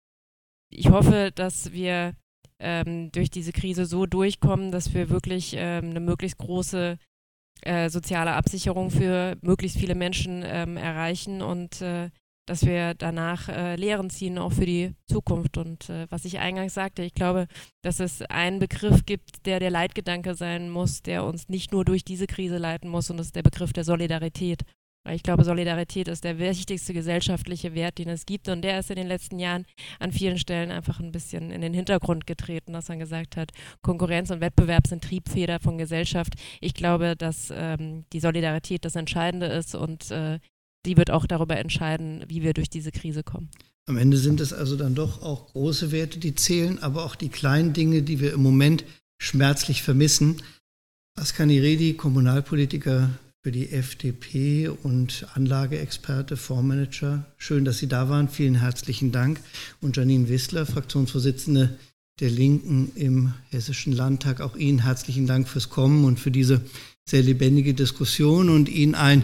[0.70, 2.16] ich hoffe, dass wir
[2.60, 6.98] ähm, durch diese Krise so durchkommen, dass wir wirklich ähm, eine möglichst große
[7.88, 11.82] soziale Absicherung für möglichst viele Menschen ähm, erreichen und
[12.46, 15.58] dass wir danach äh, Lehren ziehen, auch für die Zukunft.
[15.58, 17.48] Und äh, was ich eingangs sagte, ich glaube,
[17.82, 22.04] dass es einen Begriff gibt, der der Leitgedanke sein muss, der uns nicht nur durch
[22.04, 24.64] diese Krise leiten muss, und das ist der Begriff der Solidarität.
[25.06, 28.50] Weil ich glaube, Solidarität ist der wichtigste gesellschaftliche Wert, den es gibt.
[28.50, 29.66] Und der ist in den letzten Jahren
[30.00, 33.52] an vielen Stellen einfach ein bisschen in den Hintergrund getreten, dass man gesagt hat,
[33.84, 36.34] Konkurrenz und Wettbewerb sind Triebfeder von Gesellschaft.
[36.60, 40.40] Ich glaube, dass ähm, die Solidarität das Entscheidende ist und äh,
[40.86, 43.50] die wird auch darüber entscheiden, wie wir durch diese Krise kommen.
[43.88, 47.30] Am Ende sind es also dann doch auch große Werte, die zählen, aber auch die
[47.30, 48.84] kleinen Dinge, die wir im Moment
[49.20, 50.42] schmerzlich vermissen.
[51.16, 53.10] Askani Redi, Kommunalpolitiker
[53.44, 57.26] für die FDP und Anlageexperte, Fondsmanager.
[57.38, 58.28] Schön, dass Sie da waren.
[58.28, 59.40] Vielen herzlichen Dank.
[59.82, 61.78] Und Janine Wissler, Fraktionsvorsitzende
[62.20, 64.42] der Linken im Hessischen Landtag.
[64.42, 66.62] Auch Ihnen herzlichen Dank fürs Kommen und für diese
[67.08, 69.24] sehr lebendige Diskussion und Ihnen ein